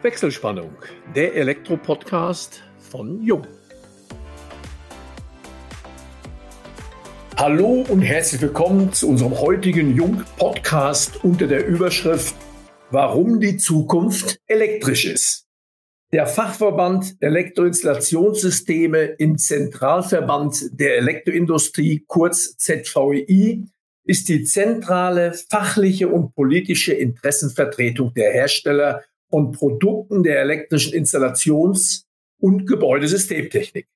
Wechselspannung, 0.00 0.70
der 1.16 1.34
Elektro-Podcast 1.34 2.62
von 2.78 3.20
Jung. 3.20 3.44
Hallo 7.36 7.84
und 7.88 8.02
herzlich 8.02 8.40
willkommen 8.40 8.92
zu 8.92 9.08
unserem 9.08 9.40
heutigen 9.40 9.96
Jung-Podcast 9.96 11.24
unter 11.24 11.48
der 11.48 11.66
Überschrift 11.66 12.36
Warum 12.92 13.40
die 13.40 13.56
Zukunft 13.56 14.38
elektrisch 14.46 15.04
ist. 15.04 15.48
Der 16.12 16.28
Fachverband 16.28 17.16
Elektroinstallationssysteme 17.18 19.00
im 19.18 19.36
Zentralverband 19.36 20.78
der 20.78 20.98
Elektroindustrie, 20.98 22.04
kurz 22.06 22.56
ZVEI, 22.56 23.64
ist 24.04 24.28
die 24.28 24.44
zentrale 24.44 25.34
fachliche 25.34 26.08
und 26.08 26.36
politische 26.36 26.94
Interessenvertretung 26.94 28.14
der 28.14 28.32
Hersteller 28.32 29.02
von 29.30 29.52
Produkten 29.52 30.22
der 30.22 30.40
elektrischen 30.40 30.94
Installations- 30.94 32.04
und 32.40 32.66
Gebäudesystemtechnik. 32.66 33.88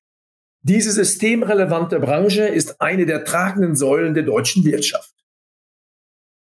Diese 0.63 0.93
systemrelevante 0.93 1.99
Branche 1.99 2.45
ist 2.45 2.81
eine 2.81 3.07
der 3.07 3.25
tragenden 3.25 3.75
Säulen 3.75 4.15
der 4.15 4.23
deutschen 4.23 4.65
Wirtschaft. 4.65 5.13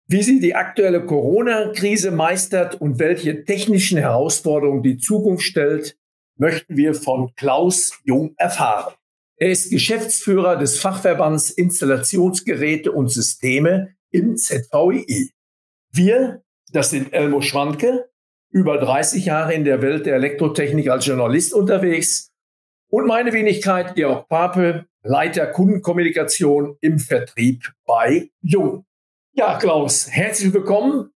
Wie 0.06 0.22
sie 0.22 0.40
die 0.40 0.54
aktuelle 0.54 1.06
Corona-Krise 1.06 2.10
meistert 2.10 2.78
und 2.78 2.98
welche 2.98 3.44
technischen 3.44 3.96
Herausforderungen 3.96 4.82
die 4.82 4.98
Zukunft 4.98 5.44
stellt, 5.44 5.96
möchten 6.36 6.76
wir 6.76 6.94
von 6.94 7.34
Klaus 7.36 7.98
Jung 8.04 8.34
erfahren. 8.36 8.94
Er 9.36 9.50
ist 9.50 9.70
Geschäftsführer 9.70 10.56
des 10.56 10.78
Fachverbands 10.78 11.50
Installationsgeräte 11.50 12.92
und 12.92 13.08
Systeme 13.08 13.94
im 14.10 14.36
ZVI. 14.36 15.32
Wir, 15.90 16.42
das 16.72 16.90
sind 16.90 17.12
Elmo 17.12 17.40
Schwanke, 17.40 18.10
über 18.54 18.78
30 18.78 19.24
Jahre 19.24 19.52
in 19.52 19.64
der 19.64 19.82
Welt 19.82 20.06
der 20.06 20.14
Elektrotechnik 20.14 20.88
als 20.88 21.04
Journalist 21.06 21.52
unterwegs 21.52 22.30
und 22.88 23.04
meine 23.04 23.32
Wenigkeit 23.32 23.96
Georg 23.96 24.28
Pape, 24.28 24.86
Leiter 25.02 25.48
Kundenkommunikation 25.48 26.76
im 26.80 27.00
Vertrieb 27.00 27.72
bei 27.84 28.30
Jung. 28.42 28.84
Ja, 29.32 29.58
Klaus, 29.58 30.08
herzlich 30.08 30.54
willkommen. 30.54 31.10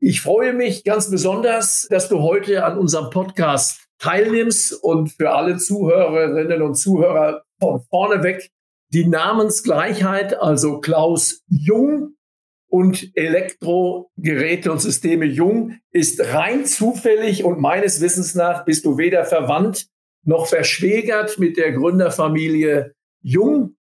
Ich 0.00 0.22
freue 0.22 0.54
mich 0.54 0.82
ganz 0.82 1.10
besonders, 1.10 1.86
dass 1.90 2.08
du 2.08 2.20
heute 2.20 2.64
an 2.64 2.78
unserem 2.78 3.10
Podcast 3.10 3.86
teilnimmst 3.98 4.72
und 4.72 5.12
für 5.12 5.32
alle 5.32 5.58
Zuhörerinnen 5.58 6.62
und 6.62 6.76
Zuhörer 6.76 7.42
von 7.60 7.82
vorne 7.90 8.22
weg 8.22 8.48
die 8.94 9.06
Namensgleichheit, 9.06 10.40
also 10.40 10.80
Klaus 10.80 11.42
Jung 11.48 12.14
und 12.68 13.10
Elektrogeräte 13.14 14.70
und 14.70 14.80
Systeme 14.80 15.24
Jung, 15.24 15.78
ist 15.90 16.20
rein 16.20 16.66
zufällig 16.66 17.44
und 17.44 17.60
meines 17.60 18.00
Wissens 18.00 18.34
nach 18.34 18.64
bist 18.64 18.84
du 18.84 18.98
weder 18.98 19.24
verwandt 19.24 19.86
noch 20.24 20.46
verschwägert 20.46 21.38
mit 21.38 21.56
der 21.56 21.72
Gründerfamilie 21.72 22.94
Jung. 23.22 23.76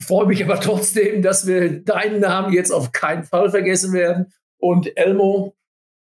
Freue 0.00 0.26
mich 0.26 0.42
aber 0.44 0.60
trotzdem, 0.60 1.22
dass 1.22 1.46
wir 1.46 1.84
deinen 1.84 2.20
Namen 2.20 2.52
jetzt 2.52 2.72
auf 2.72 2.90
keinen 2.90 3.22
Fall 3.22 3.50
vergessen 3.50 3.92
werden. 3.92 4.32
Und 4.58 4.96
Elmo, 4.96 5.54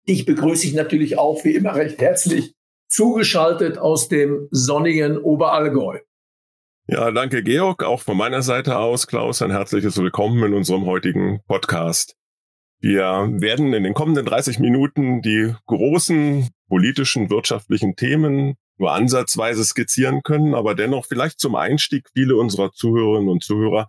dich 0.08 0.26
begrüße 0.26 0.66
ich 0.66 0.74
natürlich 0.74 1.18
auch 1.18 1.44
wie 1.44 1.54
immer 1.54 1.76
recht 1.76 2.00
herzlich 2.00 2.54
zugeschaltet 2.88 3.78
aus 3.78 4.08
dem 4.08 4.48
sonnigen 4.50 5.18
Oberallgäu. 5.18 6.00
Ja, 6.88 7.10
danke 7.10 7.42
Georg, 7.42 7.82
auch 7.82 8.00
von 8.00 8.16
meiner 8.16 8.42
Seite 8.42 8.78
aus, 8.78 9.08
Klaus, 9.08 9.42
ein 9.42 9.50
herzliches 9.50 9.96
Willkommen 9.96 10.40
in 10.44 10.54
unserem 10.54 10.86
heutigen 10.86 11.40
Podcast. 11.48 12.14
Wir 12.78 13.28
werden 13.32 13.72
in 13.72 13.82
den 13.82 13.92
kommenden 13.92 14.24
30 14.24 14.60
Minuten 14.60 15.20
die 15.20 15.52
großen 15.66 16.48
politischen, 16.68 17.28
wirtschaftlichen 17.28 17.96
Themen 17.96 18.54
nur 18.78 18.92
ansatzweise 18.92 19.64
skizzieren 19.64 20.22
können, 20.22 20.54
aber 20.54 20.76
dennoch 20.76 21.06
vielleicht 21.06 21.40
zum 21.40 21.56
Einstieg 21.56 22.08
viele 22.14 22.36
unserer 22.36 22.70
Zuhörerinnen 22.70 23.30
und 23.30 23.42
Zuhörer 23.42 23.88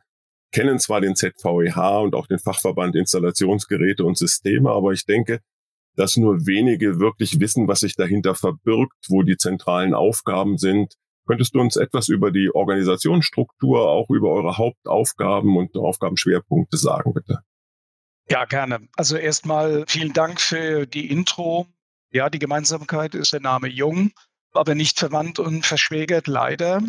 kennen 0.52 0.80
zwar 0.80 1.00
den 1.00 1.16
ZVEH 1.16 2.02
und 2.02 2.16
auch 2.16 2.26
den 2.26 2.40
Fachverband 2.40 2.96
Installationsgeräte 2.96 4.06
und 4.06 4.18
Systeme, 4.18 4.72
aber 4.72 4.94
ich 4.94 5.06
denke, 5.06 5.42
dass 5.96 6.18
nur 6.18 6.48
wenige 6.48 7.00
wirklich 7.00 7.40
wissen, 7.40 7.68
was 7.68 7.82
sich 7.82 7.96
dahinter 7.96 8.34
verbirgt, 8.34 9.06
wo 9.08 9.22
die 9.22 9.38
zentralen 9.38 9.94
Aufgaben 9.94 10.58
sind. 10.58 10.96
Könntest 11.28 11.54
du 11.54 11.60
uns 11.60 11.76
etwas 11.76 12.08
über 12.10 12.32
die 12.32 12.50
Organisationsstruktur, 12.54 13.90
auch 13.90 14.10
über 14.10 14.32
eure 14.32 14.58
Hauptaufgaben 14.58 15.58
und 15.58 15.76
Aufgabenschwerpunkte 15.76 16.78
sagen, 16.78 17.14
bitte? 17.14 17.42
Ja, 18.30 18.46
gerne. 18.46 18.80
Also 18.96 19.16
erstmal 19.16 19.86
vielen 19.88 20.14
Dank 20.14 20.42
für 20.42 20.86
die 20.86 21.12
Intro. 21.12 21.68
Ja, 22.12 22.30
die 22.30 22.40
Gemeinsamkeit 22.40 23.16
ist 23.16 23.34
der 23.34 23.42
Name 23.42 23.68
Jung 23.68 24.12
aber 24.58 24.76
nicht 24.76 25.00
verwandt 25.00 25.40
und 25.40 25.66
verschwägert, 25.66 26.28
leider. 26.28 26.82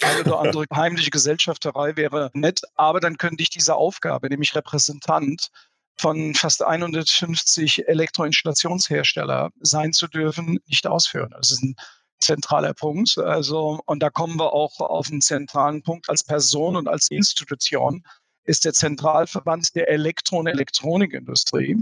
Eine 0.00 0.20
oder 0.20 0.38
andere 0.40 0.64
heimliche 0.74 1.10
Gesellschafterei 1.10 1.96
wäre 1.96 2.30
nett, 2.32 2.60
aber 2.74 3.00
dann 3.00 3.18
könnte 3.18 3.42
ich 3.42 3.50
diese 3.50 3.74
Aufgabe, 3.74 4.28
nämlich 4.28 4.54
Repräsentant 4.54 5.48
von 5.96 6.34
fast 6.34 6.62
150 6.62 7.88
Elektroinstallationshersteller 7.88 9.50
sein 9.60 9.92
zu 9.92 10.06
dürfen, 10.06 10.60
nicht 10.66 10.86
ausführen. 10.86 11.34
Das 11.36 11.50
ist 11.50 11.62
ein 11.62 11.74
zentraler 12.18 12.74
Punkt. 12.74 13.18
Also, 13.18 13.80
und 13.86 14.02
da 14.02 14.10
kommen 14.10 14.38
wir 14.38 14.52
auch 14.52 14.80
auf 14.80 15.10
einen 15.10 15.20
zentralen 15.20 15.82
Punkt 15.82 16.08
als 16.08 16.24
Person 16.24 16.76
und 16.76 16.88
als 16.88 17.10
Institution 17.10 18.02
ist 18.44 18.64
der 18.64 18.72
Zentralverband 18.72 19.74
der 19.74 19.88
Elektro- 19.90 20.38
und 20.38 20.46
Elektronikindustrie 20.46 21.76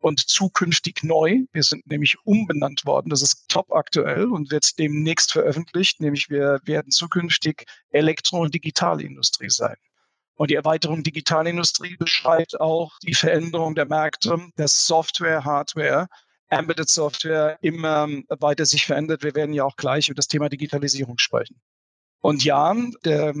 und 0.00 0.20
zukünftig 0.20 1.02
neu. 1.02 1.40
Wir 1.52 1.62
sind 1.62 1.86
nämlich 1.86 2.16
umbenannt 2.24 2.86
worden. 2.86 3.10
Das 3.10 3.22
ist 3.22 3.48
top 3.48 3.72
aktuell 3.72 4.26
und 4.26 4.50
wird 4.50 4.78
demnächst 4.78 5.32
veröffentlicht. 5.32 6.00
Nämlich 6.00 6.28
wir 6.28 6.60
werden 6.64 6.90
zukünftig 6.90 7.64
Elektro- 7.90 8.42
und 8.42 8.54
Digitalindustrie 8.54 9.50
sein. 9.50 9.76
Und 10.34 10.50
die 10.50 10.54
Erweiterung 10.54 11.02
Digitalindustrie 11.02 11.96
beschreibt 11.96 12.60
auch 12.60 12.96
die 13.02 13.14
Veränderung 13.14 13.74
der 13.74 13.86
Märkte, 13.86 14.38
dass 14.56 14.86
Software, 14.86 15.44
Hardware, 15.44 16.08
Embedded 16.50 16.88
Software 16.88 17.58
immer 17.60 18.08
weiter 18.28 18.66
sich 18.66 18.86
verändert. 18.86 19.22
Wir 19.22 19.34
werden 19.34 19.52
ja 19.52 19.64
auch 19.64 19.76
gleich 19.76 20.08
über 20.08 20.16
das 20.16 20.28
Thema 20.28 20.48
Digitalisierung 20.48 21.18
sprechen. 21.18 21.60
Und 22.20 22.44
ja, 22.44 22.74
der 23.04 23.34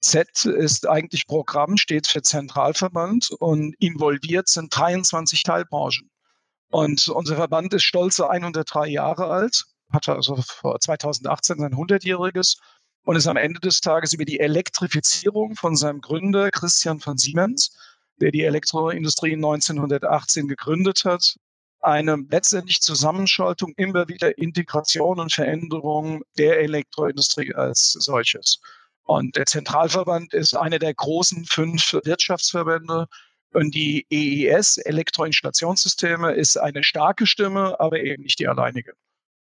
Z 0.00 0.44
ist 0.44 0.86
eigentlich 0.86 1.26
Programm, 1.26 1.76
steht 1.76 2.06
für 2.06 2.22
Zentralverband 2.22 3.30
und 3.38 3.74
involviert 3.78 4.48
sind 4.48 4.76
23 4.76 5.42
Teilbranchen. 5.42 6.10
Und 6.70 7.08
unser 7.08 7.36
Verband 7.36 7.72
ist 7.74 7.84
stolze 7.84 8.28
103 8.28 8.88
Jahre 8.88 9.26
alt, 9.26 9.64
hatte 9.92 10.14
also 10.14 10.36
vor 10.42 10.78
2018 10.80 11.58
sein 11.58 11.74
100-jähriges 11.74 12.56
und 13.04 13.16
ist 13.16 13.28
am 13.28 13.36
Ende 13.36 13.60
des 13.60 13.80
Tages 13.80 14.12
über 14.12 14.24
die 14.24 14.40
Elektrifizierung 14.40 15.54
von 15.54 15.76
seinem 15.76 16.00
Gründer 16.00 16.50
Christian 16.50 17.00
von 17.00 17.18
Siemens, 17.18 17.76
der 18.20 18.32
die 18.32 18.42
Elektroindustrie 18.42 19.34
1918 19.34 20.48
gegründet 20.48 21.04
hat, 21.04 21.36
eine 21.80 22.16
letztendlich 22.30 22.80
Zusammenschaltung, 22.80 23.72
immer 23.76 24.08
wieder 24.08 24.38
Integration 24.38 25.20
und 25.20 25.32
Veränderung 25.32 26.22
der 26.38 26.60
Elektroindustrie 26.60 27.54
als 27.54 27.92
solches. 27.92 28.60
Und 29.04 29.36
der 29.36 29.46
Zentralverband 29.46 30.34
ist 30.34 30.56
einer 30.56 30.78
der 30.78 30.92
großen 30.92 31.44
fünf 31.44 31.92
Wirtschaftsverbände. 31.92 33.06
Und 33.52 33.74
die 33.74 34.04
EES, 34.10 34.78
Elektroinstallationssysteme, 34.78 36.32
ist 36.32 36.56
eine 36.56 36.82
starke 36.82 37.26
Stimme, 37.26 37.78
aber 37.78 38.00
eben 38.00 38.24
nicht 38.24 38.38
die 38.40 38.48
alleinige. 38.48 38.92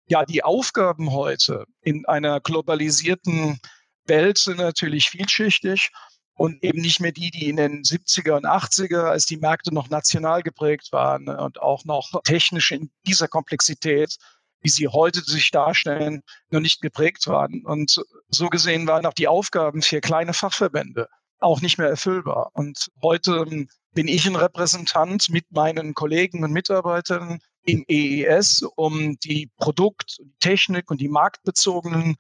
Ja, 0.08 0.24
die 0.24 0.44
Aufgaben 0.44 1.12
heute 1.12 1.66
in 1.82 2.06
einer 2.06 2.40
globalisierten 2.40 3.60
Welt 4.06 4.38
sind 4.38 4.58
natürlich 4.58 5.10
vielschichtig 5.10 5.92
und 6.38 6.64
eben 6.64 6.82
nicht 6.82 7.00
mehr 7.00 7.12
die, 7.12 7.32
die 7.32 7.50
in 7.50 7.58
den 7.58 7.84
70er 7.84 8.38
und 8.38 8.46
80er, 8.46 9.04
als 9.04 9.26
die 9.26 9.38
Märkte 9.38 9.74
noch 9.74 9.90
national 9.90 10.44
geprägt 10.44 10.90
waren 10.92 11.28
und 11.28 11.62
auch 11.62 11.84
noch 11.86 12.22
technisch 12.24 12.72
in 12.72 12.90
dieser 13.06 13.28
Komplexität 13.28 14.16
wie 14.62 14.70
sie 14.70 14.88
heute 14.88 15.22
sich 15.22 15.52
darstellen, 15.52 16.24
noch 16.50 16.60
nicht 16.60 16.82
geprägt 16.82 17.28
waren. 17.28 17.64
Und 17.64 18.02
so 18.30 18.48
gesehen 18.48 18.88
waren 18.88 19.06
auch 19.06 19.14
die 19.14 19.28
Aufgaben 19.28 19.82
für 19.82 20.02
kleine 20.02 20.34
Fachverbände 20.34 21.08
auch 21.40 21.62
nicht 21.62 21.78
mehr 21.78 21.90
erfüllbar. 21.90 22.52
Und 22.54 22.90
heute 23.02 23.46
ähm, 23.48 23.70
bin 23.94 24.08
ich 24.08 24.26
ein 24.26 24.36
Repräsentant 24.36 25.30
mit 25.30 25.46
meinen 25.52 25.94
Kollegen 25.94 26.44
und 26.44 26.52
Mitarbeitern 26.52 27.40
im 27.64 27.84
EES, 27.88 28.64
um 28.76 29.18
die 29.20 29.52
Produkt, 29.58 30.18
Technik 30.40 30.90
und 30.90 31.02
die 31.02 31.10
marktbezogenen 31.10 32.16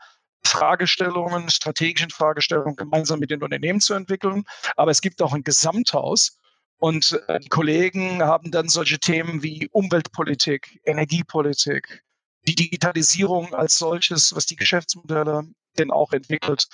Fragestellungen, 0.47 1.49
strategischen 1.49 2.09
Fragestellungen 2.09 2.75
gemeinsam 2.75 3.19
mit 3.19 3.31
den 3.31 3.43
Unternehmen 3.43 3.81
zu 3.81 3.93
entwickeln. 3.93 4.43
Aber 4.75 4.91
es 4.91 5.01
gibt 5.01 5.21
auch 5.21 5.33
ein 5.33 5.43
Gesamthaus. 5.43 6.37
Und 6.79 7.19
äh, 7.27 7.39
die 7.39 7.49
Kollegen 7.49 8.21
haben 8.21 8.51
dann 8.51 8.69
solche 8.69 8.99
Themen 8.99 9.43
wie 9.43 9.67
Umweltpolitik, 9.71 10.79
Energiepolitik, 10.85 12.03
die 12.47 12.55
Digitalisierung 12.55 13.53
als 13.53 13.77
solches, 13.77 14.35
was 14.35 14.45
die 14.45 14.55
Geschäftsmodelle 14.55 15.43
denn 15.77 15.91
auch 15.91 16.13
entwickelt 16.13 16.67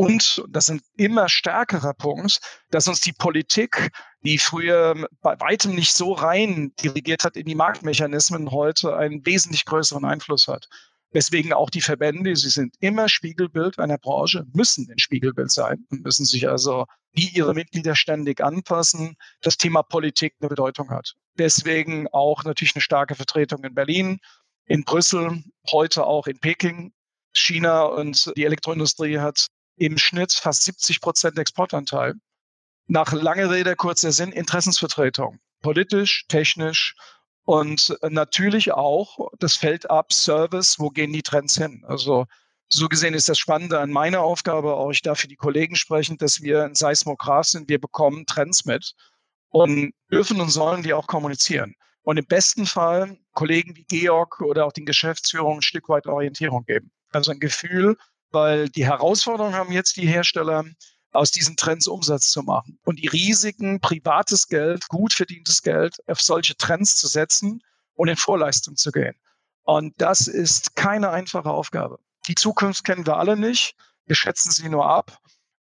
Und 0.00 0.42
das 0.48 0.64
ist 0.64 0.70
ein 0.70 0.80
immer 0.96 1.28
stärkerer 1.28 1.92
Punkt, 1.92 2.40
dass 2.70 2.88
uns 2.88 3.00
die 3.00 3.12
Politik, 3.12 3.90
die 4.22 4.38
früher 4.38 5.06
bei 5.20 5.38
weitem 5.40 5.74
nicht 5.74 5.92
so 5.92 6.12
rein 6.14 6.72
dirigiert 6.82 7.24
hat 7.24 7.36
in 7.36 7.44
die 7.44 7.54
Marktmechanismen, 7.54 8.50
heute 8.50 8.96
einen 8.96 9.26
wesentlich 9.26 9.66
größeren 9.66 10.06
Einfluss 10.06 10.48
hat. 10.48 10.68
Deswegen 11.12 11.52
auch 11.52 11.70
die 11.70 11.80
Verbände, 11.80 12.36
sie 12.36 12.50
sind 12.50 12.76
immer 12.78 13.08
Spiegelbild 13.08 13.78
einer 13.78 13.98
Branche, 13.98 14.46
müssen 14.52 14.88
ein 14.90 14.98
Spiegelbild 14.98 15.50
sein 15.50 15.84
und 15.90 16.04
müssen 16.04 16.24
sich 16.24 16.48
also 16.48 16.86
wie 17.12 17.28
ihre 17.28 17.54
Mitglieder 17.54 17.96
ständig 17.96 18.40
anpassen, 18.40 19.16
das 19.42 19.56
Thema 19.56 19.82
Politik 19.82 20.34
eine 20.40 20.48
Bedeutung 20.48 20.90
hat. 20.90 21.14
Deswegen 21.36 22.06
auch 22.08 22.44
natürlich 22.44 22.76
eine 22.76 22.82
starke 22.82 23.16
Vertretung 23.16 23.64
in 23.64 23.74
Berlin, 23.74 24.20
in 24.66 24.84
Brüssel, 24.84 25.42
heute 25.70 26.06
auch 26.06 26.26
in 26.28 26.38
Peking. 26.38 26.92
China 27.32 27.82
und 27.82 28.32
die 28.36 28.44
Elektroindustrie 28.44 29.18
hat 29.18 29.46
im 29.76 29.98
Schnitt 29.98 30.32
fast 30.32 30.64
70 30.64 31.00
Prozent 31.00 31.38
Exportanteil. 31.38 32.14
Nach 32.86 33.12
langer 33.12 33.50
Rede, 33.50 33.76
kurzer 33.76 34.12
Sinn, 34.12 34.32
Interessensvertretung. 34.32 35.38
Politisch, 35.60 36.24
technisch 36.28 36.94
und 37.50 37.98
natürlich 38.02 38.70
auch 38.70 39.32
das 39.40 39.56
Feld 39.56 39.90
ab 39.90 40.12
Service, 40.12 40.78
wo 40.78 40.88
gehen 40.88 41.12
die 41.12 41.24
Trends 41.24 41.58
hin? 41.58 41.82
Also 41.84 42.26
so 42.68 42.88
gesehen 42.88 43.12
ist 43.12 43.28
das 43.28 43.40
Spannende 43.40 43.80
an 43.80 43.90
meiner 43.90 44.20
Aufgabe, 44.20 44.74
auch 44.74 44.92
ich 44.92 45.02
darf 45.02 45.18
für 45.18 45.26
die 45.26 45.34
Kollegen 45.34 45.74
sprechen, 45.74 46.16
dass 46.16 46.42
wir 46.42 46.62
ein 46.62 46.76
Seismograph 46.76 47.46
sind, 47.46 47.68
wir 47.68 47.80
bekommen 47.80 48.24
Trends 48.24 48.66
mit 48.66 48.94
und 49.48 49.92
dürfen 50.12 50.40
und 50.40 50.50
sollen 50.50 50.84
die 50.84 50.94
auch 50.94 51.08
kommunizieren. 51.08 51.74
Und 52.02 52.18
im 52.18 52.26
besten 52.26 52.66
Fall 52.66 53.18
Kollegen 53.32 53.74
wie 53.74 53.82
Georg 53.82 54.40
oder 54.42 54.64
auch 54.64 54.72
den 54.72 54.86
Geschäftsführungen 54.86 55.58
ein 55.58 55.62
Stück 55.62 55.88
weit 55.88 56.06
Orientierung 56.06 56.62
geben. 56.66 56.92
Also 57.10 57.32
ein 57.32 57.40
Gefühl, 57.40 57.96
weil 58.30 58.68
die 58.68 58.86
Herausforderung 58.86 59.54
haben 59.54 59.72
jetzt 59.72 59.96
die 59.96 60.06
Hersteller, 60.06 60.66
aus 61.12 61.30
diesen 61.30 61.56
Trends 61.56 61.86
Umsatz 61.86 62.30
zu 62.30 62.42
machen. 62.42 62.78
Und 62.84 62.98
die 62.98 63.08
Risiken, 63.08 63.80
privates 63.80 64.48
Geld, 64.48 64.88
gut 64.88 65.12
verdientes 65.12 65.62
Geld 65.62 65.96
auf 66.06 66.20
solche 66.20 66.56
Trends 66.56 66.96
zu 66.96 67.06
setzen 67.08 67.62
und 67.94 68.08
in 68.08 68.16
Vorleistung 68.16 68.76
zu 68.76 68.92
gehen. 68.92 69.14
Und 69.62 69.94
das 69.98 70.26
ist 70.26 70.76
keine 70.76 71.10
einfache 71.10 71.50
Aufgabe. 71.50 71.98
Die 72.28 72.34
Zukunft 72.34 72.84
kennen 72.84 73.06
wir 73.06 73.16
alle 73.16 73.36
nicht. 73.36 73.74
Wir 74.06 74.16
schätzen 74.16 74.50
sie 74.50 74.68
nur 74.68 74.88
ab. 74.88 75.18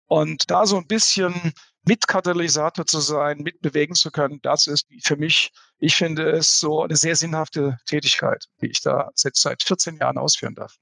Und 0.08 0.50
da 0.50 0.66
so 0.66 0.78
ein 0.78 0.88
bisschen 0.88 1.54
Mitkatalysator 1.84 2.86
zu 2.86 3.00
sein, 3.00 3.40
mitbewegen 3.40 3.96
zu 3.96 4.12
können, 4.12 4.40
das 4.42 4.68
ist 4.68 4.88
für 5.04 5.18
mich, 5.18 5.52
ich 5.78 5.96
finde 5.96 6.30
es 6.32 6.60
so 6.60 6.84
eine 6.84 6.96
sehr 6.96 7.16
sinnhafte 7.16 7.78
Tätigkeit, 7.86 8.46
die 8.62 8.68
ich 8.68 8.82
da 8.82 9.10
seit 9.16 9.64
14 9.64 9.98
Jahren 9.98 10.18
ausführen 10.18 10.56
darf. 10.56 10.76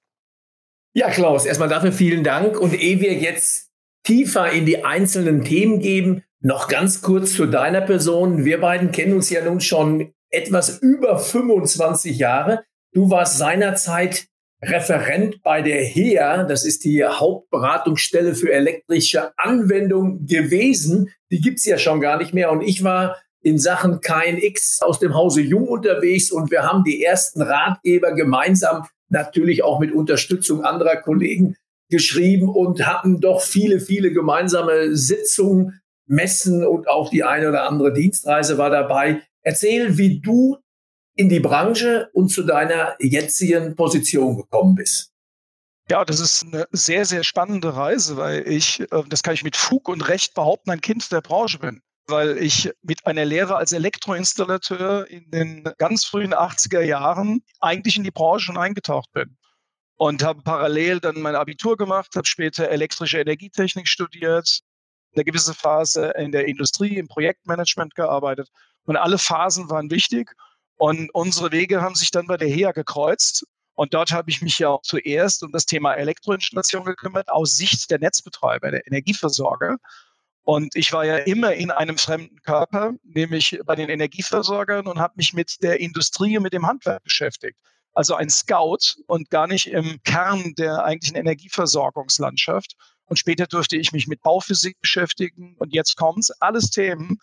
Ja, 0.94 1.12
Klaus, 1.12 1.46
erstmal 1.46 1.70
dafür 1.70 1.92
vielen 1.92 2.24
Dank. 2.24 2.58
Und 2.58 2.74
ehe 2.74 3.00
wir 3.00 3.14
jetzt 3.14 3.67
tiefer 4.04 4.52
in 4.52 4.66
die 4.66 4.86
einzelnen 4.86 5.44
Themen 5.44 5.80
gehen, 5.80 6.24
noch 6.40 6.68
ganz 6.68 7.02
kurz 7.02 7.34
zu 7.34 7.46
deiner 7.46 7.82
Person. 7.82 8.46
Wir 8.46 8.62
beiden 8.62 8.92
kennen 8.92 9.14
uns 9.14 9.30
ja 9.30 9.44
nun 9.44 9.60
schon 9.60 10.14
etwas 10.30 10.80
über 10.80 11.20
25 11.20 12.18
Jahre. 12.18 12.64
Du 12.94 13.10
warst 13.10 13.38
seinerzeit 13.38 14.28
Referent 14.64 15.44
bei 15.44 15.62
der 15.62 15.84
HEA, 15.84 16.44
das 16.44 16.66
ist 16.66 16.84
die 16.84 17.06
Hauptberatungsstelle 17.06 18.34
für 18.34 18.52
elektrische 18.52 19.32
Anwendung 19.38 20.26
gewesen. 20.26 21.12
Die 21.30 21.42
gibt's 21.42 21.66
ja 21.66 21.78
schon 21.78 22.02
gar 22.02 22.18
nicht 22.18 22.34
mehr. 22.34 22.52
Und 22.52 22.62
ich 22.62 22.84
war 22.84 23.18
in 23.42 23.60
Sachen 23.60 24.02
KNX 24.02 24.82
aus 24.82 24.98
dem 24.98 25.14
Hause 25.14 25.42
Jung 25.42 25.68
unterwegs 25.68 26.32
und 26.32 26.50
wir 26.50 26.64
haben 26.64 26.84
die 26.84 27.04
ersten 27.04 27.44
Ratgeber 27.44 28.14
gemeinsam, 28.14 28.88
natürlich 29.10 29.64
auch 29.64 29.80
mit 29.80 29.92
Unterstützung 29.92 30.64
anderer 30.64 30.98
Kollegen, 30.98 31.56
geschrieben 31.90 32.50
und 32.50 32.86
hatten 32.86 33.20
doch 33.20 33.42
viele, 33.42 33.80
viele 33.80 34.12
gemeinsame 34.12 34.96
Sitzungen, 34.96 35.80
Messen 36.06 36.66
und 36.66 36.88
auch 36.88 37.10
die 37.10 37.24
eine 37.24 37.50
oder 37.50 37.68
andere 37.68 37.94
Dienstreise 37.94 38.58
war 38.58 38.70
dabei. 38.70 39.22
Erzähl, 39.42 39.98
wie 39.98 40.20
du 40.20 40.58
in 41.16 41.30
die 41.30 41.40
Branche 41.40 42.10
und 42.14 42.30
zu 42.30 42.44
deiner 42.44 42.96
jetzigen 43.00 43.76
Position 43.76 44.38
gekommen 44.38 44.76
bist. 44.76 45.12
Ja, 45.90 46.04
das 46.04 46.20
ist 46.20 46.46
eine 46.46 46.68
sehr, 46.72 47.06
sehr 47.06 47.24
spannende 47.24 47.76
Reise, 47.76 48.18
weil 48.18 48.48
ich, 48.48 48.82
äh, 48.82 49.04
das 49.08 49.24
kann 49.24 49.34
ich 49.34 49.44
mit 49.44 49.56
Fug 49.56 49.88
und 49.88 50.08
Recht 50.10 50.34
behaupten, 50.34 50.70
ein 50.70 50.82
Kind 50.82 51.12
der 51.12 51.22
Branche 51.22 51.60
bin. 51.60 51.82
Weil 52.08 52.38
ich 52.38 52.72
mit 52.84 53.06
einer 53.06 53.26
Lehre 53.26 53.56
als 53.56 53.74
Elektroinstallateur 53.74 55.10
in 55.10 55.30
den 55.32 55.70
ganz 55.78 56.06
frühen 56.06 56.34
80er 56.34 56.82
Jahren 56.82 57.42
eigentlich 57.60 57.98
in 57.98 58.04
die 58.04 58.12
Branche 58.12 58.46
schon 58.46 58.58
eingetaucht 58.58 59.12
bin. 59.14 59.38
Und 59.98 60.24
habe 60.24 60.42
parallel 60.44 61.00
dann 61.00 61.22
mein 61.22 61.36
Abitur 61.36 61.76
gemacht, 61.76 62.16
habe 62.16 62.28
später 62.28 62.70
elektrische 62.70 63.20
Energietechnik 63.20 63.88
studiert, 63.88 64.62
eine 65.16 65.26
gewisse 65.26 65.56
Phase 65.56 66.14
in 66.18 66.32
der 66.32 66.48
Industrie, 66.48 66.98
im 66.98 67.08
Projektmanagement 67.08 67.96
gearbeitet. 67.96 68.50
Und 68.86 68.96
alle 68.96 69.18
Phasen 69.18 69.70
waren 69.70 69.90
wichtig. 69.90 70.32
Und 70.78 71.10
unsere 71.14 71.52
Wege 71.52 71.82
haben 71.82 71.96
sich 71.96 72.12
dann 72.12 72.28
bei 72.28 72.38
der 72.38 72.48
HEA 72.48 72.72
gekreuzt. 72.72 73.46
Und 73.74 73.94
dort 73.94 74.12
habe 74.12 74.30
ich 74.30 74.42
mich 74.42 74.60
ja 74.60 74.78
zuerst 74.84 75.44
um 75.44 75.52
das 75.52 75.66
Thema 75.66 75.94
Elektroinstallation 75.94 76.86
gekümmert, 76.86 77.30
aus 77.30 77.56
Sicht 77.56 77.90
der 77.90 78.00
Netzbetreiber, 78.00 78.72
der 78.72 78.86
Energieversorger. 78.88 79.78
Und 80.44 80.76
ich 80.76 80.94
war 80.94 81.06
ja 81.06 81.18
immer 81.18 81.54
in 81.54 81.72
einem 81.72 81.98
fremden 81.98 82.42
Körper, 82.42 82.94
nämlich 83.04 83.60
bei 83.66 83.76
den 83.76 83.90
Energieversorgern 83.90 84.88
und 84.88 84.98
habe 84.98 85.16
mich 85.18 85.34
mit 85.34 85.62
der 85.62 85.80
Industrie 85.80 86.38
und 86.38 86.44
mit 86.44 86.54
dem 86.54 86.66
Handwerk 86.66 87.04
beschäftigt. 87.04 87.60
Also 87.98 88.14
ein 88.14 88.30
Scout 88.30 89.02
und 89.08 89.32
gar 89.32 89.48
nicht 89.48 89.66
im 89.66 89.98
Kern 90.04 90.54
der 90.56 90.86
eigentlichen 90.86 91.18
Energieversorgungslandschaft. 91.18 92.76
Und 93.06 93.18
später 93.18 93.48
durfte 93.48 93.76
ich 93.76 93.92
mich 93.92 94.06
mit 94.06 94.22
Bauphysik 94.22 94.80
beschäftigen. 94.80 95.56
Und 95.58 95.74
jetzt 95.74 95.98
kommt's. 95.98 96.30
Alles 96.40 96.70
Themen, 96.70 97.18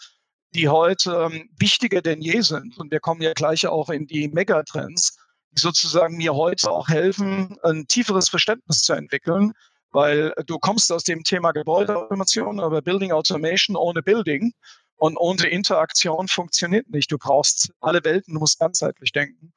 die 0.53 0.69
heute 0.69 1.31
ähm, 1.31 1.49
wichtiger 1.61 2.03
denn 2.03 2.21
je 2.21 2.41
sind. 2.41 2.77
Und 2.77 2.91
wir 2.91 2.99
kommen 2.99 3.23
ja 3.23 3.35
gleich 3.35 3.69
auch 3.69 3.89
in 3.89 4.09
die 4.09 4.27
Megatrends, 4.27 5.17
die 5.53 5.61
sozusagen 5.61 6.17
mir 6.17 6.35
heute 6.35 6.69
auch 6.73 6.89
helfen, 6.89 7.57
ein 7.63 7.87
tieferes 7.87 8.29
Verständnis 8.29 8.83
zu 8.83 8.95
entwickeln, 8.95 9.53
weil 9.93 10.35
du 10.45 10.59
kommst 10.59 10.91
aus 10.91 11.05
dem 11.05 11.23
Thema 11.23 11.53
Gebäudeautomation, 11.53 12.59
aber 12.59 12.83
Building 12.83 13.13
Automation 13.13 13.77
ohne 13.77 14.03
Building 14.03 14.53
und 14.97 15.17
ohne 15.19 15.47
Interaktion 15.47 16.27
funktioniert 16.27 16.91
nicht. 16.91 17.13
Du 17.13 17.19
brauchst 17.19 17.71
alle 17.81 18.03
Welten, 18.03 18.35
du 18.35 18.41
musst 18.41 18.59
ganzheitlich 18.59 19.13
denken. 19.13 19.54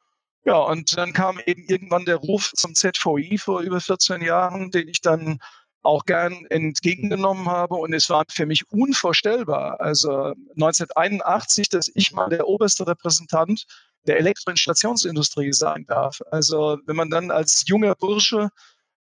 Ja, 0.47 0.59
und 0.59 0.97
dann 0.97 1.11
kam 1.11 1.41
eben 1.45 1.65
irgendwann 1.67 2.05
der 2.05 2.15
Ruf 2.15 2.53
zum 2.55 2.73
ZVI 2.73 3.37
vor 3.37 3.59
über 3.59 3.81
14 3.81 4.21
Jahren, 4.21 4.71
den 4.71 4.87
ich 4.87 5.01
dann 5.01 5.39
auch 5.83 6.05
gern 6.05 6.45
entgegengenommen 6.45 7.47
habe. 7.47 7.75
Und 7.75 7.91
es 7.91 8.09
war 8.09 8.23
für 8.29 8.45
mich 8.45 8.63
unvorstellbar, 8.71 9.81
also 9.81 10.33
1981, 10.55 11.67
dass 11.67 11.91
ich 11.93 12.13
mal 12.13 12.29
der 12.29 12.47
oberste 12.47 12.87
Repräsentant 12.87 13.65
der 14.05 14.19
Elektroinstallationsindustrie 14.19 15.51
sein 15.51 15.85
darf. 15.85 16.21
Also 16.31 16.77
wenn 16.85 16.95
man 16.95 17.09
dann 17.09 17.29
als 17.29 17.65
junger 17.67 17.95
Bursche 17.95 18.47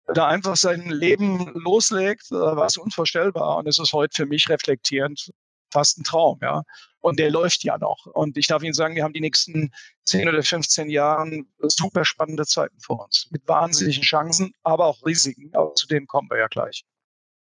da 0.06 0.26
einfach 0.26 0.56
sein 0.56 0.90
Leben 0.90 1.52
loslegt, 1.54 2.26
äh, 2.32 2.34
war 2.34 2.66
es 2.66 2.76
unvorstellbar. 2.76 3.58
Und 3.58 3.68
es 3.68 3.78
ist 3.78 3.92
heute 3.92 4.16
für 4.16 4.26
mich 4.26 4.48
reflektierend 4.48 5.30
fast 5.70 5.98
ein 5.98 6.04
Traum, 6.04 6.40
ja. 6.42 6.62
Und 7.06 7.20
der 7.20 7.30
läuft 7.30 7.62
ja 7.62 7.78
noch. 7.78 8.06
Und 8.06 8.36
ich 8.36 8.48
darf 8.48 8.64
Ihnen 8.64 8.74
sagen, 8.74 8.96
wir 8.96 9.04
haben 9.04 9.12
die 9.12 9.20
nächsten 9.20 9.70
10 10.06 10.28
oder 10.28 10.42
15 10.42 10.90
Jahren 10.90 11.46
super 11.60 12.04
spannende 12.04 12.44
Zeiten 12.44 12.80
vor 12.80 13.04
uns. 13.04 13.28
Mit 13.30 13.46
wahnsinnigen 13.46 14.02
Chancen, 14.02 14.54
aber 14.64 14.86
auch 14.86 15.06
Risiken. 15.06 15.50
Aber 15.54 15.72
zu 15.76 15.86
denen 15.86 16.08
kommen 16.08 16.28
wir 16.28 16.38
ja 16.38 16.48
gleich. 16.48 16.84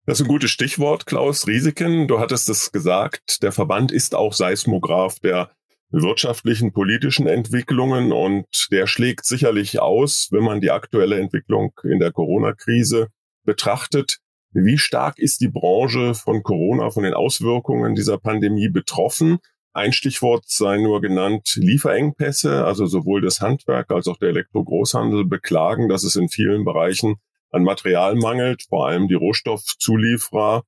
Das 0.08 0.20
ist 0.20 0.25
ein 0.25 0.30
gutes 0.30 0.50
Stichwort, 0.50 1.06
Klaus. 1.06 1.46
Risiken. 1.46 2.08
Du 2.08 2.20
hattest 2.20 2.50
es 2.50 2.72
gesagt. 2.72 3.44
Der 3.44 3.51
Verband 3.51 3.91
ist 3.91 4.15
auch 4.15 4.34
Seismograph 4.34 5.20
der 5.20 5.51
wirtschaftlichen, 5.91 6.74
politischen 6.74 7.27
Entwicklungen 7.27 8.12
und 8.12 8.48
der 8.72 8.88
schlägt 8.88 9.25
sicherlich 9.25 9.80
aus, 9.80 10.30
wenn 10.32 10.44
man 10.44 10.60
die 10.60 10.72
aktuelle 10.72 11.20
Entwicklung 11.20 11.74
in 11.84 12.00
der 12.00 12.12
Corona-Krise 12.12 13.10
betrachtet. 13.44 14.18
Wie 14.53 14.80
stark 14.80 15.20
ist 15.20 15.39
die 15.39 15.50
Branche 15.50 16.15
von 16.15 16.41
Corona, 16.41 16.89
von 16.89 17.03
den 17.03 17.13
Auswirkungen 17.13 17.94
dieser 17.94 18.18
Pandemie 18.18 18.70
betroffen? 18.70 19.38
Ein 19.74 19.94
Stichwort 19.94 20.44
sei 20.48 20.78
nur 20.78 21.00
genannt 21.00 21.54
Lieferengpässe, 21.56 22.66
also 22.66 22.88
sowohl 22.88 23.22
das 23.22 23.40
Handwerk 23.40 23.90
als 23.92 24.08
auch 24.08 24.18
der 24.18 24.30
Elektrogroßhandel 24.30 25.25
beklagen, 25.25 25.88
dass 25.88 26.04
es 26.04 26.18
in 26.18 26.28
vielen 26.28 26.66
Bereichen 26.66 27.16
an 27.51 27.63
Material 27.63 28.16
mangelt, 28.16 28.63
vor 28.68 28.88
allem 28.88 29.08
die 29.08 29.13
Rohstoffzulieferer. 29.13 30.63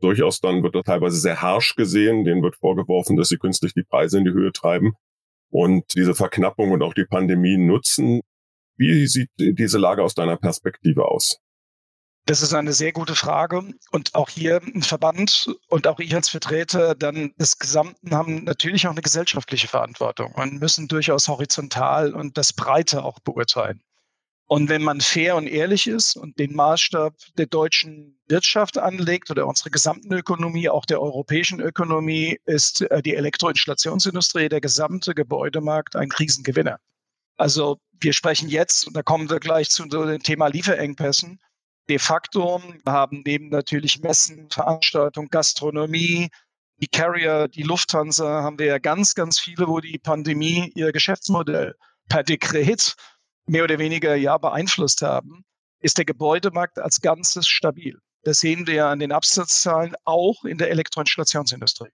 Durchaus 0.00 0.40
dann 0.40 0.62
wird 0.62 0.76
das 0.76 0.84
teilweise 0.84 1.18
sehr 1.18 1.42
harsch 1.42 1.74
gesehen, 1.74 2.24
denen 2.24 2.42
wird 2.42 2.56
vorgeworfen, 2.56 3.16
dass 3.16 3.30
sie 3.30 3.38
künstlich 3.38 3.74
die 3.74 3.82
Preise 3.82 4.18
in 4.18 4.24
die 4.24 4.32
Höhe 4.32 4.52
treiben 4.52 4.94
und 5.50 5.94
diese 5.94 6.14
Verknappung 6.14 6.70
und 6.70 6.82
auch 6.82 6.94
die 6.94 7.06
Pandemie 7.06 7.56
nutzen. 7.56 8.20
Wie 8.76 9.06
sieht 9.06 9.30
diese 9.38 9.78
Lage 9.78 10.02
aus 10.02 10.14
deiner 10.14 10.36
Perspektive 10.36 11.06
aus? 11.06 11.40
Das 12.26 12.42
ist 12.42 12.52
eine 12.52 12.72
sehr 12.72 12.92
gute 12.92 13.14
Frage. 13.14 13.62
Und 13.92 14.14
auch 14.16 14.28
hier 14.28 14.60
ein 14.60 14.82
Verband 14.82 15.48
und 15.68 15.86
auch 15.86 16.00
ich 16.00 16.12
als 16.12 16.28
Vertreter 16.28 16.96
dann 16.96 17.32
des 17.38 17.58
Gesamten 17.58 18.14
haben 18.14 18.42
natürlich 18.42 18.86
auch 18.86 18.90
eine 18.90 19.00
gesellschaftliche 19.00 19.68
Verantwortung 19.68 20.32
und 20.34 20.60
müssen 20.60 20.88
durchaus 20.88 21.28
horizontal 21.28 22.12
und 22.12 22.36
das 22.36 22.52
Breite 22.52 23.04
auch 23.04 23.20
beurteilen. 23.20 23.80
Und 24.48 24.68
wenn 24.68 24.82
man 24.82 25.00
fair 25.00 25.36
und 25.36 25.46
ehrlich 25.46 25.86
ist 25.86 26.16
und 26.16 26.38
den 26.38 26.54
Maßstab 26.54 27.14
der 27.36 27.46
deutschen 27.46 28.18
Wirtschaft 28.28 28.78
anlegt 28.78 29.30
oder 29.30 29.46
unserer 29.46 29.70
gesamten 29.70 30.12
Ökonomie, 30.12 30.68
auch 30.68 30.84
der 30.84 31.00
europäischen 31.00 31.60
Ökonomie, 31.60 32.38
ist 32.44 32.82
äh, 32.82 33.02
die 33.02 33.14
Elektroinstallationsindustrie, 33.14 34.48
der 34.48 34.60
gesamte 34.60 35.14
Gebäudemarkt 35.14 35.96
ein 35.96 36.08
Krisengewinner. 36.08 36.78
Also 37.36 37.78
wir 38.00 38.12
sprechen 38.12 38.48
jetzt, 38.48 38.86
und 38.86 38.96
da 38.96 39.02
kommen 39.02 39.30
wir 39.30 39.40
gleich 39.40 39.68
zu 39.68 39.84
dem 39.84 40.22
Thema 40.22 40.46
Lieferengpässen, 40.46 41.40
de 41.88 41.98
facto 41.98 42.60
haben 42.86 43.22
neben 43.24 43.48
natürlich 43.48 44.00
Messen, 44.00 44.50
Veranstaltungen, 44.50 45.28
Gastronomie, 45.28 46.28
die 46.78 46.88
Carrier, 46.88 47.48
die 47.48 47.62
Lufthansa, 47.62 48.42
haben 48.42 48.58
wir 48.58 48.66
ja 48.66 48.78
ganz, 48.78 49.14
ganz 49.14 49.38
viele, 49.38 49.66
wo 49.68 49.80
die 49.80 49.98
Pandemie 49.98 50.72
ihr 50.74 50.92
Geschäftsmodell 50.92 51.74
per 52.08 52.22
Dekret 52.22 52.94
mehr 53.46 53.64
oder 53.64 53.78
weniger 53.78 54.14
ja 54.14 54.36
beeinflusst 54.38 55.02
haben, 55.02 55.44
ist 55.80 55.98
der 55.98 56.04
Gebäudemarkt 56.04 56.78
als 56.78 57.00
Ganzes 57.00 57.48
stabil. 57.48 57.98
Das 58.24 58.38
sehen 58.38 58.66
wir 58.66 58.86
an 58.86 58.98
den 58.98 59.12
Absatzzahlen 59.12 59.94
auch 60.04 60.44
in 60.44 60.58
der 60.58 60.70
Elektroinstallationsindustrie. 60.70 61.90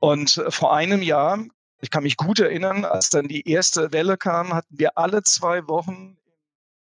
Und 0.00 0.36
äh, 0.36 0.50
vor 0.50 0.74
einem 0.74 1.02
Jahr, 1.02 1.38
ich 1.80 1.90
kann 1.90 2.02
mich 2.02 2.16
gut 2.16 2.40
erinnern, 2.40 2.84
als 2.84 3.10
dann 3.10 3.28
die 3.28 3.48
erste 3.48 3.92
Welle 3.92 4.16
kam, 4.16 4.52
hatten 4.52 4.78
wir 4.78 4.98
alle 4.98 5.22
zwei 5.22 5.66
Wochen 5.68 6.18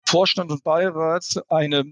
Vorstand 0.04 0.50
und 0.50 0.64
Beirat 0.64 1.42
eine 1.48 1.84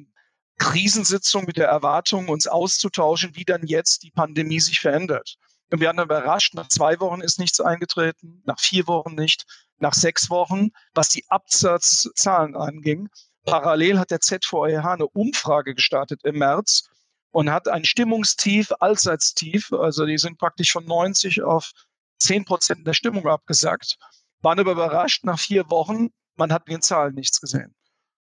Krisensitzung 0.62 1.45
mit 1.45 1.57
der 1.57 1.66
Erwartung, 1.66 2.28
uns 2.28 2.47
auszutauschen, 2.47 3.35
wie 3.35 3.45
dann 3.45 3.66
jetzt 3.66 4.04
die 4.04 4.12
Pandemie 4.12 4.61
sich 4.61 4.78
verändert. 4.78 5.35
Und 5.73 5.81
wir 5.81 5.88
waren 5.88 5.99
überrascht, 5.99 6.54
nach 6.54 6.69
zwei 6.69 7.00
Wochen 7.00 7.21
ist 7.21 7.40
nichts 7.40 7.61
eingetreten, 7.61 8.42
nach 8.45 8.61
vier 8.61 8.87
Wochen 8.87 9.16
nicht, 9.16 9.45
nach 9.78 9.92
sechs 9.92 10.31
Wochen, 10.31 10.69
was 10.95 11.09
die 11.09 11.25
Absatzzahlen 11.28 12.54
anging. 12.54 13.09
Parallel 13.45 13.99
hat 13.99 14.12
der 14.12 14.21
ZVEH 14.21 14.85
eine 14.85 15.09
Umfrage 15.09 15.75
gestartet 15.75 16.21
im 16.23 16.38
März 16.38 16.85
und 17.33 17.50
hat 17.50 17.66
ein 17.66 17.85
Stimmungstief, 17.85 18.71
Allseitstief, 18.78 19.73
also 19.73 20.07
die 20.07 20.19
sind 20.19 20.38
praktisch 20.38 20.71
von 20.71 20.85
90 20.85 21.42
auf 21.42 21.73
10 22.21 22.45
Prozent 22.45 22.87
der 22.87 22.95
Stimmung 22.95 23.26
abgesackt, 23.26 23.97
waren 24.42 24.61
aber 24.61 24.73
überrascht, 24.73 25.25
nach 25.25 25.40
vier 25.40 25.69
Wochen, 25.71 26.11
man 26.37 26.52
hat 26.52 26.69
in 26.69 26.75
den 26.75 26.83
Zahlen 26.83 27.14
nichts 27.14 27.40
gesehen. 27.40 27.75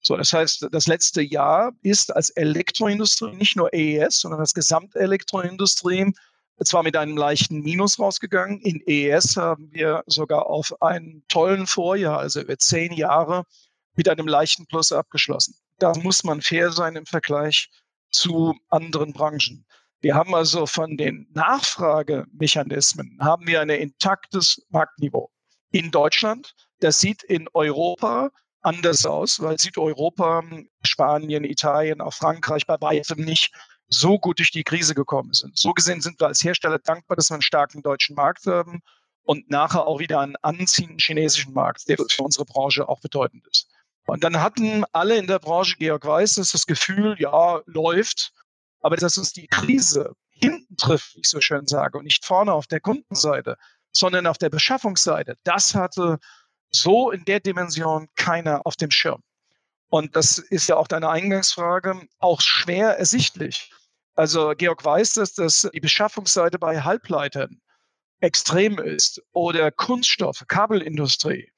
So, 0.05 0.15
das 0.15 0.33
heißt, 0.33 0.67
das 0.69 0.85
letzte 0.85 1.23
Jahr 1.23 1.71
ist 1.81 2.15
als 2.15 2.29
Elektroindustrie 2.29 3.33
nicht 3.35 3.55
nur 3.55 3.73
EES, 3.73 4.19
sondern 4.19 4.39
als 4.39 4.53
Gesamtelektroindustrie 4.53 6.13
zwar 6.63 6.83
mit 6.83 6.95
einem 6.95 7.17
leichten 7.17 7.61
Minus 7.61 7.97
rausgegangen. 7.97 8.59
In 8.61 8.83
EES 8.85 9.35
haben 9.35 9.71
wir 9.71 10.03
sogar 10.05 10.45
auf 10.45 10.79
einen 10.79 11.23
tollen 11.27 11.65
Vorjahr, 11.65 12.19
also 12.19 12.39
über 12.39 12.55
zehn 12.59 12.93
Jahre, 12.93 13.45
mit 13.95 14.07
einem 14.07 14.27
leichten 14.27 14.67
Plus 14.67 14.91
abgeschlossen. 14.91 15.55
Da 15.79 15.93
muss 15.95 16.23
man 16.23 16.43
fair 16.43 16.71
sein 16.71 16.95
im 16.95 17.07
Vergleich 17.07 17.71
zu 18.11 18.53
anderen 18.69 19.11
Branchen. 19.11 19.65
Wir 20.01 20.13
haben 20.13 20.35
also 20.35 20.67
von 20.67 20.97
den 20.97 21.27
Nachfragemechanismen 21.33 23.17
haben 23.21 23.47
wir 23.47 23.59
ein 23.59 23.69
intaktes 23.69 24.61
Marktniveau. 24.69 25.31
In 25.71 25.89
Deutschland, 25.89 26.53
das 26.79 26.99
sieht 26.99 27.23
in 27.23 27.47
Europa 27.55 28.29
anders 28.65 29.05
aus, 29.05 29.39
weil 29.41 29.57
Südeuropa, 29.59 30.43
Spanien, 30.83 31.43
Italien, 31.43 32.01
auch 32.01 32.13
Frankreich 32.13 32.65
bei 32.65 32.77
weitem 32.81 33.23
nicht 33.23 33.53
so 33.87 34.17
gut 34.17 34.39
durch 34.39 34.51
die 34.51 34.63
Krise 34.63 34.95
gekommen 34.95 35.33
sind. 35.33 35.57
So 35.57 35.73
gesehen 35.73 36.01
sind 36.01 36.19
wir 36.19 36.27
als 36.27 36.43
Hersteller 36.43 36.79
dankbar, 36.79 37.15
dass 37.15 37.29
wir 37.29 37.35
einen 37.35 37.41
starken 37.41 37.83
deutschen 37.83 38.15
Markt 38.15 38.47
haben 38.47 38.81
und 39.23 39.49
nachher 39.49 39.85
auch 39.85 39.99
wieder 39.99 40.19
einen 40.19 40.35
anziehenden 40.41 40.97
chinesischen 40.99 41.53
Markt, 41.53 41.87
der 41.87 41.97
für 41.97 42.23
unsere 42.23 42.45
Branche 42.45 42.89
auch 42.89 42.99
bedeutend 42.99 43.45
ist. 43.47 43.67
Und 44.07 44.23
dann 44.23 44.41
hatten 44.41 44.83
alle 44.91 45.17
in 45.17 45.27
der 45.27 45.39
Branche, 45.39 45.77
Georg 45.77 46.05
Weiß, 46.05 46.35
das 46.35 46.65
Gefühl, 46.65 47.15
ja, 47.19 47.61
läuft, 47.65 48.31
aber 48.81 48.97
dass 48.97 49.17
uns 49.17 49.33
die 49.33 49.47
Krise 49.47 50.13
hinten 50.29 50.75
trifft, 50.77 51.15
wie 51.15 51.21
ich 51.21 51.29
so 51.29 51.41
schön 51.41 51.65
sage, 51.67 51.97
und 51.97 52.03
nicht 52.03 52.25
vorne 52.25 52.53
auf 52.53 52.67
der 52.67 52.79
Kundenseite, 52.79 53.57
sondern 53.91 54.27
auf 54.27 54.37
der 54.37 54.49
Beschaffungsseite, 54.49 55.37
das 55.43 55.73
hatte 55.73 56.19
so 56.71 57.11
in 57.11 57.25
der 57.25 57.39
Dimension 57.39 58.07
keiner 58.15 58.65
auf 58.65 58.75
dem 58.75 58.91
Schirm. 58.91 59.21
Und 59.89 60.15
das 60.15 60.37
ist 60.37 60.67
ja 60.67 60.75
auch 60.75 60.87
deine 60.87 61.09
Eingangsfrage, 61.09 62.07
auch 62.19 62.41
schwer 62.41 62.97
ersichtlich. 62.97 63.71
Also 64.15 64.53
Georg 64.57 64.83
weiß 64.83 65.13
das, 65.13 65.33
dass 65.33 65.69
die 65.73 65.79
Beschaffungsseite 65.79 66.57
bei 66.57 66.81
Halbleitern 66.81 67.61
extrem 68.19 68.79
ist 68.79 69.21
oder 69.31 69.71
Kunststoffe, 69.71 70.43
Kabelindustrie 70.47 71.51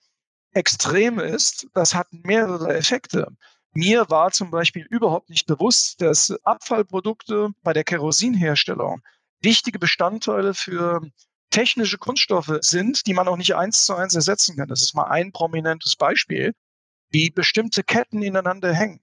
extrem 0.52 1.20
ist. 1.20 1.68
Das 1.74 1.94
hat 1.94 2.08
mehrere 2.12 2.76
Effekte. 2.76 3.28
Mir 3.74 4.10
war 4.10 4.32
zum 4.32 4.50
Beispiel 4.50 4.88
überhaupt 4.90 5.30
nicht 5.30 5.46
bewusst, 5.46 6.02
dass 6.02 6.32
Abfallprodukte 6.44 7.52
bei 7.62 7.74
der 7.74 7.84
Kerosinherstellung 7.84 9.02
wichtige 9.42 9.78
Bestandteile 9.78 10.56
für 10.56 11.02
technische 11.50 11.98
Kunststoffe 11.98 12.58
sind, 12.62 13.06
die 13.08 13.14
man 13.14 13.28
auch 13.28 13.38
nicht 13.38 13.56
eins 13.56 13.86
zu 13.86 13.96
eins 13.96 14.16
ersetzen 14.16 14.58
kann. 14.58 14.68
Das 14.68 14.82
ist 14.82 14.96
mal 14.96 15.06
ein 15.06 15.32
prominentes 15.32 15.96
Beispiel 15.96 16.54
wie 17.10 17.30
bestimmte 17.30 17.84
Ketten 17.84 18.22
ineinander 18.22 18.74
hängen. 18.74 19.02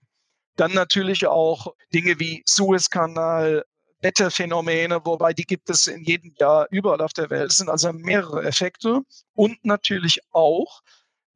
Dann 0.57 0.73
natürlich 0.73 1.27
auch 1.27 1.75
Dinge 1.93 2.19
wie 2.21 2.43
Suezkanal, 2.47 3.65
Wetterphänomene, 4.03 5.01
wobei 5.05 5.33
die 5.33 5.47
gibt 5.47 5.71
es 5.71 5.87
in 5.87 6.05
jedem 6.05 6.35
Jahr 6.39 6.67
überall 6.71 7.01
auf 7.01 7.15
der 7.15 7.31
Welt. 7.31 7.51
Es 7.51 7.57
sind 7.57 7.71
also 7.71 7.93
mehrere 7.93 8.45
Effekte 8.45 9.01
und 9.33 9.65
natürlich 9.65 10.21
auch, 10.31 10.83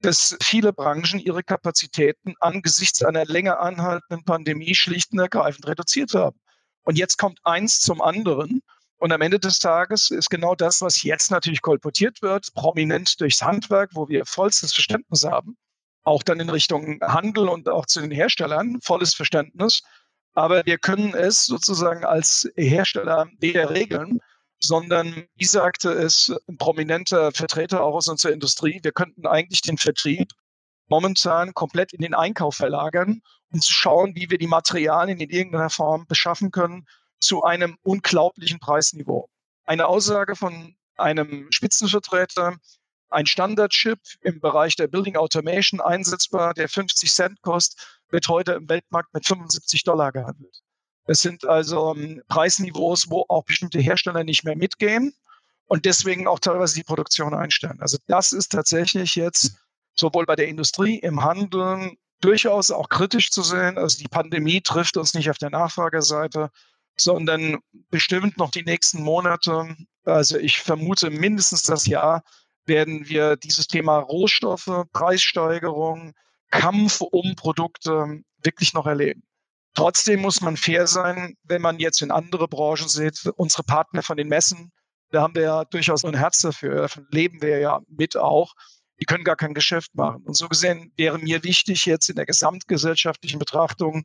dass 0.00 0.36
viele 0.40 0.72
Branchen 0.72 1.18
ihre 1.18 1.42
Kapazitäten 1.42 2.34
angesichts 2.38 3.02
einer 3.02 3.24
länger 3.24 3.58
anhaltenden 3.60 4.24
Pandemie 4.24 4.74
schlicht 4.74 5.12
und 5.12 5.18
ergreifend 5.18 5.66
reduziert 5.66 6.14
haben. 6.14 6.38
Und 6.82 6.96
jetzt 6.96 7.16
kommt 7.16 7.40
eins 7.42 7.80
zum 7.80 8.00
anderen. 8.00 8.62
Und 8.98 9.12
am 9.12 9.20
Ende 9.20 9.38
des 9.38 9.60
Tages 9.60 10.10
ist 10.10 10.28
genau 10.28 10.56
das, 10.56 10.80
was 10.80 11.02
jetzt 11.04 11.30
natürlich 11.30 11.62
kolportiert 11.62 12.20
wird, 12.20 12.52
prominent 12.54 13.20
durchs 13.20 13.42
Handwerk, 13.42 13.90
wo 13.94 14.08
wir 14.08 14.26
vollstes 14.26 14.74
Verständnis 14.74 15.24
haben, 15.24 15.56
auch 16.02 16.24
dann 16.24 16.40
in 16.40 16.50
Richtung 16.50 17.00
Handel 17.00 17.48
und 17.48 17.68
auch 17.68 17.86
zu 17.86 18.00
den 18.00 18.10
Herstellern, 18.10 18.78
volles 18.82 19.14
Verständnis. 19.14 19.82
Aber 20.34 20.66
wir 20.66 20.78
können 20.78 21.14
es 21.14 21.46
sozusagen 21.46 22.04
als 22.04 22.48
Hersteller 22.56 23.28
weder 23.38 23.70
regeln, 23.70 24.18
sondern, 24.60 25.26
wie 25.36 25.44
sagte 25.44 25.90
es 25.90 26.34
ein 26.48 26.56
prominenter 26.56 27.30
Vertreter 27.30 27.84
auch 27.84 27.94
aus 27.94 28.08
unserer 28.08 28.32
Industrie, 28.32 28.80
wir 28.82 28.92
könnten 28.92 29.26
eigentlich 29.26 29.62
den 29.62 29.78
Vertrieb 29.78 30.32
momentan 30.88 31.54
komplett 31.54 31.92
in 31.92 32.00
den 32.00 32.14
Einkauf 32.14 32.56
verlagern, 32.56 33.20
um 33.52 33.60
zu 33.60 33.72
schauen, 33.72 34.16
wie 34.16 34.28
wir 34.30 34.38
die 34.38 34.48
Materialien 34.48 35.20
in 35.20 35.30
irgendeiner 35.30 35.70
Form 35.70 36.06
beschaffen 36.08 36.50
können 36.50 36.86
zu 37.20 37.42
einem 37.42 37.78
unglaublichen 37.82 38.60
Preisniveau. 38.60 39.28
Eine 39.64 39.86
Aussage 39.86 40.36
von 40.36 40.76
einem 40.96 41.48
Spitzenvertreter, 41.50 42.56
ein 43.10 43.26
Standardchip 43.26 43.98
im 44.20 44.40
Bereich 44.40 44.76
der 44.76 44.88
Building 44.88 45.16
Automation 45.16 45.80
einsetzbar, 45.80 46.54
der 46.54 46.68
50 46.68 47.12
Cent 47.12 47.42
kostet, 47.42 47.80
wird 48.10 48.28
heute 48.28 48.52
im 48.52 48.68
Weltmarkt 48.68 49.12
mit 49.14 49.26
75 49.26 49.84
Dollar 49.84 50.12
gehandelt. 50.12 50.62
Es 51.06 51.20
sind 51.20 51.46
also 51.46 51.90
um, 51.90 52.20
Preisniveaus, 52.28 53.08
wo 53.08 53.24
auch 53.28 53.44
bestimmte 53.44 53.78
Hersteller 53.78 54.24
nicht 54.24 54.44
mehr 54.44 54.56
mitgehen 54.56 55.14
und 55.66 55.86
deswegen 55.86 56.26
auch 56.26 56.38
teilweise 56.38 56.74
die 56.74 56.84
Produktion 56.84 57.34
einstellen. 57.34 57.80
Also 57.80 57.98
das 58.06 58.32
ist 58.32 58.52
tatsächlich 58.52 59.14
jetzt 59.14 59.56
sowohl 59.94 60.26
bei 60.26 60.36
der 60.36 60.48
Industrie, 60.48 60.98
im 60.98 61.22
Handel 61.22 61.92
durchaus 62.20 62.70
auch 62.70 62.88
kritisch 62.88 63.30
zu 63.30 63.42
sehen. 63.42 63.78
Also 63.78 63.98
die 63.98 64.08
Pandemie 64.08 64.60
trifft 64.60 64.96
uns 64.96 65.14
nicht 65.14 65.30
auf 65.30 65.38
der 65.38 65.50
Nachfrageseite, 65.50 66.50
sondern 67.00 67.58
bestimmt 67.90 68.36
noch 68.38 68.50
die 68.50 68.64
nächsten 68.64 69.02
Monate. 69.02 69.76
Also 70.04 70.38
ich 70.38 70.58
vermute 70.58 71.10
mindestens 71.10 71.62
das 71.62 71.86
Jahr 71.86 72.22
werden 72.66 73.08
wir 73.08 73.36
dieses 73.36 73.66
Thema 73.66 73.98
Rohstoffe, 73.98 74.84
Preissteigerung, 74.92 76.12
Kampf 76.50 77.00
um 77.00 77.34
Produkte 77.34 78.22
wirklich 78.42 78.74
noch 78.74 78.86
erleben. 78.86 79.22
Trotzdem 79.74 80.20
muss 80.20 80.40
man 80.40 80.56
fair 80.56 80.86
sein, 80.86 81.34
wenn 81.44 81.62
man 81.62 81.78
jetzt 81.78 82.02
in 82.02 82.10
andere 82.10 82.48
Branchen 82.48 82.88
sieht, 82.88 83.30
unsere 83.36 83.62
Partner 83.62 84.02
von 84.02 84.16
den 84.16 84.28
Messen, 84.28 84.72
da 85.10 85.22
haben 85.22 85.34
wir 85.34 85.42
ja 85.42 85.64
durchaus 85.64 86.04
ein 86.04 86.16
Herz 86.16 86.40
dafür, 86.40 86.82
davon 86.82 87.06
leben 87.10 87.40
wir 87.40 87.58
ja 87.58 87.80
mit 87.88 88.16
auch. 88.16 88.52
Die 89.00 89.04
können 89.04 89.24
gar 89.24 89.36
kein 89.36 89.54
Geschäft 89.54 89.94
machen. 89.94 90.24
Und 90.24 90.36
so 90.36 90.48
gesehen 90.48 90.92
wäre 90.96 91.18
mir 91.18 91.44
wichtig 91.44 91.86
jetzt 91.86 92.08
in 92.08 92.16
der 92.16 92.26
gesamtgesellschaftlichen 92.26 93.38
Betrachtung, 93.38 94.04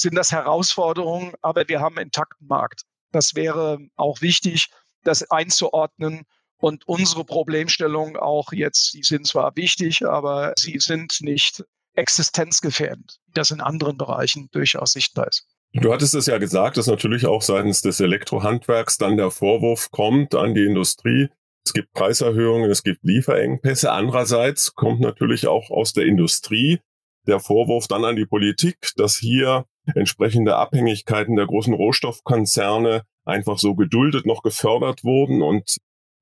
sind 0.00 0.14
das 0.14 0.32
Herausforderungen, 0.32 1.34
aber 1.42 1.68
wir 1.68 1.80
haben 1.80 1.96
einen 1.96 2.06
intakten 2.06 2.46
Markt. 2.46 2.82
Das 3.12 3.34
wäre 3.34 3.78
auch 3.96 4.20
wichtig, 4.20 4.68
das 5.04 5.30
einzuordnen 5.30 6.24
und 6.60 6.86
unsere 6.86 7.24
Problemstellungen 7.24 8.16
auch 8.16 8.52
jetzt, 8.52 8.94
die 8.94 9.02
sind 9.02 9.26
zwar 9.26 9.54
wichtig, 9.56 10.06
aber 10.06 10.52
sie 10.58 10.78
sind 10.78 11.20
nicht 11.20 11.64
existenzgefährdend, 11.94 13.18
das 13.32 13.50
in 13.50 13.60
anderen 13.60 13.96
Bereichen 13.96 14.48
durchaus 14.52 14.92
sichtbar 14.92 15.28
ist. 15.28 15.46
Du 15.74 15.92
hattest 15.92 16.14
es 16.14 16.26
ja 16.26 16.38
gesagt, 16.38 16.76
dass 16.76 16.86
natürlich 16.86 17.26
auch 17.26 17.42
seitens 17.42 17.82
des 17.82 18.00
Elektrohandwerks 18.00 18.98
dann 18.98 19.16
der 19.16 19.30
Vorwurf 19.30 19.90
kommt 19.90 20.34
an 20.34 20.54
die 20.54 20.64
Industrie. 20.64 21.28
Es 21.64 21.74
gibt 21.74 21.92
Preiserhöhungen, 21.92 22.70
es 22.70 22.82
gibt 22.82 23.04
Lieferengpässe. 23.04 23.92
Andererseits 23.92 24.74
kommt 24.74 25.00
natürlich 25.00 25.46
auch 25.46 25.70
aus 25.70 25.92
der 25.92 26.06
Industrie 26.06 26.80
der 27.26 27.40
Vorwurf 27.40 27.86
dann 27.86 28.04
an 28.04 28.16
die 28.16 28.24
Politik, 28.24 28.92
dass 28.96 29.16
hier 29.16 29.66
entsprechende 29.94 30.56
Abhängigkeiten 30.56 31.36
der 31.36 31.46
großen 31.46 31.74
Rohstoffkonzerne 31.74 33.02
einfach 33.24 33.58
so 33.58 33.74
geduldet 33.74 34.26
noch 34.26 34.42
gefördert 34.42 35.04
wurden 35.04 35.42
und 35.42 35.76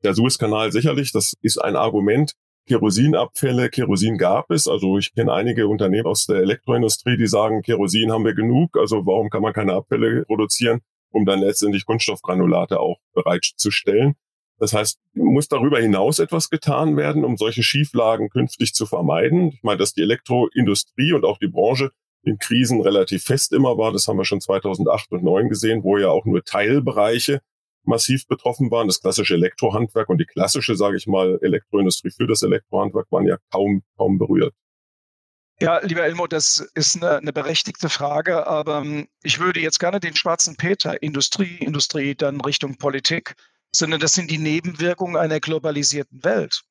der 0.05 0.15
Suezkanal 0.15 0.73
sicherlich, 0.73 1.13
das 1.13 1.35
ist 1.43 1.59
ein 1.59 1.77
Argument. 1.77 2.33
Kerosinabfälle, 2.69 3.71
Kerosin 3.71 4.19
gab 4.19 4.51
es. 4.51 4.67
Also 4.67 4.99
ich 4.99 5.15
kenne 5.15 5.33
einige 5.33 5.69
Unternehmen 5.69 6.07
aus 6.07 6.27
der 6.27 6.39
Elektroindustrie, 6.39 7.17
die 7.17 7.29
sagen, 7.29 7.63
Kerosin 7.63 8.11
haben 8.13 8.25
wir 8.25 8.35
genug. 8.35 8.77
Also 8.77 9.07
warum 9.07 9.31
kann 9.31 9.43
man 9.43 9.53
keine 9.53 9.75
Abfälle 9.75 10.25
produzieren, 10.25 10.81
um 11.11 11.25
dann 11.25 11.41
letztendlich 11.41 11.87
Kunststoffgranulate 11.87 12.81
auch 12.81 12.99
bereitzustellen? 13.15 14.17
Das 14.59 14.73
heißt, 14.73 14.99
muss 15.15 15.49
darüber 15.49 15.79
hinaus 15.79 16.19
etwas 16.19 16.49
getan 16.49 16.97
werden, 16.97 17.25
um 17.25 17.37
solche 17.37 17.63
Schieflagen 17.63 18.31
künftig 18.31 18.73
zu 18.73 18.87
vermeiden. 18.87 19.49
Ich 19.49 19.63
meine, 19.63 19.79
dass 19.79 19.93
die 19.93 20.03
Elektroindustrie 20.03 21.13
und 21.13 21.25
auch 21.25 21.39
die 21.39 21.49
Branche 21.49 21.91
in 22.27 22.39
Krisen 22.39 22.81
relativ 22.81 23.25
fest 23.25 23.53
immer 23.53 23.79
war, 23.79 23.93
das 23.93 24.09
haben 24.09 24.19
wir 24.19 24.25
schon 24.25 24.41
2008 24.41 25.13
und 25.13 25.21
2009 25.21 25.49
gesehen, 25.49 25.85
wo 25.85 25.97
ja 25.97 26.09
auch 26.09 26.25
nur 26.25 26.43
Teilbereiche 26.43 27.41
massiv 27.85 28.27
betroffen 28.27 28.71
waren. 28.71 28.89
Das 28.89 29.01
klassische 29.01 29.35
Elektrohandwerk 29.35 30.09
und 30.09 30.19
die 30.19 30.27
klassische, 30.27 30.77
sage 30.77 30.97
ich 30.97 31.07
mal, 31.07 31.39
Elektroindustrie 31.41 32.11
für 32.11 32.27
das 32.27 32.43
Elektrohandwerk 32.43 33.07
waren 33.11 33.27
ja 33.27 33.37
kaum, 33.53 33.83
kaum 33.97 34.19
berührt. 34.19 34.55
Ja, 35.61 35.79
lieber 35.83 36.03
Elmo, 36.03 36.27
das 36.27 36.59
ist 36.75 36.97
eine, 36.97 37.17
eine, 37.17 37.33
berechtigte 37.33 37.89
Frage, 37.89 38.47
aber 38.47 38.83
ähm, 38.83 39.09
ich 39.23 39.41
würde 39.41 39.61
jetzt 39.61 39.79
gerne 39.79 40.01
den 40.01 40.15
schwarzen 40.15 40.57
Peter, 40.57 41.03
Industrie, 41.03 41.57
Industrie, 41.61 42.15
dann 42.15 42.43
Richtung 42.43 42.77
Politik, 42.77 43.37
sondern 43.75 44.01
das 44.01 44.13
sind 44.13 44.31
die 44.31 44.37
Nebenwirkungen 44.37 45.17
einer 45.17 45.41
globalisierten 45.41 46.23
Welt. 46.25 46.63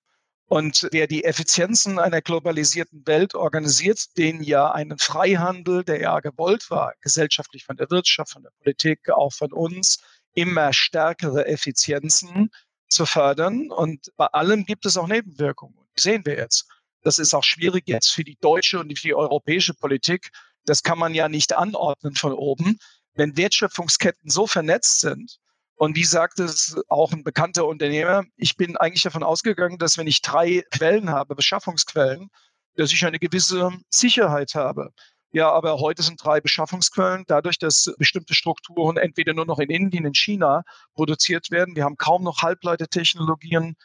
Und 0.48 0.88
wer 0.92 1.08
die 1.08 1.24
Effizienzen 1.24 1.98
einer 1.98 2.22
globalisierten 2.22 3.06
Welt 3.08 3.34
organisiert, 3.34 4.16
den 4.18 4.44
ja 4.44 4.72
einen 4.72 5.00
Freihandel, 5.00 5.84
der 5.84 6.00
ja 6.00 6.20
gewollt 6.20 6.70
war, 6.70 6.94
gesellschaftlich 7.02 7.66
von 7.66 7.78
der 7.78 7.90
Wirtschaft, 7.90 8.32
von 8.32 8.44
der 8.44 8.52
Politik, 8.62 9.10
auch 9.10 9.34
von 9.34 9.52
uns, 9.52 10.04
immer 10.36 10.72
stärkere 10.72 11.48
Effizienzen 11.48 12.52
zu 12.90 13.08
fördern. 13.08 13.72
Und 13.72 14.12
bei 14.18 14.28
allem 14.28 14.66
gibt 14.66 14.86
es 14.86 14.98
auch 14.98 15.08
Nebenwirkungen. 15.08 15.76
Die 15.98 16.02
sehen 16.02 16.26
wir 16.26 16.38
jetzt. 16.38 16.68
Das 17.02 17.18
ist 17.18 17.34
auch 17.34 17.44
schwierig 17.44 17.84
jetzt 17.88 18.12
für 18.12 18.24
die 18.24 18.38
deutsche 18.40 18.80
und 18.80 18.96
für 18.98 19.08
die 19.08 19.16
europäische 19.16 19.74
Politik. 19.74 20.30
Das 20.66 20.84
kann 20.84 21.00
man 21.00 21.16
ja 21.16 21.28
nicht 21.28 21.54
anordnen 21.54 22.16
von 22.16 22.34
oben. 22.34 22.78
Wenn 23.14 23.38
Wertschöpfungsketten 23.38 24.30
so 24.30 24.46
vernetzt 24.46 25.00
sind, 25.00 25.40
und 25.76 25.96
wie 25.96 26.06
sagt 26.06 26.40
es 26.40 26.76
auch 26.88 27.12
ein 27.12 27.24
bekannter 27.24 27.66
Unternehmer, 27.66 28.24
ich 28.38 28.56
bin 28.56 28.78
eigentlich 28.78 29.04
davon 29.04 29.24
ausgegangen, 29.24 29.78
dass 29.78 29.98
wenn 29.98 30.08
ich 30.08 30.22
drei 30.22 30.64
Quellen 30.72 31.10
habe, 31.10 31.36
Beschaffungsquellen, 31.36 32.30
dass 32.76 32.92
ich 32.92 33.06
eine 33.06 33.20
gewisse 33.20 33.72
Sicherheit 33.90 34.56
habe. 34.56 34.92
Ja, 35.32 35.52
aber 35.52 35.80
heute 35.80 36.02
sind 36.02 36.24
drei 36.24 36.40
Beschaffungsquellen 36.40 37.26
dadurch, 37.28 37.60
dass 37.60 37.94
bestimmte 37.98 38.34
Strukturen 38.34 38.96
entweder 38.96 39.34
nur 39.34 39.46
noch 39.46 39.60
in 39.60 39.70
Indien, 39.70 40.06
in 40.06 40.14
China 40.14 40.64
produziert 40.94 41.52
werden. 41.52 41.76
Wir 41.76 41.84
haben 41.84 41.98
kaum 41.98 42.24
noch 42.24 42.42
Halbleitertechnologien. 42.42 43.76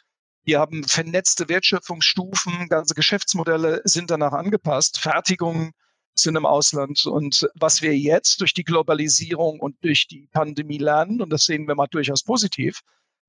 Wir 0.45 0.61
haben 0.61 0.85
vernetzte 0.85 1.49
Wertschöpfungsstufen, 1.49 2.69
ganze 2.69 2.95
Geschäftsmodelle 2.95 3.83
sind 3.85 4.13
danach 4.13 4.33
angepasst. 4.33 5.01
Fertigungen 5.01 5.73
sind 6.15 6.37
im 6.37 6.47
Ausland. 6.47 7.07
Und 7.07 7.49
was 7.55 7.83
wir 7.83 7.97
jetzt 7.97 8.41
durch 8.41 8.55
die 8.55 8.65
Globalisierung 8.65 9.61
und 9.61 9.77
durch 9.83 10.07
die 10.07 10.29
Pandemie 10.33 10.79
lernen, 10.79 11.21
und 11.21 11.31
das 11.31 11.45
sehen 11.45 11.67
wir 11.67 11.75
mal 11.75 11.87
durchaus 11.87 12.23
positiv, 12.23 12.81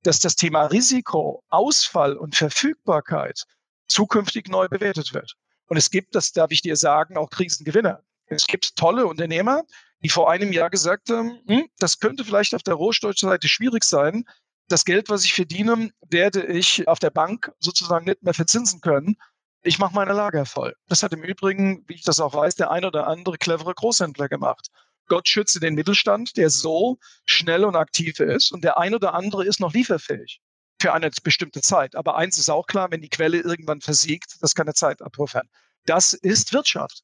dass 0.02 0.18
das 0.18 0.34
Thema 0.34 0.66
Risiko, 0.66 1.42
Ausfall 1.48 2.16
und 2.16 2.34
Verfügbarkeit 2.34 3.44
zukünftig 3.86 4.48
neu 4.48 4.68
bewertet 4.68 5.14
wird. 5.14 5.34
Und 5.66 5.76
es 5.76 5.90
gibt, 5.90 6.14
das 6.14 6.32
darf 6.32 6.50
ich 6.50 6.62
dir 6.62 6.76
sagen, 6.76 7.16
auch 7.16 7.30
Krisengewinner. 7.30 8.02
Es 8.26 8.46
gibt 8.46 8.76
tolle 8.76 9.06
Unternehmer, 9.06 9.62
die 10.02 10.08
vor 10.08 10.30
einem 10.30 10.52
Jahr 10.52 10.70
gesagt 10.70 11.10
haben, 11.10 11.40
hm, 11.46 11.66
das 11.78 11.98
könnte 12.00 12.24
vielleicht 12.24 12.54
auf 12.54 12.62
der 12.62 12.74
Rohstoffseite 12.74 13.48
schwierig 13.48 13.84
sein. 13.84 14.24
Das 14.68 14.84
Geld, 14.84 15.08
was 15.08 15.24
ich 15.24 15.34
verdiene, 15.34 15.90
werde 16.08 16.46
ich 16.46 16.88
auf 16.88 16.98
der 16.98 17.10
Bank 17.10 17.52
sozusagen 17.58 18.06
nicht 18.06 18.22
mehr 18.22 18.34
verzinsen 18.34 18.80
können. 18.80 19.16
Ich 19.64 19.78
mache 19.78 19.94
meine 19.94 20.12
Lager 20.12 20.44
voll. 20.44 20.74
Das 20.88 21.02
hat 21.02 21.12
im 21.12 21.22
Übrigen, 21.22 21.84
wie 21.86 21.94
ich 21.94 22.02
das 22.02 22.18
auch 22.18 22.34
weiß, 22.34 22.56
der 22.56 22.70
ein 22.70 22.84
oder 22.84 23.06
andere 23.06 23.38
clevere 23.38 23.74
Großhändler 23.74 24.28
gemacht. 24.28 24.68
Gott 25.06 25.28
schütze 25.28 25.60
den 25.60 25.74
Mittelstand, 25.74 26.36
der 26.36 26.50
so 26.50 26.98
schnell 27.26 27.64
und 27.64 27.76
aktiv 27.76 28.18
ist 28.18 28.52
und 28.52 28.64
der 28.64 28.78
ein 28.78 28.94
oder 28.94 29.14
andere 29.14 29.44
ist 29.44 29.60
noch 29.60 29.72
lieferfähig 29.72 30.40
für 30.80 30.92
eine 30.92 31.10
bestimmte 31.22 31.60
Zeit. 31.60 31.94
Aber 31.94 32.16
eins 32.16 32.38
ist 32.38 32.50
auch 32.50 32.66
klar, 32.66 32.90
wenn 32.90 33.00
die 33.00 33.08
Quelle 33.08 33.38
irgendwann 33.38 33.80
versiegt, 33.80 34.36
das 34.40 34.54
kann 34.54 34.66
eine 34.66 34.74
Zeit 34.74 35.00
abrufen. 35.00 35.42
Das 35.86 36.12
ist 36.12 36.52
Wirtschaft. 36.52 37.02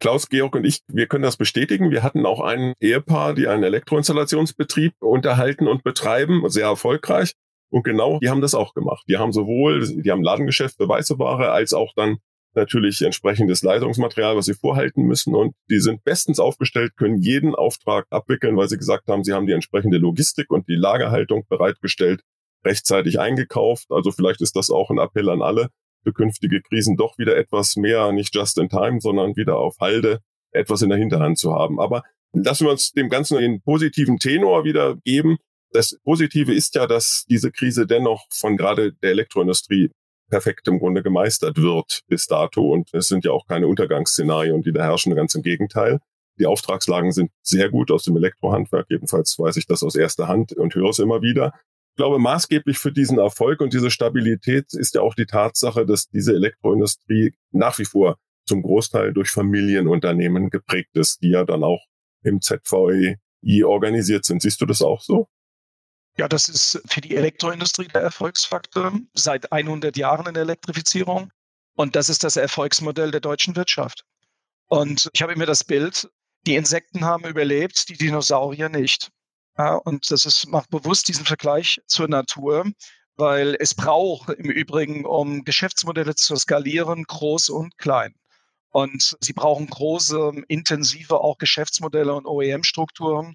Klaus, 0.00 0.28
Georg 0.28 0.54
und 0.54 0.64
ich, 0.64 0.80
wir 0.88 1.06
können 1.06 1.22
das 1.22 1.36
bestätigen. 1.36 1.90
Wir 1.90 2.02
hatten 2.02 2.26
auch 2.26 2.40
ein 2.40 2.74
Ehepaar, 2.80 3.34
die 3.34 3.48
einen 3.48 3.62
Elektroinstallationsbetrieb 3.62 4.94
unterhalten 5.00 5.68
und 5.68 5.84
betreiben, 5.84 6.48
sehr 6.50 6.66
erfolgreich. 6.66 7.34
Und 7.76 7.82
genau, 7.82 8.18
die 8.20 8.30
haben 8.30 8.40
das 8.40 8.54
auch 8.54 8.72
gemacht. 8.72 9.04
Die 9.06 9.18
haben 9.18 9.32
sowohl, 9.32 9.86
die 9.86 10.10
haben 10.10 10.22
Ladengeschäft 10.22 10.78
für 10.78 10.88
weiße 10.88 11.18
Ware, 11.18 11.50
als 11.52 11.74
auch 11.74 11.92
dann 11.94 12.16
natürlich 12.54 13.02
entsprechendes 13.02 13.62
Leitungsmaterial, 13.62 14.34
was 14.34 14.46
sie 14.46 14.54
vorhalten 14.54 15.02
müssen. 15.02 15.34
Und 15.34 15.54
die 15.68 15.78
sind 15.78 16.02
bestens 16.02 16.40
aufgestellt, 16.40 16.96
können 16.96 17.20
jeden 17.20 17.54
Auftrag 17.54 18.06
abwickeln, 18.08 18.56
weil 18.56 18.70
sie 18.70 18.78
gesagt 18.78 19.08
haben, 19.08 19.24
sie 19.24 19.34
haben 19.34 19.46
die 19.46 19.52
entsprechende 19.52 19.98
Logistik 19.98 20.50
und 20.50 20.66
die 20.68 20.74
Lagerhaltung 20.74 21.44
bereitgestellt, 21.50 22.22
rechtzeitig 22.64 23.20
eingekauft. 23.20 23.88
Also 23.90 24.10
vielleicht 24.10 24.40
ist 24.40 24.56
das 24.56 24.70
auch 24.70 24.88
ein 24.88 24.96
Appell 24.96 25.28
an 25.28 25.42
alle, 25.42 25.68
für 26.02 26.14
künftige 26.14 26.62
Krisen 26.62 26.96
doch 26.96 27.18
wieder 27.18 27.36
etwas 27.36 27.76
mehr, 27.76 28.10
nicht 28.10 28.34
just 28.34 28.56
in 28.56 28.70
time, 28.70 29.02
sondern 29.02 29.36
wieder 29.36 29.58
auf 29.58 29.76
Halde 29.82 30.20
etwas 30.50 30.80
in 30.80 30.88
der 30.88 30.96
Hinterhand 30.96 31.36
zu 31.36 31.52
haben. 31.52 31.78
Aber 31.78 32.04
lassen 32.32 32.64
wir 32.64 32.70
uns 32.70 32.92
dem 32.92 33.10
Ganzen 33.10 33.36
einen 33.36 33.60
positiven 33.60 34.18
Tenor 34.18 34.64
wieder 34.64 34.96
geben. 35.04 35.36
Das 35.76 35.94
Positive 36.04 36.54
ist 36.54 36.74
ja, 36.74 36.86
dass 36.86 37.26
diese 37.28 37.52
Krise 37.52 37.86
dennoch 37.86 38.24
von 38.32 38.56
gerade 38.56 38.94
der 38.94 39.10
Elektroindustrie 39.10 39.90
perfekt 40.30 40.66
im 40.68 40.78
Grunde 40.78 41.02
gemeistert 41.02 41.58
wird 41.58 42.00
bis 42.08 42.26
dato. 42.26 42.72
Und 42.72 42.88
es 42.94 43.08
sind 43.08 43.26
ja 43.26 43.32
auch 43.32 43.46
keine 43.46 43.68
Untergangsszenarien, 43.68 44.62
die 44.62 44.72
da 44.72 44.84
herrschen, 44.84 45.14
ganz 45.14 45.34
im 45.34 45.42
Gegenteil. 45.42 45.98
Die 46.38 46.46
Auftragslagen 46.46 47.12
sind 47.12 47.30
sehr 47.42 47.68
gut 47.68 47.90
aus 47.90 48.04
dem 48.04 48.16
Elektrohandwerk. 48.16 48.86
Jedenfalls 48.88 49.38
weiß 49.38 49.58
ich 49.58 49.66
das 49.66 49.82
aus 49.82 49.96
erster 49.96 50.28
Hand 50.28 50.54
und 50.54 50.74
höre 50.74 50.88
es 50.88 50.98
immer 50.98 51.20
wieder. 51.20 51.52
Ich 51.90 51.96
glaube, 51.98 52.18
maßgeblich 52.20 52.78
für 52.78 52.90
diesen 52.90 53.18
Erfolg 53.18 53.60
und 53.60 53.74
diese 53.74 53.90
Stabilität 53.90 54.72
ist 54.72 54.94
ja 54.94 55.02
auch 55.02 55.14
die 55.14 55.26
Tatsache, 55.26 55.84
dass 55.84 56.08
diese 56.08 56.32
Elektroindustrie 56.32 57.34
nach 57.50 57.78
wie 57.78 57.84
vor 57.84 58.16
zum 58.46 58.62
Großteil 58.62 59.12
durch 59.12 59.28
Familienunternehmen 59.28 60.48
geprägt 60.48 60.96
ist, 60.96 61.20
die 61.20 61.32
ja 61.32 61.44
dann 61.44 61.62
auch 61.64 61.84
im 62.22 62.40
ZVI 62.40 63.18
organisiert 63.62 64.24
sind. 64.24 64.40
Siehst 64.40 64.62
du 64.62 64.64
das 64.64 64.80
auch 64.80 65.02
so? 65.02 65.28
Ja, 66.18 66.28
das 66.28 66.48
ist 66.48 66.80
für 66.86 67.02
die 67.02 67.14
Elektroindustrie 67.14 67.88
der 67.88 68.00
Erfolgsfaktor 68.00 68.92
seit 69.12 69.52
100 69.52 69.96
Jahren 69.96 70.26
in 70.26 70.36
Elektrifizierung. 70.36 71.30
Und 71.74 71.94
das 71.94 72.08
ist 72.08 72.24
das 72.24 72.36
Erfolgsmodell 72.36 73.10
der 73.10 73.20
deutschen 73.20 73.54
Wirtschaft. 73.54 74.04
Und 74.68 75.10
ich 75.12 75.20
habe 75.20 75.34
immer 75.34 75.44
das 75.44 75.62
Bild, 75.62 76.08
die 76.46 76.56
Insekten 76.56 77.04
haben 77.04 77.24
überlebt, 77.24 77.88
die 77.90 77.98
Dinosaurier 77.98 78.70
nicht. 78.70 79.10
Ja, 79.58 79.74
und 79.74 80.10
das 80.10 80.24
ist, 80.24 80.46
macht 80.48 80.70
bewusst 80.70 81.08
diesen 81.08 81.26
Vergleich 81.26 81.80
zur 81.86 82.08
Natur, 82.08 82.64
weil 83.16 83.56
es 83.58 83.74
braucht 83.74 84.30
im 84.30 84.50
Übrigen, 84.50 85.04
um 85.04 85.44
Geschäftsmodelle 85.44 86.14
zu 86.14 86.36
skalieren, 86.36 87.04
groß 87.04 87.50
und 87.50 87.76
klein. 87.76 88.14
Und 88.70 89.16
sie 89.20 89.32
brauchen 89.32 89.66
große, 89.66 90.44
intensive 90.48 91.20
auch 91.20 91.38
Geschäftsmodelle 91.38 92.14
und 92.14 92.26
OEM-Strukturen. 92.26 93.34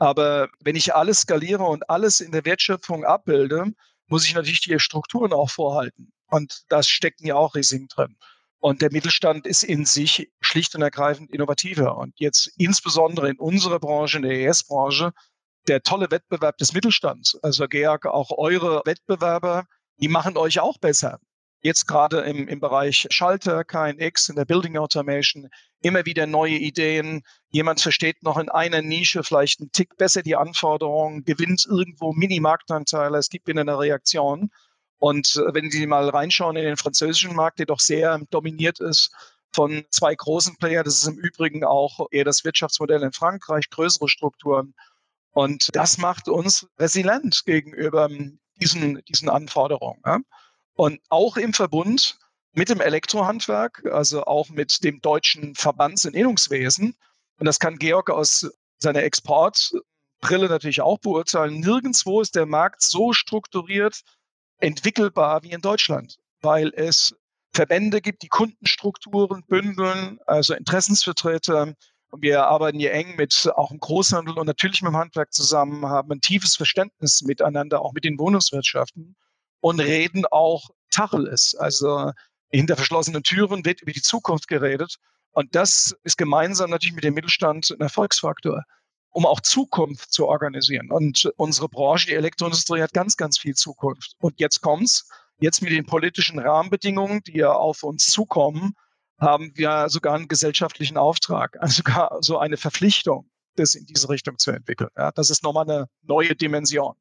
Aber 0.00 0.48
wenn 0.60 0.76
ich 0.76 0.94
alles 0.94 1.20
skaliere 1.20 1.64
und 1.64 1.90
alles 1.90 2.20
in 2.20 2.32
der 2.32 2.46
Wertschöpfung 2.46 3.04
abbilde, 3.04 3.66
muss 4.08 4.24
ich 4.24 4.34
natürlich 4.34 4.62
die 4.62 4.80
Strukturen 4.80 5.34
auch 5.34 5.50
vorhalten. 5.50 6.10
Und 6.26 6.62
da 6.70 6.82
stecken 6.82 7.26
ja 7.26 7.34
auch 7.34 7.54
Risiken 7.54 7.86
drin. 7.88 8.16
Und 8.60 8.80
der 8.80 8.90
Mittelstand 8.90 9.46
ist 9.46 9.62
in 9.62 9.84
sich 9.84 10.30
schlicht 10.40 10.74
und 10.74 10.80
ergreifend 10.80 11.30
innovativer. 11.30 11.98
Und 11.98 12.14
jetzt 12.18 12.50
insbesondere 12.56 13.28
in 13.28 13.38
unserer 13.38 13.78
Branche, 13.78 14.16
in 14.16 14.22
der 14.22 14.32
ES-Branche, 14.32 15.12
der 15.68 15.82
tolle 15.82 16.10
Wettbewerb 16.10 16.56
des 16.56 16.72
Mittelstands. 16.72 17.38
Also 17.42 17.68
Georg, 17.68 18.06
auch 18.06 18.30
eure 18.30 18.80
Wettbewerber, 18.86 19.66
die 19.98 20.08
machen 20.08 20.38
euch 20.38 20.60
auch 20.60 20.78
besser. 20.78 21.20
Jetzt 21.62 21.86
gerade 21.86 22.20
im, 22.20 22.48
im 22.48 22.60
Bereich 22.60 23.06
Schalter, 23.10 23.64
KNX, 23.64 24.28
in 24.28 24.36
der 24.36 24.44
Building 24.44 24.76
Automation, 24.78 25.48
immer 25.82 26.06
wieder 26.06 26.26
neue 26.26 26.56
Ideen. 26.56 27.22
Jemand 27.50 27.80
versteht 27.80 28.22
noch 28.22 28.38
in 28.38 28.48
einer 28.48 28.82
Nische 28.82 29.22
vielleicht 29.22 29.60
einen 29.60 29.72
Tick 29.72 29.96
besser 29.96 30.22
die 30.22 30.36
Anforderungen, 30.36 31.24
gewinnt 31.24 31.66
irgendwo 31.68 32.12
Mini-Marktanteile. 32.12 33.18
Es 33.18 33.28
gibt 33.28 33.46
wieder 33.46 33.60
eine 33.60 33.78
Reaktion. 33.78 34.50
Und 34.98 35.36
äh, 35.36 35.54
wenn 35.54 35.70
Sie 35.70 35.86
mal 35.86 36.08
reinschauen 36.08 36.56
in 36.56 36.64
den 36.64 36.76
französischen 36.76 37.34
Markt, 37.34 37.58
der 37.58 37.66
doch 37.66 37.80
sehr 37.80 38.18
dominiert 38.30 38.80
ist 38.80 39.10
von 39.52 39.84
zwei 39.90 40.14
großen 40.14 40.56
Playern, 40.56 40.84
das 40.84 40.98
ist 40.98 41.08
im 41.08 41.18
Übrigen 41.18 41.64
auch 41.64 42.06
eher 42.10 42.24
das 42.24 42.44
Wirtschaftsmodell 42.44 43.02
in 43.02 43.12
Frankreich, 43.12 43.68
größere 43.68 44.08
Strukturen, 44.08 44.74
und 45.32 45.68
das 45.74 45.98
macht 45.98 46.28
uns 46.28 46.66
resilient 46.78 47.42
gegenüber 47.44 48.08
diesen, 48.60 49.00
diesen 49.04 49.28
Anforderungen. 49.28 50.00
Ja? 50.04 50.18
Und 50.74 51.00
auch 51.08 51.36
im 51.36 51.52
Verbund 51.52 52.18
mit 52.52 52.68
dem 52.68 52.80
Elektrohandwerk, 52.80 53.84
also 53.92 54.24
auch 54.24 54.48
mit 54.48 54.82
dem 54.82 55.00
deutschen 55.00 55.54
Verbandsinnungswesen. 55.54 56.96
Und 57.38 57.46
das 57.46 57.58
kann 57.58 57.78
Georg 57.78 58.10
aus 58.10 58.50
seiner 58.78 59.02
Exportbrille 59.02 60.48
natürlich 60.48 60.80
auch 60.80 60.98
beurteilen. 60.98 61.60
Nirgendwo 61.60 62.20
ist 62.20 62.34
der 62.34 62.46
Markt 62.46 62.82
so 62.82 63.12
strukturiert 63.12 64.00
entwickelbar 64.58 65.42
wie 65.42 65.52
in 65.52 65.60
Deutschland, 65.60 66.18
weil 66.42 66.72
es 66.74 67.14
Verbände 67.52 68.00
gibt, 68.00 68.22
die 68.22 68.28
Kundenstrukturen 68.28 69.42
bündeln, 69.46 70.18
also 70.26 70.54
Interessensvertreter. 70.54 71.74
Und 72.10 72.22
wir 72.22 72.46
arbeiten 72.46 72.78
hier 72.78 72.92
eng 72.92 73.16
mit 73.16 73.50
auch 73.54 73.70
im 73.70 73.78
Großhandel 73.78 74.36
und 74.38 74.46
natürlich 74.46 74.82
mit 74.82 74.92
dem 74.92 74.96
Handwerk 74.96 75.32
zusammen, 75.32 75.86
haben 75.86 76.12
ein 76.12 76.20
tiefes 76.20 76.56
Verständnis 76.56 77.22
miteinander, 77.22 77.80
auch 77.82 77.92
mit 77.92 78.04
den 78.04 78.18
Wohnungswirtschaften 78.18 79.16
und 79.60 79.80
reden 79.80 80.24
auch 80.26 80.70
Tacheles. 80.90 81.54
Also 81.58 82.12
hinter 82.50 82.76
verschlossenen 82.76 83.22
Türen 83.22 83.64
wird 83.64 83.82
über 83.82 83.92
die 83.92 84.02
Zukunft 84.02 84.48
geredet. 84.48 84.96
Und 85.32 85.54
das 85.54 85.94
ist 86.02 86.18
gemeinsam 86.18 86.70
natürlich 86.70 86.94
mit 86.94 87.04
dem 87.04 87.14
Mittelstand 87.14 87.70
ein 87.70 87.80
Erfolgsfaktor, 87.80 88.64
um 89.10 89.26
auch 89.26 89.40
Zukunft 89.40 90.12
zu 90.12 90.26
organisieren. 90.26 90.90
Und 90.90 91.30
unsere 91.36 91.68
Branche, 91.68 92.08
die 92.08 92.14
Elektroindustrie, 92.14 92.82
hat 92.82 92.92
ganz, 92.92 93.16
ganz 93.16 93.38
viel 93.38 93.54
Zukunft. 93.54 94.14
Und 94.20 94.40
jetzt 94.40 94.60
kommt's. 94.60 95.08
Jetzt 95.42 95.62
mit 95.62 95.72
den 95.72 95.86
politischen 95.86 96.38
Rahmenbedingungen, 96.38 97.22
die 97.22 97.38
ja 97.38 97.52
auf 97.52 97.82
uns 97.82 98.06
zukommen, 98.06 98.74
haben 99.18 99.52
wir 99.54 99.88
sogar 99.88 100.14
einen 100.14 100.28
gesellschaftlichen 100.28 100.96
Auftrag, 100.96 101.56
also 101.60 101.74
sogar 101.76 102.18
so 102.20 102.38
eine 102.38 102.56
Verpflichtung, 102.56 103.30
das 103.56 103.74
in 103.74 103.86
diese 103.86 104.08
Richtung 104.08 104.38
zu 104.38 104.50
entwickeln. 104.50 104.90
Ja, 104.96 105.12
das 105.12 105.30
ist 105.30 105.42
nochmal 105.42 105.68
eine 105.68 105.86
neue 106.02 106.34
Dimension. 106.34 106.94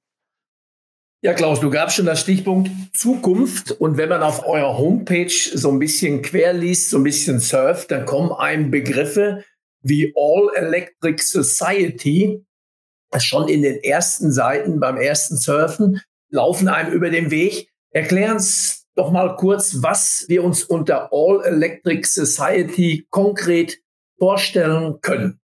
Ja, 1.21 1.33
Klaus, 1.33 1.59
du 1.59 1.69
gabst 1.69 1.97
schon 1.97 2.05
das 2.05 2.21
Stichpunkt 2.21 2.71
Zukunft. 2.93 3.71
Und 3.71 3.97
wenn 3.97 4.07
man 4.07 4.23
auf 4.23 4.47
eurer 4.47 4.77
Homepage 4.77 5.29
so 5.29 5.69
ein 5.69 5.77
bisschen 5.77 6.21
quer 6.21 6.53
liest, 6.53 6.91
so 6.91 6.97
ein 6.97 7.03
bisschen 7.03 7.41
surft, 7.41 7.91
dann 7.91 8.05
kommen 8.05 8.31
einem 8.31 8.71
Begriffe 8.71 9.43
wie 9.81 10.13
All 10.15 10.49
Electric 10.55 11.21
Society. 11.21 12.45
Schon 13.17 13.49
in 13.49 13.63
den 13.63 13.83
ersten 13.83 14.31
Seiten 14.31 14.79
beim 14.79 14.95
ersten 14.95 15.35
Surfen 15.35 15.99
laufen 16.29 16.69
einem 16.69 16.93
über 16.93 17.09
den 17.09 17.31
Weg. 17.31 17.69
Erklären 17.91 18.35
uns 18.35 18.85
doch 18.95 19.11
mal 19.11 19.35
kurz, 19.35 19.81
was 19.81 20.23
wir 20.29 20.41
uns 20.41 20.63
unter 20.63 21.09
All 21.11 21.43
Electric 21.43 22.07
Society 22.07 23.07
konkret 23.09 23.77
vorstellen 24.19 25.01
können. 25.01 25.41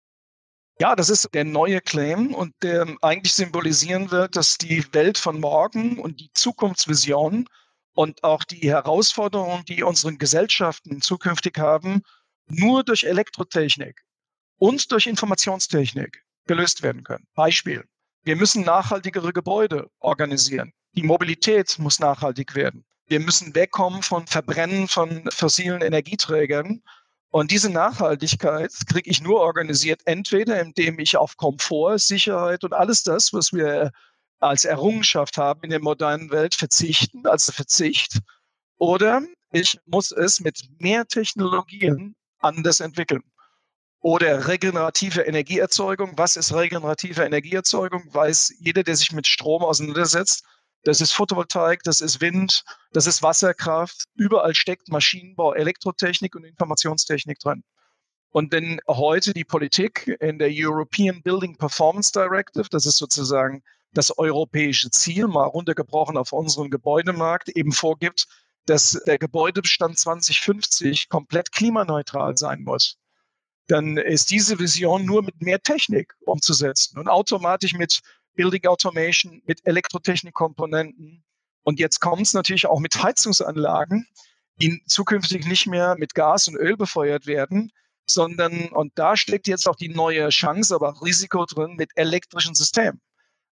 Ja, 0.81 0.97
das 0.97 1.09
ist 1.09 1.29
der 1.35 1.45
neue 1.45 1.81
Claim 1.81 2.35
und 2.35 2.53
der 2.63 2.87
eigentlich 3.01 3.33
symbolisieren 3.35 4.11
wird, 4.11 4.35
dass 4.35 4.59
die 4.59 4.85
Welt 4.93 5.19
von 5.19 5.39
morgen 5.39 6.01
und 6.01 6.21
die 6.21 6.31
Zukunftsvision 6.35 7.47
und 7.95 8.25
auch 8.25 8.43
die 8.43 8.69
Herausforderungen, 8.69 9.65
die 9.67 9.85
unsere 9.85 10.17
Gesellschaften 10.17 11.01
zukünftig 11.01 11.59
haben, 11.59 12.03
nur 12.47 12.83
durch 12.83 13.05
Elektrotechnik 13.05 14.03
und 14.59 14.91
durch 14.91 15.07
Informationstechnik 15.07 16.25
gelöst 16.47 16.83
werden 16.83 17.05
können. 17.05 17.27
Beispiel. 17.35 17.85
Wir 18.25 18.37
müssen 18.37 18.65
nachhaltigere 18.65 19.33
Gebäude 19.33 19.89
organisieren. 20.01 20.73
Die 20.97 21.03
Mobilität 21.03 21.79
muss 21.79 22.01
nachhaltig 22.01 22.55
werden. 22.55 22.85
Wir 23.07 23.21
müssen 23.21 23.55
wegkommen 23.55 24.03
von 24.03 24.27
Verbrennen 24.27 24.89
von 24.89 25.29
fossilen 25.31 25.83
Energieträgern 25.83 26.83
und 27.35 27.51
diese 27.51 27.69
Nachhaltigkeit 27.69 28.71
kriege 28.87 29.11
ich 29.11 29.21
nur 29.21 29.41
organisiert, 29.41 30.03
entweder 30.05 30.61
indem 30.61 31.01
ich 31.01 31.17
auf 31.17 31.37
Komfort, 31.37 31.99
Sicherheit 31.99 32.63
und 32.63 32.73
alles 32.73 33.03
das, 33.03 33.33
was 33.33 33.53
wir 33.53 33.91
als 34.39 34.65
Errungenschaft 34.65 35.37
haben 35.37 35.65
in 35.65 35.71
der 35.71 35.83
modernen 35.83 36.31
Welt, 36.31 36.55
verzichten, 36.55 37.27
also 37.27 37.51
Verzicht, 37.51 38.21
oder 38.79 39.21
ich 39.51 39.81
muss 39.85 40.13
es 40.13 40.39
mit 40.39 40.61
mehr 40.79 41.09
Technologien 41.09 42.15
anders 42.39 42.79
entwickeln. 42.79 43.25
Oder 43.99 44.47
regenerative 44.47 45.23
Energieerzeugung. 45.23 46.13
Was 46.17 46.37
ist 46.37 46.55
regenerative 46.55 47.25
Energieerzeugung? 47.25 48.15
Weiß 48.15 48.55
jeder, 48.61 48.85
der 48.85 48.95
sich 48.95 49.11
mit 49.11 49.27
Strom 49.27 49.65
auseinandersetzt. 49.65 50.45
Das 50.85 51.01
ist 51.01 51.13
Photovoltaik, 51.13 51.83
das 51.83 52.01
ist 52.01 52.21
Wind, 52.21 52.63
das 52.93 53.07
ist 53.07 53.23
Wasserkraft. 53.23 54.05
Überall 54.15 54.55
steckt 54.55 54.89
Maschinenbau, 54.91 55.55
Elektrotechnik 55.55 56.37
und 56.37 56.45
Informationstechnik 56.45 57.39
drin. 57.39 57.65
Und 58.31 58.53
wenn 58.53 58.81
heute 58.87 59.33
die 59.33 59.45
Politik 59.45 60.15
in 60.21 60.39
der 60.39 60.51
European 60.51 61.23
Building 61.23 61.57
Performance 61.57 62.13
Directive, 62.13 62.69
das 62.71 62.85
ist 62.85 62.99
sozusagen 62.99 63.63
das 63.93 64.17
europäische 64.19 64.91
Ziel, 64.91 65.27
mal 65.29 65.47
runtergebrochen 65.47 66.17
auf 66.17 66.33
unseren 66.33 66.71
Gebäudemarkt, 66.71 67.49
eben 67.51 67.73
vorgibt, 67.73 68.27
dass 68.67 69.01
der 69.07 69.19
Gebäudebestand 69.19 69.99
2050 69.99 71.09
komplett 71.09 71.53
klimaneutral 71.53 72.37
sein 72.37 72.63
muss, 72.63 72.99
dann 73.69 73.97
ist 73.97 74.31
diese 74.31 74.59
Vision 74.59 75.05
nur 75.07 75.23
mit 75.23 75.41
mehr 75.41 75.61
Technik 75.61 76.15
umzusetzen 76.27 76.99
und 76.99 77.09
automatisch 77.09 77.73
mit 77.73 78.01
Building 78.35 78.67
Automation, 78.67 79.43
mit 79.47 79.67
Elektrotechnikkomponenten. 79.67 81.25
Und 81.63 81.79
jetzt 81.79 82.01
kommt 82.01 82.23
es 82.23 82.35
natürlich 82.35 82.67
auch 82.67 82.81
mit 82.81 83.03
Heizungsanlagen, 83.03 84.07
die 84.61 84.83
zukünftig 84.87 85.47
nicht 85.47 85.67
mehr 85.67 85.97
mit 85.99 86.15
Gas 86.15 86.49
und 86.49 86.57
Öl 86.57 86.77
befeuert 86.77 87.27
werden, 87.27 87.73
sondern, 88.07 88.69
und 88.69 88.93
da 88.97 89.17
steckt 89.17 89.49
jetzt 89.49 89.67
auch 89.67 89.77
die 89.77 89.89
neue 89.89 90.29
Chance, 90.29 90.75
aber 90.75 90.91
auch 90.91 91.03
Risiko 91.03 91.47
drin, 91.47 91.75
mit 91.77 91.91
elektrischen 91.97 92.55
Systemen. 92.55 93.01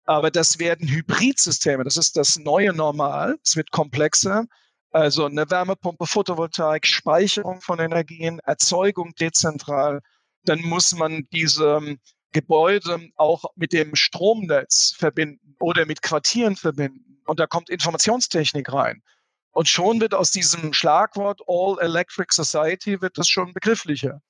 Aber 0.04 0.30
das 0.30 0.60
werden 0.60 0.88
Hybridsysteme, 0.88 1.82
das 1.82 1.96
ist 1.96 2.16
das 2.16 2.36
neue 2.36 2.72
Normal, 2.72 3.36
es 3.44 3.56
wird 3.56 3.72
komplexer. 3.72 4.46
Also 4.92 5.26
eine 5.26 5.50
Wärmepumpe, 5.50 6.06
Photovoltaik, 6.06 6.86
Speicherung 6.86 7.60
von 7.60 7.80
Energien, 7.80 8.38
Erzeugung 8.38 9.14
dezentral. 9.20 10.00
Dann 10.44 10.62
muss 10.62 10.94
man 10.94 11.26
diese 11.32 11.98
Gebäude 12.36 13.00
auch 13.16 13.44
mit 13.54 13.72
dem 13.72 13.96
Stromnetz 13.96 14.94
verbinden 14.98 15.56
oder 15.58 15.86
mit 15.86 16.02
Quartieren 16.02 16.54
verbinden. 16.54 17.22
Und 17.24 17.40
da 17.40 17.46
kommt 17.46 17.70
Informationstechnik 17.70 18.70
rein. 18.70 19.02
Und 19.52 19.70
schon 19.70 20.02
wird 20.02 20.12
aus 20.12 20.32
diesem 20.32 20.74
Schlagwort 20.74 21.40
All 21.48 21.78
Electric 21.80 22.34
Society 22.34 23.00
wird 23.00 23.16
das 23.16 23.26
schon 23.26 23.54
begrifflicher. 23.54 24.20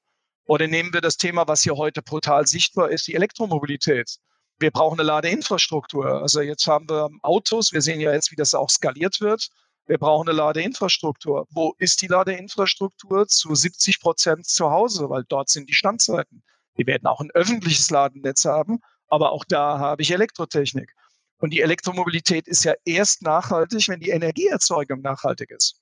Oder 0.46 0.68
nehmen 0.68 0.92
wir 0.92 1.00
das 1.00 1.16
Thema, 1.16 1.48
was 1.48 1.62
hier 1.62 1.74
heute 1.74 2.00
brutal 2.00 2.46
sichtbar 2.46 2.90
ist, 2.90 3.08
die 3.08 3.14
Elektromobilität. 3.14 4.18
Wir 4.60 4.70
brauchen 4.70 5.00
eine 5.00 5.08
Ladeinfrastruktur. 5.08 6.22
Also 6.22 6.42
jetzt 6.42 6.68
haben 6.68 6.88
wir 6.88 7.10
Autos, 7.22 7.72
wir 7.72 7.82
sehen 7.82 7.98
ja 7.98 8.12
jetzt, 8.12 8.30
wie 8.30 8.36
das 8.36 8.54
auch 8.54 8.70
skaliert 8.70 9.20
wird. 9.20 9.48
Wir 9.86 9.98
brauchen 9.98 10.28
eine 10.28 10.36
Ladeinfrastruktur. 10.36 11.48
Wo 11.50 11.74
ist 11.78 12.02
die 12.02 12.06
Ladeinfrastruktur? 12.06 13.26
Zu 13.26 13.52
70 13.52 13.98
Prozent 13.98 14.46
zu 14.46 14.70
Hause, 14.70 15.10
weil 15.10 15.24
dort 15.28 15.48
sind 15.48 15.68
die 15.68 15.74
Standzeiten. 15.74 16.44
Wir 16.76 16.86
werden 16.86 17.06
auch 17.06 17.20
ein 17.20 17.30
öffentliches 17.32 17.90
Ladennetz 17.90 18.44
haben, 18.44 18.80
aber 19.08 19.32
auch 19.32 19.44
da 19.44 19.78
habe 19.78 20.02
ich 20.02 20.12
Elektrotechnik. 20.12 20.94
Und 21.38 21.50
die 21.50 21.60
Elektromobilität 21.60 22.48
ist 22.48 22.64
ja 22.64 22.74
erst 22.84 23.22
nachhaltig, 23.22 23.88
wenn 23.88 24.00
die 24.00 24.10
Energieerzeugung 24.10 25.02
nachhaltig 25.02 25.50
ist. 25.50 25.80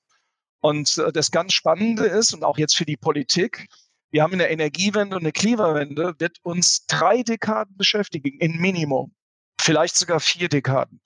Und 0.61 0.99
äh, 0.99 1.13
das 1.13 1.31
ganz 1.31 1.53
Spannende 1.53 2.07
ist, 2.07 2.33
und 2.33 2.43
auch 2.43 2.59
jetzt 2.59 2.77
für 2.77 2.87
die 2.87 2.97
Politik, 2.97 3.69
wir 4.11 4.23
haben 4.23 4.33
eine 4.33 4.49
Energiewende 4.49 5.17
und 5.17 5.23
eine 5.23 5.33
Klimawende, 5.33 6.15
wird 6.19 6.39
uns 6.43 6.87
drei 6.87 7.23
Dekaden 7.23 7.77
beschäftigen, 7.77 8.39
in 8.39 8.59
Minimum. 8.61 9.15
Vielleicht 9.61 9.97
sogar 9.97 10.21
vier 10.21 10.49
Dekaden. 10.49 11.01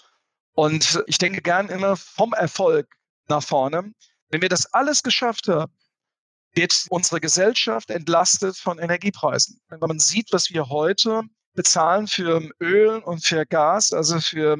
Und 0.52 1.02
ich 1.06 1.18
denke 1.18 1.40
gern 1.40 1.68
immer 1.68 1.96
vom 1.96 2.32
Erfolg 2.32 2.86
nach 3.28 3.42
vorne. 3.42 3.92
Wenn 4.28 4.42
wir 4.42 4.48
das 4.48 4.66
alles 4.72 5.02
geschafft 5.02 5.48
haben, 5.48 5.72
wird 6.58 6.86
unsere 6.90 7.20
Gesellschaft 7.20 7.88
entlastet 7.88 8.56
von 8.56 8.80
Energiepreisen. 8.80 9.60
Wenn 9.68 9.78
man 9.78 10.00
sieht, 10.00 10.32
was 10.32 10.50
wir 10.50 10.68
heute 10.68 11.22
bezahlen 11.54 12.08
für 12.08 12.50
Öl 12.60 12.98
und 12.98 13.24
für 13.24 13.46
Gas, 13.46 13.92
also 13.92 14.18
für 14.18 14.56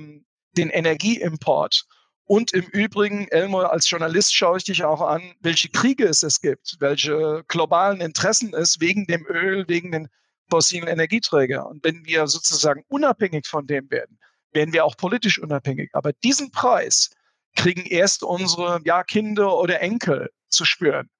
den 0.57 0.71
Energieimport. 0.71 1.85
Und 2.25 2.53
im 2.53 2.67
Übrigen, 2.67 3.27
Elmar, 3.29 3.73
als 3.73 3.91
Journalist 3.91 4.33
schaue 4.37 4.59
ich 4.59 4.65
dich 4.65 4.85
auch 4.85 5.01
an, 5.01 5.35
welche 5.41 5.71
Kriege 5.71 6.05
es 6.05 6.23
es 6.23 6.41
gibt, 6.41 6.77
welche 6.79 7.43
globalen 7.49 8.01
Interessen 8.01 8.55
es 8.55 8.79
wegen 8.79 9.07
dem 9.07 9.27
Öl, 9.27 9.65
wegen 9.67 9.91
den 9.91 10.09
fossilen 10.49 10.87
Energieträgern. 10.87 11.67
Und 11.67 11.85
wenn 11.85 12.05
wir 12.05 12.29
sozusagen 12.29 12.85
unabhängig 12.89 13.49
von 13.49 13.67
dem 13.67 13.91
werden, 13.91 14.21
werden 14.53 14.73
wir 14.73 14.85
auch 14.85 14.97
politisch 14.97 15.41
unabhängig. 15.41 15.91
Aber 15.95 16.13
diesen 16.13 16.53
Preis 16.53 17.11
kriegen 17.57 17.87
erst 17.87 18.23
unsere 18.23 18.81
ja, 18.85 19.03
Kinder 19.03 19.57
oder 19.57 19.81
Enkel 19.81 20.31
zu 20.49 20.65
spüren. 20.65 21.11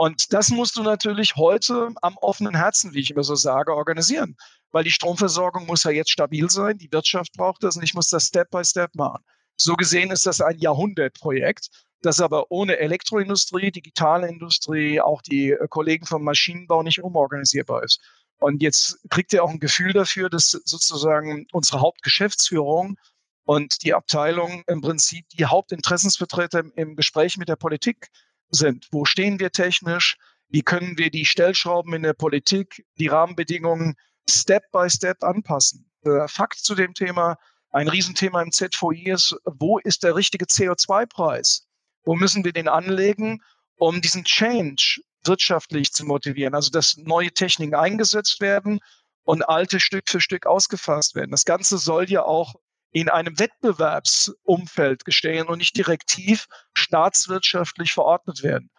Und 0.00 0.32
das 0.32 0.48
musst 0.48 0.78
du 0.78 0.82
natürlich 0.82 1.36
heute 1.36 1.90
am 2.00 2.16
offenen 2.16 2.56
Herzen, 2.56 2.94
wie 2.94 3.00
ich 3.00 3.10
immer 3.10 3.22
so 3.22 3.34
sage, 3.34 3.74
organisieren. 3.74 4.34
Weil 4.70 4.82
die 4.82 4.90
Stromversorgung 4.90 5.66
muss 5.66 5.84
ja 5.84 5.90
jetzt 5.90 6.10
stabil 6.10 6.48
sein, 6.48 6.78
die 6.78 6.90
Wirtschaft 6.90 7.34
braucht 7.36 7.62
das 7.62 7.76
und 7.76 7.82
ich 7.82 7.92
muss 7.92 8.08
das 8.08 8.24
Step 8.24 8.48
by 8.50 8.64
Step 8.64 8.94
machen. 8.94 9.22
So 9.56 9.74
gesehen 9.74 10.10
ist 10.10 10.24
das 10.24 10.40
ein 10.40 10.56
Jahrhundertprojekt, 10.56 11.68
das 12.00 12.18
aber 12.22 12.50
ohne 12.50 12.78
Elektroindustrie, 12.78 13.72
digitale 13.72 14.26
Industrie, 14.26 15.02
auch 15.02 15.20
die 15.20 15.50
äh, 15.50 15.68
Kollegen 15.68 16.06
vom 16.06 16.24
Maschinenbau 16.24 16.82
nicht 16.82 17.02
umorganisierbar 17.02 17.82
ist. 17.82 18.00
Und 18.38 18.62
jetzt 18.62 19.00
kriegt 19.10 19.34
ihr 19.34 19.44
auch 19.44 19.50
ein 19.50 19.60
Gefühl 19.60 19.92
dafür, 19.92 20.30
dass 20.30 20.52
sozusagen 20.64 21.46
unsere 21.52 21.82
Hauptgeschäftsführung 21.82 22.96
und 23.44 23.82
die 23.82 23.92
Abteilung 23.92 24.64
im 24.66 24.80
Prinzip 24.80 25.28
die 25.28 25.44
Hauptinteressensvertreter 25.44 26.60
im, 26.60 26.72
im 26.74 26.96
Gespräch 26.96 27.36
mit 27.36 27.50
der 27.50 27.56
Politik 27.56 28.08
sind. 28.50 28.88
Wo 28.92 29.04
stehen 29.04 29.40
wir 29.40 29.50
technisch? 29.50 30.16
Wie 30.48 30.62
können 30.62 30.98
wir 30.98 31.10
die 31.10 31.24
Stellschrauben 31.24 31.94
in 31.94 32.02
der 32.02 32.12
Politik, 32.12 32.84
die 32.98 33.06
Rahmenbedingungen 33.06 33.94
Step 34.28 34.64
by 34.72 34.88
Step 34.90 35.22
anpassen? 35.22 35.90
Der 36.04 36.28
Fakt 36.28 36.58
zu 36.58 36.74
dem 36.74 36.94
Thema, 36.94 37.36
ein 37.70 37.88
Riesenthema 37.88 38.42
im 38.42 38.50
ZVI 38.50 39.10
ist, 39.10 39.36
wo 39.44 39.78
ist 39.78 40.02
der 40.02 40.16
richtige 40.16 40.46
CO2-Preis? 40.46 41.68
Wo 42.04 42.16
müssen 42.16 42.44
wir 42.44 42.52
den 42.52 42.68
anlegen, 42.68 43.42
um 43.76 44.00
diesen 44.00 44.24
Change 44.24 45.00
wirtschaftlich 45.24 45.92
zu 45.92 46.04
motivieren? 46.04 46.54
Also, 46.54 46.70
dass 46.70 46.96
neue 46.96 47.30
Techniken 47.30 47.74
eingesetzt 47.74 48.40
werden 48.40 48.80
und 49.22 49.48
alte 49.48 49.78
Stück 49.78 50.08
für 50.08 50.20
Stück 50.20 50.46
ausgefasst 50.46 51.14
werden. 51.14 51.30
Das 51.30 51.44
Ganze 51.44 51.78
soll 51.78 52.10
ja 52.10 52.24
auch 52.24 52.54
in 52.92 53.08
einem 53.08 53.38
Wettbewerbsumfeld 53.38 55.04
gestehen 55.04 55.46
und 55.46 55.58
nicht 55.58 55.76
direktiv 55.76 56.46
staatswirtschaftlich 56.74 57.92
verordnet 57.92 58.42
werden. 58.42 58.70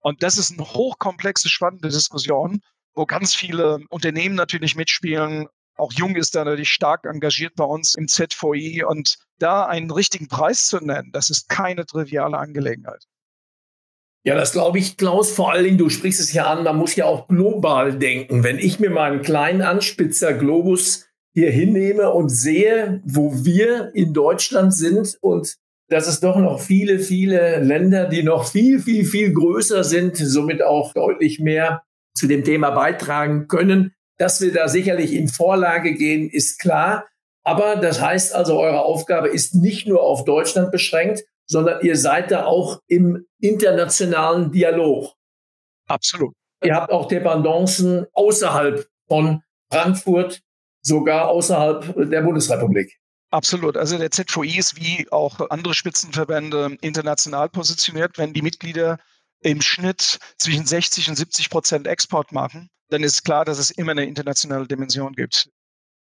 Und 0.00 0.22
das 0.22 0.38
ist 0.38 0.52
eine 0.52 0.64
hochkomplexe, 0.64 1.48
spannende 1.48 1.88
Diskussion, 1.88 2.60
wo 2.94 3.04
ganz 3.04 3.34
viele 3.34 3.80
Unternehmen 3.90 4.34
natürlich 4.34 4.74
mitspielen. 4.74 5.48
Auch 5.76 5.92
Jung 5.92 6.16
ist 6.16 6.34
da 6.34 6.44
natürlich 6.44 6.70
stark 6.70 7.04
engagiert 7.04 7.54
bei 7.56 7.64
uns 7.64 7.94
im 7.94 8.08
ZVI. 8.08 8.84
Und 8.84 9.16
da 9.38 9.66
einen 9.66 9.90
richtigen 9.90 10.28
Preis 10.28 10.66
zu 10.66 10.78
nennen, 10.78 11.10
das 11.12 11.30
ist 11.30 11.48
keine 11.48 11.84
triviale 11.86 12.38
Angelegenheit. 12.38 13.04
Ja, 14.24 14.34
das 14.34 14.52
glaube 14.52 14.78
ich, 14.78 14.96
Klaus. 14.96 15.32
Vor 15.32 15.52
allen 15.52 15.64
Dingen, 15.64 15.78
du 15.78 15.88
sprichst 15.88 16.20
es 16.20 16.32
ja 16.32 16.52
an, 16.52 16.64
man 16.64 16.76
muss 16.76 16.96
ja 16.96 17.06
auch 17.06 17.28
global 17.28 17.98
denken. 17.98 18.42
Wenn 18.44 18.58
ich 18.58 18.80
mir 18.80 18.90
meinen 18.90 19.22
kleinen 19.22 19.62
Anspitzer 19.62 20.34
Globus 20.34 21.07
hier 21.38 21.50
hinnehme 21.52 22.10
und 22.10 22.30
sehe, 22.30 23.00
wo 23.04 23.44
wir 23.44 23.94
in 23.94 24.12
Deutschland 24.12 24.74
sind 24.74 25.16
und 25.20 25.56
dass 25.88 26.08
es 26.08 26.20
doch 26.20 26.36
noch 26.36 26.60
viele, 26.60 26.98
viele 26.98 27.60
Länder, 27.60 28.06
die 28.06 28.22
noch 28.22 28.46
viel, 28.50 28.80
viel, 28.80 29.04
viel 29.04 29.32
größer 29.32 29.84
sind, 29.84 30.16
somit 30.16 30.62
auch 30.62 30.92
deutlich 30.92 31.38
mehr 31.38 31.82
zu 32.14 32.26
dem 32.26 32.44
Thema 32.44 32.70
beitragen 32.70 33.46
können. 33.46 33.94
Dass 34.18 34.40
wir 34.40 34.52
da 34.52 34.68
sicherlich 34.68 35.12
in 35.12 35.28
Vorlage 35.28 35.94
gehen, 35.94 36.28
ist 36.28 36.58
klar. 36.58 37.06
Aber 37.44 37.76
das 37.76 38.00
heißt 38.00 38.34
also, 38.34 38.58
eure 38.58 38.82
Aufgabe 38.82 39.28
ist 39.28 39.54
nicht 39.54 39.86
nur 39.86 40.02
auf 40.02 40.24
Deutschland 40.24 40.72
beschränkt, 40.72 41.22
sondern 41.46 41.80
ihr 41.82 41.96
seid 41.96 42.32
da 42.32 42.44
auch 42.46 42.80
im 42.88 43.24
internationalen 43.40 44.50
Dialog. 44.50 45.14
Absolut. 45.86 46.34
Ihr 46.64 46.74
habt 46.74 46.90
auch 46.90 47.06
Dependancen 47.06 48.06
außerhalb 48.12 48.86
von 49.06 49.42
Frankfurt, 49.72 50.42
sogar 50.88 51.28
außerhalb 51.28 52.10
der 52.10 52.22
Bundesrepublik. 52.22 52.98
Absolut. 53.30 53.76
Also 53.76 53.98
der 53.98 54.10
ZVI 54.10 54.58
ist 54.58 54.76
wie 54.76 55.06
auch 55.12 55.38
andere 55.50 55.74
Spitzenverbände 55.74 56.78
international 56.80 57.48
positioniert. 57.50 58.16
Wenn 58.16 58.32
die 58.32 58.42
Mitglieder 58.42 58.98
im 59.40 59.60
Schnitt 59.60 60.18
zwischen 60.38 60.66
60 60.66 61.10
und 61.10 61.16
70 61.16 61.50
Prozent 61.50 61.86
Export 61.86 62.32
machen, 62.32 62.70
dann 62.88 63.02
ist 63.02 63.24
klar, 63.24 63.44
dass 63.44 63.58
es 63.58 63.70
immer 63.70 63.92
eine 63.92 64.06
internationale 64.06 64.66
Dimension 64.66 65.12
gibt. 65.12 65.50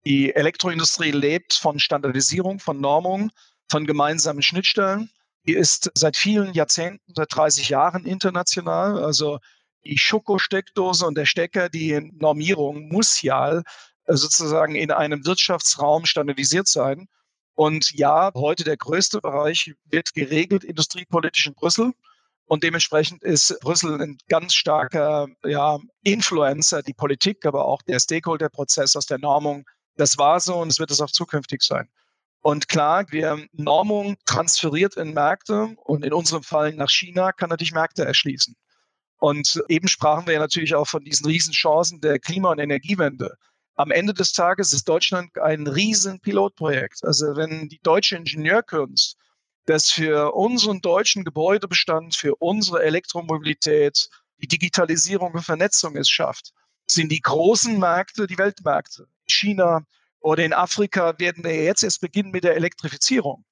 Die 0.04 0.34
Elektroindustrie 0.34 1.10
lebt 1.10 1.54
von 1.54 1.78
Standardisierung, 1.78 2.60
von 2.60 2.80
Normung, 2.80 3.30
von 3.68 3.86
gemeinsamen 3.86 4.42
Schnittstellen. 4.42 5.10
Die 5.48 5.54
ist 5.54 5.90
seit 5.94 6.16
vielen 6.16 6.52
Jahrzehnten, 6.52 7.12
seit 7.14 7.34
30 7.34 7.70
Jahren 7.70 8.04
international. 8.04 9.02
Also 9.02 9.38
die 9.84 9.98
Schokosteckdose 9.98 11.06
und 11.06 11.16
der 11.16 11.24
Stecker, 11.24 11.68
die 11.68 12.12
Normierung 12.18 12.88
muss 12.88 13.22
ja 13.22 13.62
sozusagen 14.06 14.74
in 14.74 14.90
einem 14.90 15.24
Wirtschaftsraum 15.26 16.06
standardisiert 16.06 16.68
sein. 16.68 17.08
Und 17.54 17.92
ja, 17.92 18.30
heute 18.34 18.64
der 18.64 18.76
größte 18.76 19.20
Bereich 19.20 19.74
wird 19.86 20.14
geregelt 20.14 20.62
industriepolitisch 20.62 21.46
in 21.46 21.54
Brüssel. 21.54 21.92
Und 22.44 22.62
dementsprechend 22.62 23.22
ist 23.24 23.58
Brüssel 23.60 24.00
ein 24.00 24.18
ganz 24.28 24.54
starker 24.54 25.26
ja, 25.44 25.78
Influencer, 26.02 26.82
die 26.82 26.94
Politik, 26.94 27.44
aber 27.44 27.64
auch 27.64 27.82
der 27.82 27.98
Stakeholder-Prozess 27.98 28.94
aus 28.94 29.06
der 29.06 29.18
Normung. 29.18 29.64
Das 29.96 30.16
war 30.18 30.38
so 30.38 30.56
und 30.56 30.68
es 30.68 30.78
wird 30.78 30.90
es 30.90 31.00
auch 31.00 31.10
zukünftig 31.10 31.62
sein. 31.62 31.88
Und 32.42 32.68
klar, 32.68 33.06
wir 33.10 33.44
Normung 33.52 34.16
transferiert 34.26 34.96
in 34.96 35.14
Märkte 35.14 35.74
und 35.82 36.04
in 36.04 36.12
unserem 36.12 36.44
Fall 36.44 36.72
nach 36.74 36.90
China 36.90 37.32
kann 37.32 37.50
natürlich 37.50 37.72
Märkte 37.72 38.04
erschließen. 38.04 38.54
Und 39.18 39.60
eben 39.68 39.88
sprachen 39.88 40.26
wir 40.26 40.34
ja 40.34 40.40
natürlich 40.40 40.76
auch 40.76 40.86
von 40.86 41.02
diesen 41.02 41.26
Riesenchancen 41.26 42.00
der 42.00 42.20
Klima- 42.20 42.52
und 42.52 42.60
Energiewende 42.60 43.36
am 43.76 43.90
Ende 43.90 44.14
des 44.14 44.32
Tages 44.32 44.72
ist 44.72 44.88
Deutschland 44.88 45.38
ein 45.38 45.66
riesen 45.66 46.18
Pilotprojekt. 46.20 47.04
Also 47.04 47.36
wenn 47.36 47.68
die 47.68 47.80
deutsche 47.82 48.16
Ingenieurkunst 48.16 49.16
das 49.66 49.90
für 49.90 50.32
unseren 50.34 50.80
deutschen 50.80 51.24
Gebäudebestand, 51.24 52.14
für 52.16 52.34
unsere 52.36 52.82
Elektromobilität, 52.82 54.08
die 54.38 54.48
Digitalisierung 54.48 55.32
und 55.32 55.42
Vernetzung 55.42 55.96
es 55.96 56.08
schafft, 56.08 56.52
sind 56.86 57.10
die 57.10 57.20
großen 57.20 57.78
Märkte 57.78 58.26
die 58.26 58.38
Weltmärkte. 58.38 59.08
China 59.26 59.84
oder 60.20 60.44
in 60.44 60.52
Afrika 60.52 61.18
werden 61.18 61.44
wir 61.44 61.62
jetzt 61.62 61.82
erst 61.82 62.00
beginnen 62.00 62.30
mit 62.30 62.44
der 62.44 62.54
Elektrifizierung. 62.56 63.44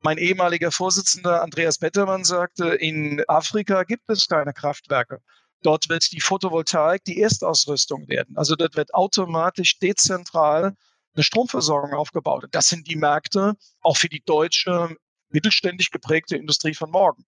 Mein 0.00 0.18
ehemaliger 0.18 0.70
Vorsitzender 0.72 1.42
Andreas 1.42 1.78
Bettermann 1.78 2.24
sagte, 2.24 2.68
in 2.74 3.22
Afrika 3.28 3.84
gibt 3.84 4.08
es 4.10 4.28
keine 4.28 4.52
Kraftwerke. 4.52 5.20
Dort 5.62 5.88
wird 5.88 6.10
die 6.12 6.20
Photovoltaik 6.20 7.04
die 7.04 7.20
Erstausrüstung 7.20 8.08
werden. 8.08 8.36
Also 8.36 8.56
dort 8.56 8.76
wird 8.76 8.94
automatisch 8.94 9.78
dezentral 9.78 10.74
eine 11.14 11.22
Stromversorgung 11.22 11.92
aufgebaut. 11.92 12.44
Und 12.44 12.54
das 12.54 12.68
sind 12.68 12.88
die 12.88 12.96
Märkte 12.96 13.54
auch 13.80 13.96
für 13.96 14.08
die 14.08 14.22
deutsche 14.24 14.96
mittelständisch 15.28 15.90
geprägte 15.90 16.36
Industrie 16.36 16.74
von 16.74 16.90
morgen. 16.90 17.24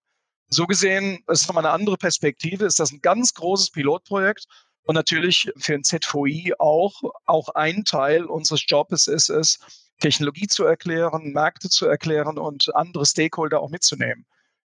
So 0.49 0.67
gesehen, 0.67 1.23
das 1.27 1.41
ist 1.41 1.47
nochmal 1.47 1.65
eine 1.65 1.73
andere 1.73 1.97
Perspektive, 1.97 2.65
ist 2.65 2.79
das 2.79 2.91
ein 2.91 3.01
ganz 3.01 3.33
großes 3.33 3.71
Pilotprojekt 3.71 4.45
und 4.83 4.93
natürlich 4.93 5.51
für 5.57 5.73
ein 5.73 5.83
ZVI 5.83 6.53
auch, 6.59 7.01
auch 7.25 7.49
ein 7.49 7.83
Teil 7.83 8.25
unseres 8.25 8.63
Jobs 8.67 9.07
ist 9.07 9.29
es, 9.29 9.59
Technologie 9.99 10.47
zu 10.47 10.63
erklären, 10.65 11.31
Märkte 11.31 11.69
zu 11.69 11.87
erklären 11.87 12.37
und 12.37 12.73
andere 12.75 13.05
Stakeholder 13.05 13.61
auch 13.61 13.69
mitzunehmen. 13.69 14.25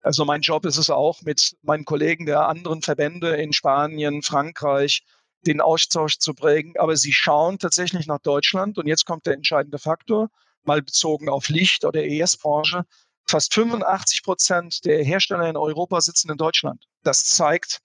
Also 0.08 0.24
mein 0.24 0.40
Job 0.40 0.64
ist 0.66 0.78
es 0.78 0.90
auch, 0.90 1.22
mit 1.24 1.58
meinen 1.64 1.84
Kollegen 1.84 2.26
der 2.26 2.48
anderen 2.48 2.82
Verbände 2.82 3.36
in 3.36 3.52
Spanien, 3.52 4.22
Frankreich, 4.22 5.04
den 5.46 5.60
Austausch 5.60 6.18
zu 6.20 6.34
prägen. 6.34 6.76
Aber 6.80 6.96
sie 6.96 7.12
schauen 7.12 7.60
tatsächlich 7.60 8.08
nach 8.08 8.20
Deutschland. 8.20 8.78
Und 8.78 8.88
jetzt 8.88 9.06
kommt 9.06 9.26
der 9.26 9.34
entscheidende 9.34 9.80
Faktor, 9.80 10.30
mal 10.64 10.82
bezogen 10.82 11.28
auf 11.28 11.50
Licht 11.50 11.84
oder 11.84 12.06
ES-Branche. 12.06 12.84
Fast 13.26 13.54
85 13.54 14.24
Prozent 14.24 14.86
der 14.86 15.04
Hersteller 15.04 15.50
in 15.50 15.58
Europa 15.58 16.00
sitzen 16.00 16.32
in 16.32 16.38
Deutschland. 16.38 16.86
Das 17.04 17.26
zeigt, 17.26 17.80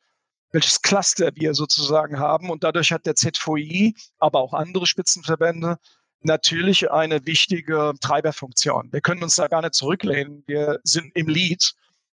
welches 0.52 0.80
Cluster 0.80 1.32
wir 1.34 1.54
sozusagen 1.54 2.20
haben. 2.20 2.50
Und 2.50 2.62
dadurch 2.62 2.92
hat 2.92 3.04
der 3.04 3.16
ZVI, 3.16 3.96
aber 4.20 4.38
auch 4.38 4.54
andere 4.54 4.86
Spitzenverbände 4.86 5.76
natürlich 6.20 6.88
eine 6.92 7.26
wichtige 7.26 7.94
Treiberfunktion. 8.00 8.92
Wir 8.92 9.00
können 9.00 9.24
uns 9.24 9.34
da 9.34 9.48
gar 9.48 9.62
nicht 9.62 9.74
zurücklehnen. 9.74 10.44
Wir 10.46 10.78
sind 10.84 11.10
im 11.16 11.26
Lead 11.26 11.74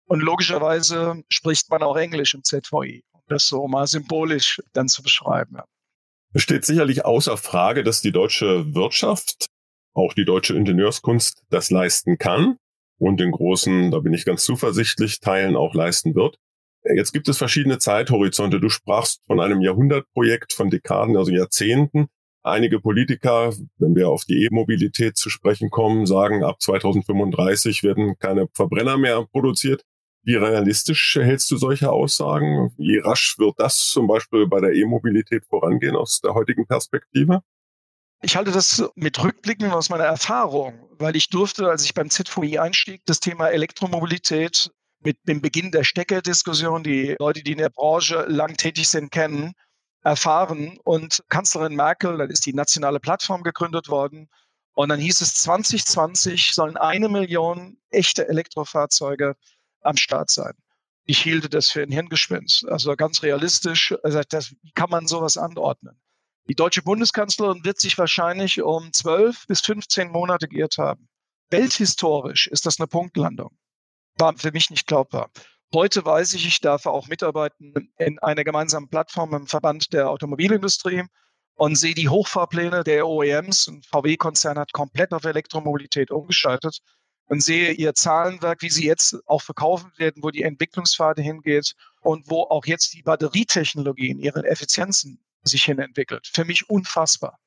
und 0.08 0.22
logischerweise 0.22 1.24
spricht 1.30 1.70
man 1.70 1.84
auch 1.84 1.98
Englisch 1.98 2.34
im 2.34 2.44
ZVI, 2.44 3.04
um 3.12 3.22
das 3.28 3.48
so 3.48 3.68
mal 3.68 3.88
symbolisch 3.88 4.62
dann 4.74 4.88
zu 4.88 5.04
beschreiben. 5.04 5.58
Es 6.34 6.41
steht 6.41 6.65
sicherlich 6.65 7.06
außer 7.06 7.38
Frage, 7.38 7.84
dass 7.84 8.02
die 8.02 8.12
deutsche 8.12 8.76
Wirtschaft, 8.76 9.48
auch 9.94 10.13
die 10.13 10.26
deutsche 10.26 10.56
Ingenieurskunst, 10.56 11.44
das 11.50 11.72
leisten 11.72 12.18
kann 12.18 12.58
und 12.98 13.22
in 13.22 13.32
großen, 13.32 13.91
da 13.91 14.00
bin 14.00 14.13
ich 14.13 14.26
ganz 14.26 14.44
zuversichtlich, 14.44 15.20
Teilen 15.20 15.56
auch 15.56 15.74
leisten 15.74 16.15
wird. 16.15 16.38
Jetzt 16.84 17.13
gibt 17.13 17.28
es 17.30 17.38
verschiedene 17.38 17.80
Zeithorizonte. 17.80 18.60
Du 18.60 18.70
sprachst 18.70 19.22
von 19.26 19.39
einem 19.39 19.62
Jahrhundertprojekt, 19.62 20.54
von 20.54 20.70
Dekaden, 20.70 21.18
also 21.18 21.32
Jahrzehnten. 21.32 22.08
Einige 22.44 22.80
Politiker, 22.80 23.54
wenn 23.80 23.96
wir 23.96 24.10
auf 24.10 24.24
die 24.26 24.46
E-Mobilität 24.46 25.18
zu 25.18 25.32
sprechen 25.32 25.72
kommen, 25.72 26.06
sagen, 26.06 26.44
ab 26.44 26.62
2035 26.62 27.82
werden 27.82 28.20
keine 28.20 28.48
Verbrenner 28.54 28.98
mehr 28.98 29.26
produziert. 29.32 29.82
Wie 30.26 30.36
realistisch 30.36 31.18
hältst 31.22 31.52
du 31.52 31.58
solche 31.58 31.92
Aussagen? 31.92 32.74
Wie 32.78 32.98
rasch 32.98 33.38
wird 33.38 33.60
das 33.60 33.78
zum 33.78 34.08
Beispiel 34.08 34.48
bei 34.48 34.60
der 34.60 34.74
E-Mobilität 34.74 35.46
vorangehen 35.46 35.96
aus 35.96 36.20
der 36.20 36.34
heutigen 36.34 36.66
Perspektive? 36.66 37.42
Ich 38.24 38.36
halte 38.36 38.52
das 38.52 38.84
mit 38.96 39.24
Rückblicken 39.24 39.70
aus 39.70 39.90
meiner 39.90 40.06
Erfahrung, 40.06 40.90
weil 40.98 41.16
ich 41.16 41.30
durfte, 41.30 41.70
als 41.70 41.86
ich 41.86 41.94
beim 41.94 42.10
ZVI 42.10 42.58
einstieg, 42.58 43.04
das 43.06 43.20
Thema 43.20 43.50
Elektromobilität 43.50 44.72
mit 45.00 45.18
dem 45.28 45.42
Beginn 45.42 45.70
der 45.70 45.84
Steckerdiskussion, 45.84 46.82
die 46.82 47.16
Leute, 47.20 47.44
die 47.44 47.52
in 47.52 47.60
der 47.60 47.70
Branche 47.70 48.26
lang 48.28 48.58
tätig 48.58 48.88
sind, 48.88 49.12
kennen, 49.12 49.54
erfahren. 50.02 50.80
Und 50.84 51.24
Kanzlerin 51.30 51.76
Merkel, 51.76 52.18
dann 52.18 52.32
ist 52.32 52.48
die 52.48 52.54
nationale 52.54 53.00
Plattform 53.00 53.44
gegründet 53.44 53.90
worden. 53.90 54.28
Und 54.74 54.90
dann 54.90 55.00
hieß 55.00 55.22
es, 55.22 55.36
2020 55.36 56.52
sollen 56.54 56.78
eine 56.78 57.10
Million 57.10 57.78
echte 57.92 58.28
Elektrofahrzeuge 58.28 59.36
am 59.86 59.98
Start 59.98 60.30
sein. 60.30 60.54
Ich 61.06 61.21
hielte 61.21 61.50
das 61.50 61.69
für 61.69 61.84
ein 61.84 61.91
Hirngespinst. 61.91 62.67
Also 62.67 62.95
ganz 62.95 63.21
realistisch, 63.21 63.93
also 64.04 64.21
das, 64.28 64.52
wie 64.62 64.71
kann 64.71 64.89
man 64.89 65.08
sowas 65.08 65.38
anordnen? 65.38 66.00
Die 66.48 66.56
deutsche 66.56 66.82
Bundeskanzlerin 66.82 67.63
wird 67.63 67.80
sich 67.80 67.98
wahrscheinlich 67.98 68.62
um 68.62 68.91
12 68.91 69.48
bis 69.48 69.62
15 69.62 70.12
Monate 70.12 70.48
geirrt 70.48 70.78
haben. 70.78 71.08
Welthistorisch 71.50 72.48
ist 72.48 72.65
das 72.65 72.80
eine 72.80 72.88
Punktlandung. 72.88 73.58
War 74.17 74.36
für 74.38 74.52
mich 74.52 74.69
nicht 74.69 74.88
glaubbar. 74.88 75.30
Heute 75.74 76.06
weiß 76.06 76.34
ich, 76.34 76.45
ich 76.45 76.62
darf 76.62 76.86
auch 76.86 77.08
mitarbeiten 77.08 77.91
in 77.98 78.19
einer 78.19 78.43
gemeinsamen 78.43 78.89
Plattform 78.89 79.34
im 79.34 79.48
Verband 79.48 79.91
der 79.93 80.10
Automobilindustrie 80.10 81.04
und 81.56 81.76
sehe 81.76 81.93
die 81.93 82.10
Hochfahrpläne 82.10 82.84
der 82.84 83.08
OEMs. 83.08 83.67
Ein 83.67 83.82
VW-Konzern 83.84 84.58
hat 84.58 84.71
komplett 84.74 85.13
auf 85.13 85.24
Elektromobilität 85.26 86.12
umgeschaltet 86.12 86.80
und 87.28 87.42
sehe 87.42 87.72
ihr 87.72 87.94
Zahlenwerk, 87.94 88.62
wie 88.62 88.70
sie 88.70 88.86
jetzt 88.86 89.18
auch 89.26 89.42
verkaufen 89.42 89.92
werden, 89.98 90.24
wo 90.24 90.30
die 90.30 90.44
Entwicklungspfade 90.44 91.22
hingeht 91.22 91.74
und 92.02 92.30
wo 92.30 92.44
auch 92.44 92.66
jetzt 92.66 92.94
die 92.94 93.02
Batterietechnologie 93.02 94.10
in 94.10 94.20
ihren 94.20 94.44
Effizienzen 94.44 95.24
sich 95.44 95.64
hin 95.64 95.80
entwickelt. 95.80 96.30
Für 96.32 96.46
mich 96.46 96.70
unfassbar. 96.70 97.40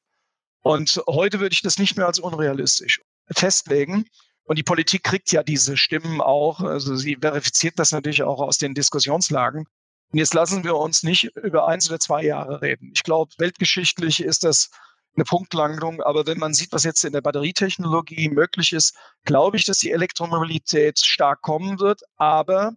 Und 0.63 1.01
heute 1.07 1.41
würde 1.41 1.53
ich 1.53 1.63
das 1.63 1.79
nicht 1.79 1.97
mehr 1.97 2.07
als 2.07 2.19
unrealistisch 2.19 3.01
festlegen. 3.31 4.05
Und 4.45 4.59
die 4.59 4.65
Politik 4.65 5.05
kriegt 5.05 5.31
ja 5.31 5.43
diese 5.43 5.77
Stimmen 5.77 6.21
auch. 6.21 6.61
Also 6.61 6.97
sie 6.97 7.17
verifiziert 7.21 7.79
das 7.79 7.93
natürlich 7.93 8.23
auch 8.23 8.41
aus 8.41 8.59
den 8.59 8.75
Diskussionslagen. 8.75 9.67
Und 10.11 10.19
jetzt 10.19 10.35
lassen 10.35 10.65
wir 10.65 10.77
uns 10.77 11.03
nicht 11.03 11.25
über 11.37 11.69
eins 11.69 11.89
oder 11.89 12.01
zwei 12.01 12.25
Jahre 12.25 12.63
reden. 12.63 12.91
Ich 12.95 13.03
glaube, 13.03 13.31
weltgeschichtlich 13.39 14.23
ist 14.23 14.43
das 14.43 14.71
eine 15.19 15.25
Punktlandung. 15.25 16.01
Aber 16.03 16.27
wenn 16.27 16.39
man 16.39 16.55
sieht, 16.55 16.73
was 16.73 16.85
jetzt 16.85 17.05
in 17.05 17.13
der 17.13 17.21
Batterietechnologie 17.21 18.29
möglich 18.29 18.73
ist, 18.73 18.97
glaube 19.25 19.57
ich, 19.57 19.65
dass 19.65 19.79
die 19.79 19.91
Elektromobilität 19.91 20.99
stark 20.99 21.43
kommen 21.43 21.81
wird. 21.81 22.03
Aber 22.17 22.73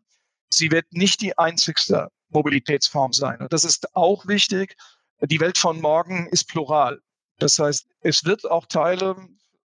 sie 0.49 0.71
wird 0.71 0.85
nicht 0.91 1.21
die 1.21 1.37
einzigste 1.37 2.09
Mobilitätsform 2.29 3.13
sein. 3.13 3.39
Und 3.39 3.53
das 3.53 3.63
ist 3.63 3.95
auch 3.95 4.27
wichtig. 4.27 4.75
Die 5.21 5.39
Welt 5.39 5.57
von 5.57 5.79
morgen 5.79 6.27
ist 6.27 6.47
plural. 6.47 6.99
Das 7.37 7.59
heißt, 7.59 7.85
es 8.01 8.25
wird 8.25 8.49
auch 8.49 8.65
Teile 8.65 9.15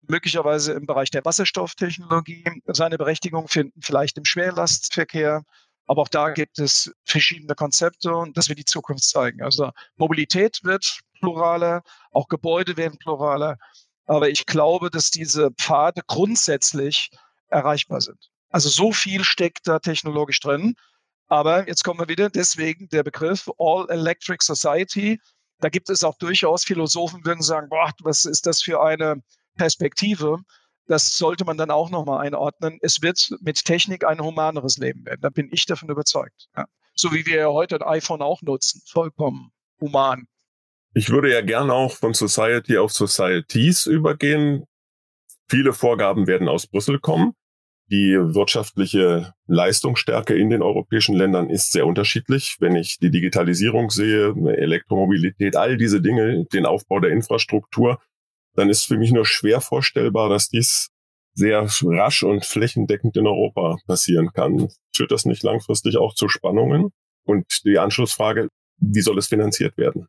möglicherweise 0.08 0.74
im 0.74 0.86
Bereich 0.86 1.10
der 1.10 1.26
Wasserstofftechnologie 1.26 2.44
seine 2.68 2.98
Berechtigung 2.98 3.48
finden, 3.48 3.82
vielleicht 3.82 4.18
im 4.18 4.26
Schwerlastverkehr. 4.26 5.44
Aber 5.88 6.02
auch 6.02 6.10
da 6.10 6.30
gibt 6.30 6.60
es 6.60 6.92
verschiedene 7.06 7.56
Konzepte 7.56 8.16
und 8.16 8.38
das 8.38 8.50
wird 8.50 8.60
die 8.60 8.66
Zukunft 8.66 9.04
zeigen. 9.04 9.44
Also 9.44 9.72
Mobilität 9.98 10.60
wird 10.64 11.00
pluraler, 11.20 11.82
auch 12.12 12.28
Gebäude 12.28 12.78
werden 12.78 12.98
pluraler. 13.00 13.58
Aber 14.06 14.30
ich 14.30 14.46
glaube, 14.46 14.90
dass 14.90 15.10
diese 15.10 15.52
Pfade 15.52 16.02
grundsätzlich 16.06 17.10
erreichbar 17.48 18.02
sind. 18.02 18.30
Also 18.50 18.70
so 18.70 18.92
viel 18.92 19.24
steckt 19.24 19.68
da 19.68 19.80
technologisch 19.80 20.40
drin. 20.40 20.76
Aber 21.28 21.68
jetzt 21.68 21.84
kommen 21.84 22.00
wir 22.00 22.08
wieder, 22.08 22.30
deswegen 22.30 22.88
der 22.90 23.04
Begriff 23.04 23.50
All 23.58 23.90
Electric 23.90 24.44
Society. 24.44 25.20
Da 25.60 25.70
gibt 25.70 25.90
es 25.90 26.04
auch 26.04 26.18
durchaus 26.18 26.66
Philosophen, 26.66 27.26
würden 27.26 27.42
sagen, 27.42 27.70
boah, 27.70 27.92
was 28.04 28.26
ist 28.26 28.46
das 28.46 28.62
für 28.62 28.82
eine 28.84 29.22
Perspektive? 29.58 30.40
Das 30.88 31.18
sollte 31.18 31.46
man 31.46 31.58
dann 31.58 31.72
auch 31.72 31.90
nochmal 31.90 32.26
einordnen. 32.26 32.78
Es 32.82 33.02
wird 33.02 33.36
mit 33.42 33.66
Technik 33.66 34.06
ein 34.06 34.20
humaneres 34.22 34.78
Leben 34.78 35.04
werden. 35.06 35.22
Da 35.22 35.30
bin 35.30 35.50
ich 35.52 35.66
davon 35.66 35.90
überzeugt. 35.90 36.48
Ja. 36.56 36.66
So 36.94 37.12
wie 37.12 37.26
wir 37.26 37.38
ja 37.38 37.48
heute 37.48 37.76
ein 37.76 37.82
iPhone 37.82 38.22
auch 38.22 38.42
nutzen. 38.42 38.82
Vollkommen 38.86 39.52
human. 39.82 40.28
Ich 40.98 41.10
würde 41.10 41.30
ja 41.30 41.42
gerne 41.42 41.74
auch 41.74 41.92
von 41.92 42.14
Society 42.14 42.78
auf 42.78 42.94
Societies 42.94 43.86
übergehen. 43.86 44.64
Viele 45.50 45.74
Vorgaben 45.74 46.26
werden 46.26 46.48
aus 46.48 46.68
Brüssel 46.68 47.00
kommen. 47.00 47.34
Die 47.92 48.16
wirtschaftliche 48.18 49.34
Leistungsstärke 49.46 50.36
in 50.36 50.50
den 50.50 50.62
europäischen 50.62 51.14
Ländern 51.14 51.50
ist 51.50 51.74
sehr 51.74 51.86
unterschiedlich. 51.86 52.56
Wenn 52.62 52.78
ich 52.78 52.98
die 52.98 53.12
Digitalisierung 53.12 53.90
sehe, 53.90 54.34
Elektromobilität, 54.58 55.58
all 55.58 55.76
diese 55.76 56.02
Dinge, 56.02 56.46
den 56.46 56.66
Aufbau 56.66 57.02
der 57.02 57.12
Infrastruktur, 57.12 58.00
dann 58.54 58.70
ist 58.70 58.86
für 58.86 58.98
mich 58.98 59.12
nur 59.12 59.26
schwer 59.26 59.60
vorstellbar, 59.60 60.30
dass 60.30 60.48
dies 60.48 60.92
sehr 61.34 61.68
rasch 61.84 62.24
und 62.24 62.46
flächendeckend 62.46 63.18
in 63.18 63.28
Europa 63.28 63.76
passieren 63.86 64.32
kann. 64.32 64.70
Führt 64.96 65.12
das 65.12 65.26
nicht 65.26 65.44
langfristig 65.44 65.98
auch 65.98 66.16
zu 66.16 66.30
Spannungen? 66.30 66.92
Und 67.26 67.66
die 67.66 67.80
Anschlussfrage, 67.80 68.48
wie 68.78 69.02
soll 69.02 69.18
es 69.18 69.28
finanziert 69.28 69.78
werden? 69.78 70.08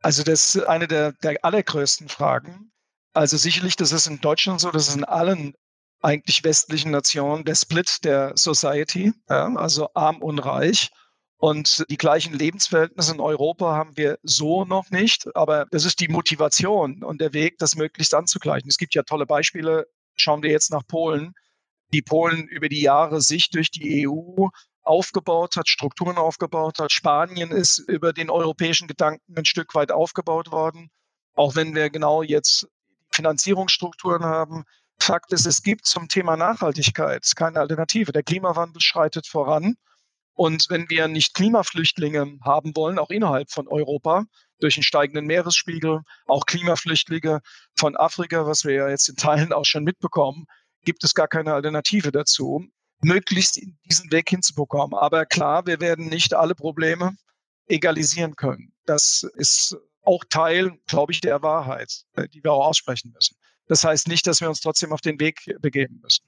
Also 0.00 0.22
das 0.22 0.54
ist 0.54 0.64
eine 0.64 0.86
der, 0.86 1.12
der 1.12 1.44
allergrößten 1.44 2.08
Fragen. 2.08 2.72
Also 3.12 3.36
sicherlich, 3.36 3.76
das 3.76 3.92
ist 3.92 4.06
in 4.06 4.20
Deutschland 4.20 4.60
so, 4.60 4.70
das 4.70 4.88
ist 4.88 4.96
in 4.96 5.04
allen 5.04 5.54
eigentlich 6.00 6.44
westlichen 6.44 6.92
Nationen 6.92 7.44
der 7.44 7.56
Split 7.56 8.04
der 8.04 8.32
Society, 8.36 9.12
ja, 9.28 9.52
also 9.56 9.88
arm 9.94 10.22
und 10.22 10.38
reich. 10.38 10.90
Und 11.40 11.84
die 11.88 11.96
gleichen 11.96 12.34
Lebensverhältnisse 12.34 13.14
in 13.14 13.20
Europa 13.20 13.72
haben 13.72 13.96
wir 13.96 14.18
so 14.22 14.64
noch 14.64 14.90
nicht. 14.90 15.28
Aber 15.36 15.66
das 15.70 15.84
ist 15.84 16.00
die 16.00 16.08
Motivation 16.08 17.04
und 17.04 17.20
der 17.20 17.32
Weg, 17.32 17.58
das 17.58 17.76
möglichst 17.76 18.12
anzugleichen. 18.12 18.68
Es 18.68 18.76
gibt 18.76 18.94
ja 18.94 19.02
tolle 19.04 19.24
Beispiele. 19.24 19.86
Schauen 20.16 20.42
wir 20.42 20.50
jetzt 20.50 20.72
nach 20.72 20.84
Polen. 20.86 21.34
Die 21.92 22.02
Polen 22.02 22.48
über 22.48 22.68
die 22.68 22.82
Jahre 22.82 23.20
sich 23.20 23.50
durch 23.50 23.70
die 23.70 24.08
EU 24.08 24.48
aufgebaut 24.88 25.56
hat, 25.56 25.68
Strukturen 25.68 26.16
aufgebaut 26.16 26.78
hat. 26.78 26.92
Spanien 26.92 27.50
ist 27.50 27.78
über 27.78 28.12
den 28.12 28.30
europäischen 28.30 28.88
Gedanken 28.88 29.36
ein 29.36 29.44
Stück 29.44 29.74
weit 29.74 29.92
aufgebaut 29.92 30.50
worden. 30.50 30.90
Auch 31.34 31.54
wenn 31.54 31.74
wir 31.74 31.90
genau 31.90 32.22
jetzt 32.22 32.66
Finanzierungsstrukturen 33.12 34.24
haben. 34.24 34.64
Fakt 35.00 35.32
ist, 35.32 35.46
es 35.46 35.62
gibt 35.62 35.86
zum 35.86 36.08
Thema 36.08 36.36
Nachhaltigkeit 36.36 37.24
keine 37.36 37.60
Alternative. 37.60 38.12
Der 38.12 38.22
Klimawandel 38.22 38.80
schreitet 38.80 39.26
voran. 39.26 39.74
Und 40.34 40.66
wenn 40.70 40.88
wir 40.88 41.08
nicht 41.08 41.34
Klimaflüchtlinge 41.34 42.38
haben 42.44 42.74
wollen, 42.76 42.98
auch 42.98 43.10
innerhalb 43.10 43.50
von 43.50 43.66
Europa, 43.68 44.24
durch 44.60 44.74
den 44.74 44.82
steigenden 44.82 45.26
Meeresspiegel, 45.26 46.02
auch 46.26 46.46
Klimaflüchtlinge 46.46 47.40
von 47.76 47.96
Afrika, 47.96 48.46
was 48.46 48.64
wir 48.64 48.74
ja 48.74 48.88
jetzt 48.88 49.08
in 49.08 49.16
Teilen 49.16 49.52
auch 49.52 49.64
schon 49.64 49.84
mitbekommen, 49.84 50.46
gibt 50.84 51.04
es 51.04 51.14
gar 51.14 51.28
keine 51.28 51.54
Alternative 51.54 52.12
dazu, 52.12 52.68
möglichst 53.02 53.60
diesen 53.88 54.10
Weg 54.10 54.30
hinzubekommen. 54.30 54.98
Aber 54.98 55.26
klar, 55.26 55.66
wir 55.66 55.80
werden 55.80 56.08
nicht 56.08 56.34
alle 56.34 56.54
Probleme 56.54 57.16
egalisieren 57.66 58.34
können. 58.36 58.72
Das 58.86 59.26
ist 59.34 59.76
auch 60.02 60.24
Teil, 60.30 60.72
glaube 60.86 61.12
ich, 61.12 61.20
der 61.20 61.42
Wahrheit, 61.42 62.04
äh, 62.16 62.28
die 62.28 62.42
wir 62.42 62.52
auch 62.52 62.66
aussprechen 62.66 63.12
müssen. 63.14 63.36
Das 63.66 63.84
heißt 63.84 64.08
nicht, 64.08 64.26
dass 64.26 64.40
wir 64.40 64.48
uns 64.48 64.60
trotzdem 64.60 64.92
auf 64.92 65.02
den 65.02 65.20
Weg 65.20 65.40
begeben 65.60 66.00
müssen. 66.02 66.24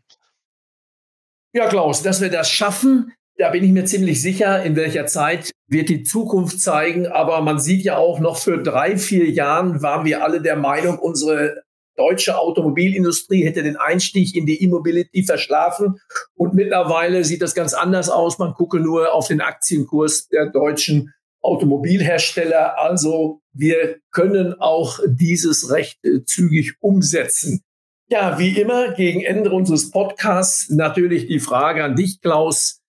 Ja, 1.52 1.68
Klaus, 1.68 2.02
dass 2.02 2.20
wir 2.20 2.30
das 2.30 2.50
schaffen, 2.50 3.12
da 3.40 3.48
bin 3.48 3.64
ich 3.64 3.70
mir 3.70 3.86
ziemlich 3.86 4.20
sicher, 4.20 4.62
in 4.62 4.76
welcher 4.76 5.06
Zeit 5.06 5.50
wird 5.66 5.88
die 5.88 6.02
Zukunft 6.02 6.60
zeigen. 6.60 7.06
Aber 7.06 7.40
man 7.40 7.58
sieht 7.58 7.82
ja 7.82 7.96
auch 7.96 8.20
noch 8.20 8.36
für 8.36 8.62
drei, 8.62 8.98
vier 8.98 9.30
Jahren 9.30 9.82
waren 9.82 10.04
wir 10.04 10.22
alle 10.22 10.42
der 10.42 10.56
Meinung, 10.56 10.98
unsere 10.98 11.62
deutsche 12.00 12.38
Automobilindustrie 12.38 13.44
hätte 13.44 13.62
den 13.62 13.76
Einstieg 13.76 14.34
in 14.34 14.46
die 14.46 14.62
E-Mobility 14.62 15.22
verschlafen. 15.22 16.00
Und 16.34 16.54
mittlerweile 16.54 17.24
sieht 17.24 17.42
das 17.42 17.54
ganz 17.54 17.74
anders 17.74 18.08
aus. 18.08 18.38
Man 18.38 18.54
gucke 18.54 18.80
nur 18.80 19.12
auf 19.12 19.28
den 19.28 19.42
Aktienkurs 19.42 20.28
der 20.28 20.46
deutschen 20.46 21.12
Automobilhersteller. 21.42 22.78
Also 22.78 23.42
wir 23.52 23.98
können 24.12 24.54
auch 24.58 24.98
dieses 25.06 25.70
recht 25.70 25.98
äh, 26.04 26.24
zügig 26.24 26.74
umsetzen. 26.80 27.62
Ja, 28.08 28.38
wie 28.38 28.58
immer, 28.58 28.92
gegen 28.94 29.20
Ende 29.20 29.50
unseres 29.50 29.90
Podcasts 29.90 30.70
natürlich 30.70 31.26
die 31.26 31.38
Frage 31.38 31.84
an 31.84 31.96
dich, 31.96 32.22
Klaus. 32.22 32.80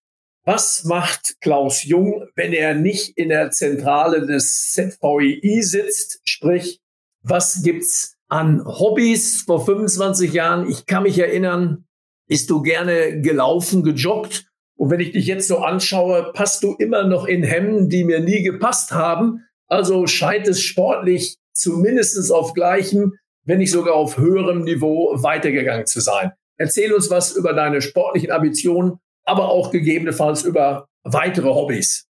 Was 0.45 0.85
macht 0.85 1.35
Klaus 1.41 1.83
Jung, 1.83 2.27
wenn 2.35 2.53
er 2.53 2.75
nicht 2.75 3.17
in 3.17 3.29
der 3.29 3.51
Zentrale 3.51 4.25
des 4.25 4.71
ZVEI 4.71 5.61
sitzt? 5.61 6.21
Sprich, 6.23 6.79
was 7.21 7.61
gibt's 7.61 8.10
an 8.31 8.63
Hobbys 8.65 9.41
vor 9.41 9.65
25 9.65 10.33
Jahren? 10.33 10.69
Ich 10.69 10.85
kann 10.85 11.03
mich 11.03 11.19
erinnern, 11.19 11.85
bist 12.27 12.49
du 12.49 12.61
gerne 12.61 13.21
gelaufen, 13.21 13.83
gejoggt? 13.83 14.45
Und 14.77 14.89
wenn 14.89 14.99
ich 14.99 15.11
dich 15.11 15.27
jetzt 15.27 15.47
so 15.47 15.59
anschaue, 15.59 16.31
passt 16.33 16.63
du 16.63 16.73
immer 16.79 17.03
noch 17.03 17.25
in 17.25 17.43
Hemden, 17.43 17.89
die 17.89 18.03
mir 18.03 18.19
nie 18.19 18.41
gepasst 18.41 18.91
haben. 18.91 19.45
Also 19.67 20.07
scheint 20.07 20.47
es 20.47 20.61
sportlich 20.61 21.37
zumindest 21.53 22.31
auf 22.31 22.53
gleichem, 22.53 23.13
wenn 23.43 23.59
nicht 23.59 23.71
sogar 23.71 23.93
auf 23.93 24.17
höherem 24.17 24.63
Niveau 24.63 25.11
weitergegangen 25.21 25.85
zu 25.85 25.99
sein. 25.99 26.31
Erzähl 26.57 26.93
uns 26.93 27.09
was 27.09 27.35
über 27.35 27.53
deine 27.53 27.81
sportlichen 27.81 28.31
Ambitionen 28.31 28.99
aber 29.25 29.49
auch 29.49 29.71
gegebenenfalls 29.71 30.43
über 30.43 30.87
weitere 31.03 31.49
Hobbys. 31.49 32.07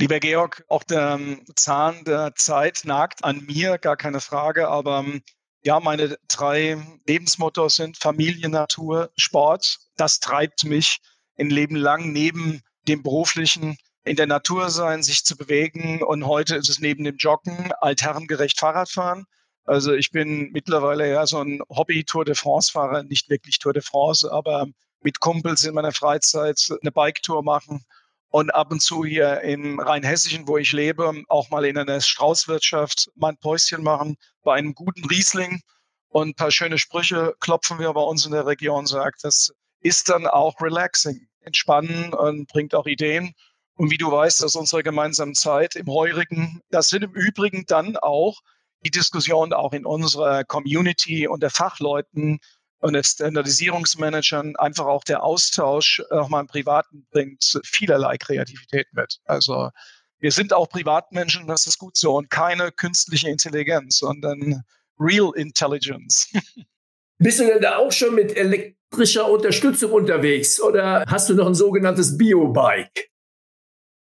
Lieber 0.00 0.18
Georg, 0.18 0.64
auch 0.68 0.82
der 0.82 1.18
ähm, 1.20 1.44
Zahn 1.56 2.04
der 2.04 2.34
Zeit 2.34 2.84
nagt 2.84 3.22
an 3.22 3.44
mir, 3.44 3.76
gar 3.76 3.98
keine 3.98 4.22
Frage, 4.22 4.66
aber 4.68 5.00
ähm, 5.00 5.20
ja, 5.62 5.78
meine 5.78 6.16
drei 6.26 6.82
Lebensmottos 7.06 7.76
sind 7.76 7.98
Familie, 7.98 8.48
Natur, 8.48 9.10
Sport. 9.18 9.76
Das 9.98 10.18
treibt 10.18 10.64
mich 10.64 11.00
ein 11.38 11.50
Leben 11.50 11.76
lang 11.76 12.12
neben 12.12 12.62
dem 12.88 13.02
beruflichen 13.02 13.76
in 14.02 14.16
der 14.16 14.26
Natur 14.26 14.70
sein, 14.70 15.02
sich 15.02 15.22
zu 15.22 15.36
bewegen. 15.36 16.02
Und 16.02 16.24
heute 16.24 16.56
ist 16.56 16.70
es 16.70 16.78
neben 16.78 17.04
dem 17.04 17.18
Joggen 17.18 17.70
altherrengerecht 17.82 18.58
Fahrradfahren. 18.58 19.26
Also 19.66 19.92
ich 19.92 20.12
bin 20.12 20.50
mittlerweile 20.52 21.10
ja 21.10 21.26
so 21.26 21.42
ein 21.42 21.60
Hobby-Tour 21.68 22.24
de 22.24 22.34
France-Fahrer, 22.34 23.02
nicht 23.02 23.28
wirklich 23.28 23.58
Tour 23.58 23.74
de 23.74 23.82
France, 23.82 24.32
aber 24.32 24.66
mit 25.02 25.20
Kumpels 25.20 25.62
in 25.64 25.74
meiner 25.74 25.92
Freizeit 25.92 26.58
eine 26.80 26.90
Biketour 26.90 27.42
machen 27.42 27.84
und 28.30 28.54
ab 28.54 28.70
und 28.70 28.80
zu 28.80 29.04
hier 29.04 29.40
im 29.42 29.80
Rheinhessischen, 29.80 30.48
wo 30.48 30.56
ich 30.56 30.72
lebe, 30.72 31.12
auch 31.28 31.50
mal 31.50 31.64
in 31.64 31.76
einer 31.76 32.00
Straußwirtschaft 32.00 33.10
mein 33.16 33.36
Päuschen 33.36 33.82
machen 33.82 34.16
bei 34.42 34.54
einem 34.54 34.74
guten 34.74 35.04
Riesling 35.06 35.60
und 36.08 36.28
ein 36.28 36.34
paar 36.34 36.50
schöne 36.50 36.78
Sprüche 36.78 37.34
klopfen 37.40 37.78
wir 37.78 37.92
bei 37.92 38.00
uns 38.00 38.26
in 38.26 38.32
der 38.32 38.46
Region, 38.46 38.86
sagt, 38.86 39.24
das 39.24 39.52
ist 39.80 40.08
dann 40.08 40.26
auch 40.26 40.60
relaxing. 40.60 41.26
entspannen 41.42 42.12
und 42.12 42.48
bringt 42.48 42.74
auch 42.74 42.86
Ideen. 42.86 43.32
Und 43.74 43.90
wie 43.90 43.96
du 43.96 44.12
weißt, 44.12 44.44
aus 44.44 44.56
unserer 44.56 44.82
gemeinsamen 44.82 45.34
Zeit 45.34 45.74
im 45.74 45.86
Heurigen, 45.86 46.60
das 46.70 46.88
sind 46.88 47.02
im 47.02 47.12
Übrigen 47.12 47.64
dann 47.66 47.96
auch 47.96 48.40
die 48.84 48.90
Diskussion 48.90 49.54
auch 49.54 49.72
in 49.72 49.86
unserer 49.86 50.44
Community 50.44 51.26
und 51.26 51.42
der 51.42 51.48
Fachleuten 51.48 52.40
und 52.80 52.94
den 52.94 53.04
Standardisierungsmanagern, 53.04 54.56
einfach 54.56 54.86
auch 54.86 55.04
der 55.04 55.22
Austausch 55.22 56.02
auch 56.10 56.28
mal 56.28 56.40
im 56.40 56.46
Privaten 56.46 57.06
bringt 57.10 57.60
vielerlei 57.64 58.16
Kreativität 58.16 58.86
mit. 58.92 59.20
Also 59.24 59.70
wir 60.18 60.32
sind 60.32 60.52
auch 60.52 60.68
Privatmenschen, 60.68 61.46
das 61.46 61.66
ist 61.66 61.78
gut 61.78 61.96
so 61.96 62.16
und 62.16 62.30
keine 62.30 62.72
künstliche 62.72 63.28
Intelligenz, 63.28 63.98
sondern 63.98 64.62
Real 64.98 65.32
Intelligence. 65.34 66.28
Bist 67.18 67.38
du 67.38 67.46
denn 67.46 67.60
da 67.60 67.76
auch 67.76 67.92
schon 67.92 68.14
mit 68.14 68.34
elektrischer 68.34 69.30
Unterstützung 69.30 69.92
unterwegs 69.92 70.60
oder 70.60 71.04
hast 71.06 71.28
du 71.28 71.34
noch 71.34 71.46
ein 71.46 71.54
sogenanntes 71.54 72.16
Biobike? 72.16 73.08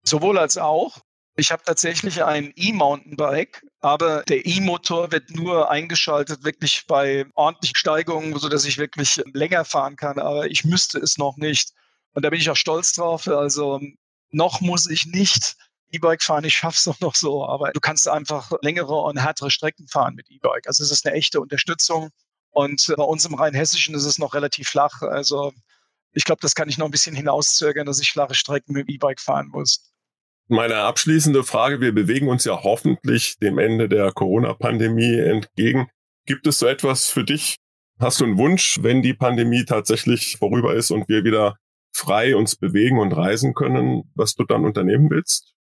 Sowohl 0.05 0.39
als 0.39 0.59
auch. 0.59 0.99
Ich 1.39 1.51
habe 1.53 1.63
tatsächlich 1.63 2.25
ein 2.25 2.55
E-Mountainbike, 2.57 3.63
aber 3.81 4.23
der 4.23 4.47
E-Motor 4.47 5.13
wird 5.13 5.31
nur 5.31 5.71
eingeschaltet 5.71 6.45
wirklich 6.45 6.87
bei 6.87 7.27
ordentlichen 7.35 7.77
Steigungen, 7.77 8.39
sodass 8.39 8.65
ich 8.65 8.79
wirklich 8.79 9.23
länger 9.35 9.67
fahren 9.67 9.97
kann. 9.97 10.19
Aber 10.19 10.47
ich 10.47 10.65
müsste 10.65 10.99
es 10.99 11.19
noch 11.19 11.37
nicht. 11.37 11.73
Und 12.15 12.25
da 12.25 12.31
bin 12.31 12.41
ich 12.41 12.49
auch 12.49 12.57
stolz 12.57 12.95
drauf. 12.95 13.29
Also 13.29 13.81
noch 14.31 14.63
muss 14.63 14.89
ich 14.89 15.05
nicht 15.05 15.57
E-Bike 15.93 16.23
fahren. 16.23 16.45
Ich 16.45 16.55
schaffe 16.55 16.79
es 16.79 16.89
auch 16.89 17.01
noch 17.01 17.15
so. 17.15 17.47
Aber 17.47 17.71
du 17.71 17.81
kannst 17.81 18.09
einfach 18.09 18.51
längere 18.63 18.95
und 18.95 19.19
härtere 19.19 19.51
Strecken 19.51 19.89
fahren 19.89 20.15
mit 20.15 20.31
E-Bike. 20.31 20.67
Also 20.67 20.83
es 20.83 20.91
ist 20.91 21.07
eine 21.07 21.17
echte 21.17 21.43
Unterstützung. 21.43 22.09
Und 22.51 22.95
bei 22.97 23.05
uns 23.05 23.27
im 23.27 23.35
Rheinhessischen 23.35 23.95
ist 23.95 24.07
es 24.07 24.19
noch 24.19 24.33
relativ 24.33 24.69
flach. 24.69 25.03
Also 25.03 25.53
ich 26.13 26.25
glaube, 26.25 26.41
das 26.41 26.55
kann 26.55 26.71
ich 26.71 26.79
noch 26.79 26.87
ein 26.87 26.93
bisschen 26.93 27.15
hinauszögern, 27.15 27.85
dass 27.85 28.01
ich 28.01 28.11
flache 28.11 28.35
Strecken 28.35 28.73
mit 28.73 28.89
E-Bike 28.89 29.21
fahren 29.21 29.49
muss. 29.49 29.83
Meine 30.49 30.77
abschließende 30.77 31.43
Frage, 31.43 31.81
wir 31.81 31.93
bewegen 31.93 32.29
uns 32.29 32.45
ja 32.45 32.63
hoffentlich 32.63 33.37
dem 33.39 33.59
Ende 33.59 33.89
der 33.89 34.13
Corona-Pandemie 34.13 35.19
entgegen. 35.19 35.89
Gibt 36.25 36.47
es 36.47 36.61
so 36.61 36.67
etwas 36.67 37.09
für 37.09 37.25
dich? 37.25 37.57
Hast 37.99 38.21
du 38.21 38.25
einen 38.25 38.39
Wunsch, 38.39 38.79
wenn 38.83 39.03
die 39.03 39.15
Pandemie 39.15 39.65
tatsächlich 39.65 40.37
vorüber 40.39 40.75
ist 40.75 40.91
und 40.93 41.09
wir 41.09 41.25
wieder 41.25 41.57
frei 41.93 42.37
uns 42.37 42.55
bewegen 42.55 43.01
und 43.01 43.13
reisen 43.13 43.55
können, 43.55 44.05
was 44.15 44.35
du 44.35 44.45
dann 44.45 44.65
unternehmen 44.65 45.11
willst? 45.11 45.55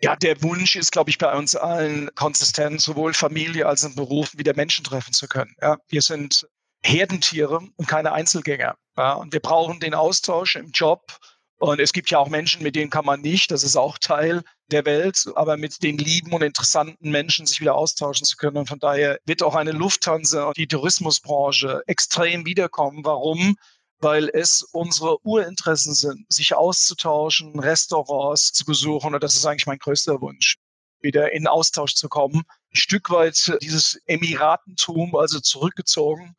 Ja, 0.00 0.16
der 0.16 0.42
Wunsch 0.42 0.76
ist, 0.76 0.92
glaube 0.92 1.10
ich, 1.10 1.18
bei 1.18 1.36
uns 1.36 1.54
allen 1.54 2.10
konsistent, 2.14 2.80
sowohl 2.80 3.14
Familie 3.14 3.66
als 3.66 3.84
auch 3.84 3.94
Beruf 3.94 4.36
wieder 4.36 4.54
Menschen 4.56 4.84
treffen 4.84 5.12
zu 5.12 5.28
können. 5.28 5.54
Ja, 5.60 5.76
wir 5.88 6.02
sind 6.02 6.46
Herdentiere 6.82 7.60
und 7.76 7.86
keine 7.86 8.12
Einzelgänger. 8.12 8.76
Ja, 8.96 9.12
und 9.12 9.32
wir 9.32 9.40
brauchen 9.40 9.78
den 9.78 9.94
Austausch 9.94 10.56
im 10.56 10.70
Job, 10.72 11.18
und 11.62 11.78
es 11.78 11.92
gibt 11.92 12.10
ja 12.10 12.18
auch 12.18 12.28
Menschen, 12.28 12.64
mit 12.64 12.74
denen 12.74 12.90
kann 12.90 13.04
man 13.04 13.20
nicht, 13.20 13.52
das 13.52 13.62
ist 13.62 13.76
auch 13.76 13.96
Teil 13.96 14.42
der 14.72 14.84
Welt, 14.84 15.26
aber 15.36 15.56
mit 15.56 15.80
den 15.84 15.96
lieben 15.96 16.32
und 16.32 16.42
interessanten 16.42 17.08
Menschen 17.08 17.46
sich 17.46 17.60
wieder 17.60 17.76
austauschen 17.76 18.26
zu 18.26 18.36
können. 18.36 18.56
Und 18.56 18.66
von 18.66 18.80
daher 18.80 19.20
wird 19.26 19.44
auch 19.44 19.54
eine 19.54 19.70
Lufthansa 19.70 20.46
und 20.46 20.56
die 20.56 20.66
Tourismusbranche 20.66 21.84
extrem 21.86 22.46
wiederkommen. 22.46 23.04
Warum? 23.04 23.54
Weil 24.00 24.28
es 24.32 24.62
unsere 24.72 25.24
Urinteressen 25.24 25.94
sind, 25.94 26.26
sich 26.28 26.52
auszutauschen, 26.56 27.56
Restaurants 27.60 28.50
zu 28.50 28.64
besuchen. 28.64 29.14
Und 29.14 29.22
das 29.22 29.36
ist 29.36 29.46
eigentlich 29.46 29.68
mein 29.68 29.78
größter 29.78 30.20
Wunsch, 30.20 30.56
wieder 31.00 31.30
in 31.30 31.46
Austausch 31.46 31.94
zu 31.94 32.08
kommen. 32.08 32.42
Ein 32.72 32.76
Stück 32.76 33.08
weit 33.10 33.56
dieses 33.62 34.00
Emiratentum, 34.06 35.14
also 35.14 35.38
zurückgezogen 35.38 36.34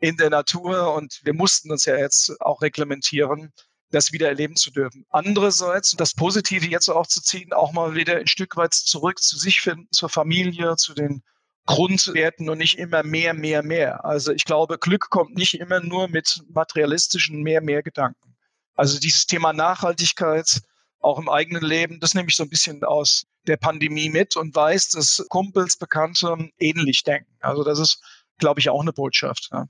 in 0.00 0.18
der 0.18 0.28
Natur. 0.28 0.92
Und 0.92 1.18
wir 1.24 1.32
mussten 1.32 1.70
uns 1.70 1.86
ja 1.86 1.96
jetzt 1.96 2.38
auch 2.42 2.60
reglementieren 2.60 3.54
das 3.90 4.12
wieder 4.12 4.28
erleben 4.28 4.56
zu 4.56 4.70
dürfen. 4.70 5.04
Andererseits, 5.10 5.92
das 5.92 6.14
Positive 6.14 6.66
jetzt 6.66 6.88
auch 6.88 7.06
zu 7.06 7.22
ziehen, 7.22 7.52
auch 7.52 7.72
mal 7.72 7.94
wieder 7.94 8.16
ein 8.16 8.26
Stück 8.26 8.56
weit 8.56 8.74
zurück 8.74 9.20
zu 9.20 9.38
sich 9.38 9.60
finden, 9.60 9.88
zur 9.92 10.08
Familie, 10.08 10.76
zu 10.76 10.94
den 10.94 11.22
Grundwerten 11.66 12.48
und 12.48 12.58
nicht 12.58 12.78
immer 12.78 13.02
mehr, 13.02 13.34
mehr, 13.34 13.62
mehr. 13.62 14.04
Also 14.04 14.32
ich 14.32 14.44
glaube, 14.44 14.78
Glück 14.78 15.10
kommt 15.10 15.36
nicht 15.36 15.54
immer 15.54 15.80
nur 15.80 16.08
mit 16.08 16.42
materialistischen 16.48 17.42
mehr, 17.42 17.60
mehr 17.60 17.82
Gedanken. 17.82 18.36
Also 18.74 18.98
dieses 18.98 19.26
Thema 19.26 19.52
Nachhaltigkeit 19.52 20.60
auch 21.00 21.18
im 21.18 21.28
eigenen 21.28 21.62
Leben, 21.62 22.00
das 22.00 22.14
nehme 22.14 22.28
ich 22.28 22.36
so 22.36 22.42
ein 22.42 22.48
bisschen 22.48 22.82
aus 22.84 23.24
der 23.46 23.56
Pandemie 23.56 24.08
mit 24.08 24.36
und 24.36 24.54
weiß, 24.54 24.90
dass 24.90 25.24
Kumpels, 25.28 25.76
Bekannte 25.76 26.36
ähnlich 26.58 27.02
denken. 27.04 27.32
Also 27.40 27.62
das 27.64 27.78
ist, 27.78 28.00
glaube 28.38 28.60
ich, 28.60 28.70
auch 28.70 28.80
eine 28.80 28.92
Botschaft. 28.92 29.48
Ja. 29.52 29.66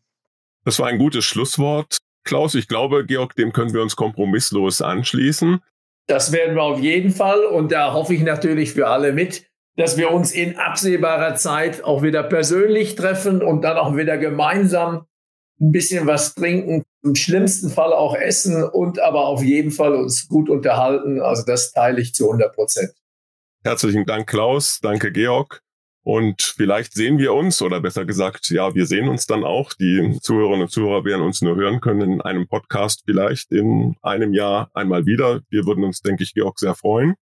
Das 0.64 0.79
war 0.79 0.89
ein 0.89 0.99
gutes 0.99 1.25
Schlusswort. 1.25 1.99
Klaus, 2.27 2.55
ich 2.55 2.68
glaube, 2.68 3.07
Georg, 3.07 3.35
dem 3.37 3.53
können 3.53 3.72
wir 3.72 3.81
uns 3.81 3.97
kompromisslos 3.97 4.83
anschließen. 4.83 5.62
Das 6.07 6.33
werden 6.33 6.55
wir 6.55 6.62
auf 6.62 6.81
jeden 6.81 7.11
Fall 7.11 7.45
und 7.45 7.72
da 7.72 7.93
hoffe 7.93 8.14
ich 8.14 8.22
natürlich 8.22 8.72
für 8.72 8.89
alle 8.89 9.12
mit, 9.12 9.47
dass 9.77 9.97
wir 9.97 10.11
uns 10.11 10.33
in 10.33 10.57
absehbarer 10.57 11.35
Zeit 11.35 11.83
auch 11.83 12.03
wieder 12.03 12.22
persönlich 12.22 12.95
treffen 12.95 13.43
und 13.43 13.62
dann 13.62 13.77
auch 13.77 13.97
wieder 13.97 14.18
gemeinsam 14.18 15.07
ein 15.61 15.72
bisschen 15.72 16.07
was 16.07 16.35
trinken, 16.35 16.85
im 17.03 17.14
schlimmsten 17.14 17.70
Fall 17.70 17.93
auch 17.93 18.14
essen 18.14 18.62
und 18.62 19.01
aber 19.01 19.27
auf 19.27 19.43
jeden 19.43 19.70
Fall 19.70 19.95
uns 19.95 20.29
gut 20.29 20.51
unterhalten. 20.51 21.20
Also 21.20 21.45
das 21.47 21.72
teile 21.72 22.01
ich 22.01 22.14
zu 22.14 22.27
100 22.27 22.55
Prozent. 22.55 22.93
Herzlichen 23.64 24.05
Dank, 24.05 24.29
Klaus. 24.29 24.81
Danke, 24.81 25.11
Georg. 25.11 25.62
Und 26.07 26.41
vielleicht 26.41 26.95
sehen 26.95 27.19
wir 27.19 27.35
uns, 27.35 27.61
oder 27.61 27.81
besser 27.81 28.05
gesagt, 28.05 28.51
ja, 28.51 28.77
wir 28.77 28.87
sehen 28.87 29.09
uns 29.09 29.27
dann 29.27 29.43
auch. 29.43 29.73
Die 29.73 30.17
Zuhörerinnen 30.23 30.63
und 30.63 30.71
Zuhörer 30.71 31.05
werden 31.05 31.23
uns 31.23 31.43
nur 31.43 31.57
hören 31.57 31.81
können 31.81 32.01
in 32.01 32.21
einem 32.21 32.47
Podcast 32.47 33.03
vielleicht 33.07 33.51
in 33.51 33.97
einem 34.03 34.33
Jahr 34.33 34.71
einmal 34.73 35.05
wieder. 35.05 35.41
Wir 35.51 35.67
würden 35.67 35.83
uns, 35.83 36.03
denke 36.03 36.23
ich, 36.23 36.33
Georg, 36.33 36.61
sehr 36.61 36.77
freuen. 36.77 37.17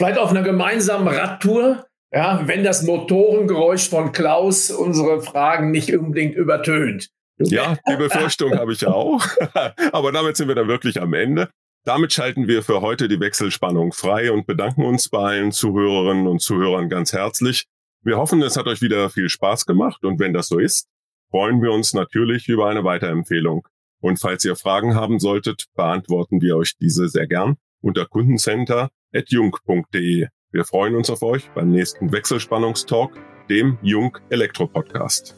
Vielleicht 0.00 0.18
auf 0.18 0.30
einer 0.30 0.42
gemeinsamen 0.42 1.06
Radtour, 1.06 1.86
ja, 2.12 2.42
wenn 2.46 2.64
das 2.64 2.82
Motorengeräusch 2.82 3.88
von 3.88 4.10
Klaus 4.10 4.72
unsere 4.72 5.22
Fragen 5.22 5.70
nicht 5.70 5.96
unbedingt 5.96 6.34
übertönt. 6.34 7.08
Ja, 7.38 7.76
die 7.88 7.96
Befürchtung 7.96 8.58
habe 8.58 8.72
ich 8.72 8.84
auch. 8.84 9.24
Aber 9.92 10.10
damit 10.10 10.36
sind 10.36 10.48
wir 10.48 10.56
dann 10.56 10.66
wirklich 10.66 11.00
am 11.00 11.14
Ende. 11.14 11.50
Damit 11.84 12.12
schalten 12.12 12.48
wir 12.48 12.64
für 12.64 12.80
heute 12.80 13.06
die 13.06 13.20
Wechselspannung 13.20 13.92
frei 13.92 14.32
und 14.32 14.44
bedanken 14.44 14.84
uns 14.84 15.08
bei 15.08 15.18
allen 15.20 15.52
Zuhörerinnen 15.52 16.26
und 16.26 16.42
Zuhörern 16.42 16.88
ganz 16.88 17.12
herzlich. 17.12 17.66
Wir 18.04 18.16
hoffen, 18.16 18.42
es 18.42 18.56
hat 18.56 18.66
euch 18.66 18.82
wieder 18.82 19.10
viel 19.10 19.28
Spaß 19.28 19.64
gemacht 19.64 20.04
und 20.04 20.18
wenn 20.18 20.32
das 20.32 20.48
so 20.48 20.58
ist, 20.58 20.88
freuen 21.30 21.62
wir 21.62 21.70
uns 21.70 21.94
natürlich 21.94 22.48
über 22.48 22.68
eine 22.68 22.82
Weiterempfehlung. 22.82 23.68
Und 24.00 24.18
falls 24.18 24.44
ihr 24.44 24.56
Fragen 24.56 24.96
haben 24.96 25.20
solltet, 25.20 25.66
beantworten 25.76 26.40
wir 26.40 26.56
euch 26.56 26.76
diese 26.76 27.08
sehr 27.08 27.28
gern 27.28 27.58
unter 27.80 28.04
kundencenter.jung.de. 28.06 30.26
Wir 30.50 30.64
freuen 30.64 30.96
uns 30.96 31.10
auf 31.10 31.22
euch 31.22 31.48
beim 31.54 31.70
nächsten 31.70 32.10
Wechselspannungstalk, 32.10 33.12
dem 33.48 33.78
Jung 33.82 34.18
Elektro 34.30 34.66
Podcast. 34.66 35.36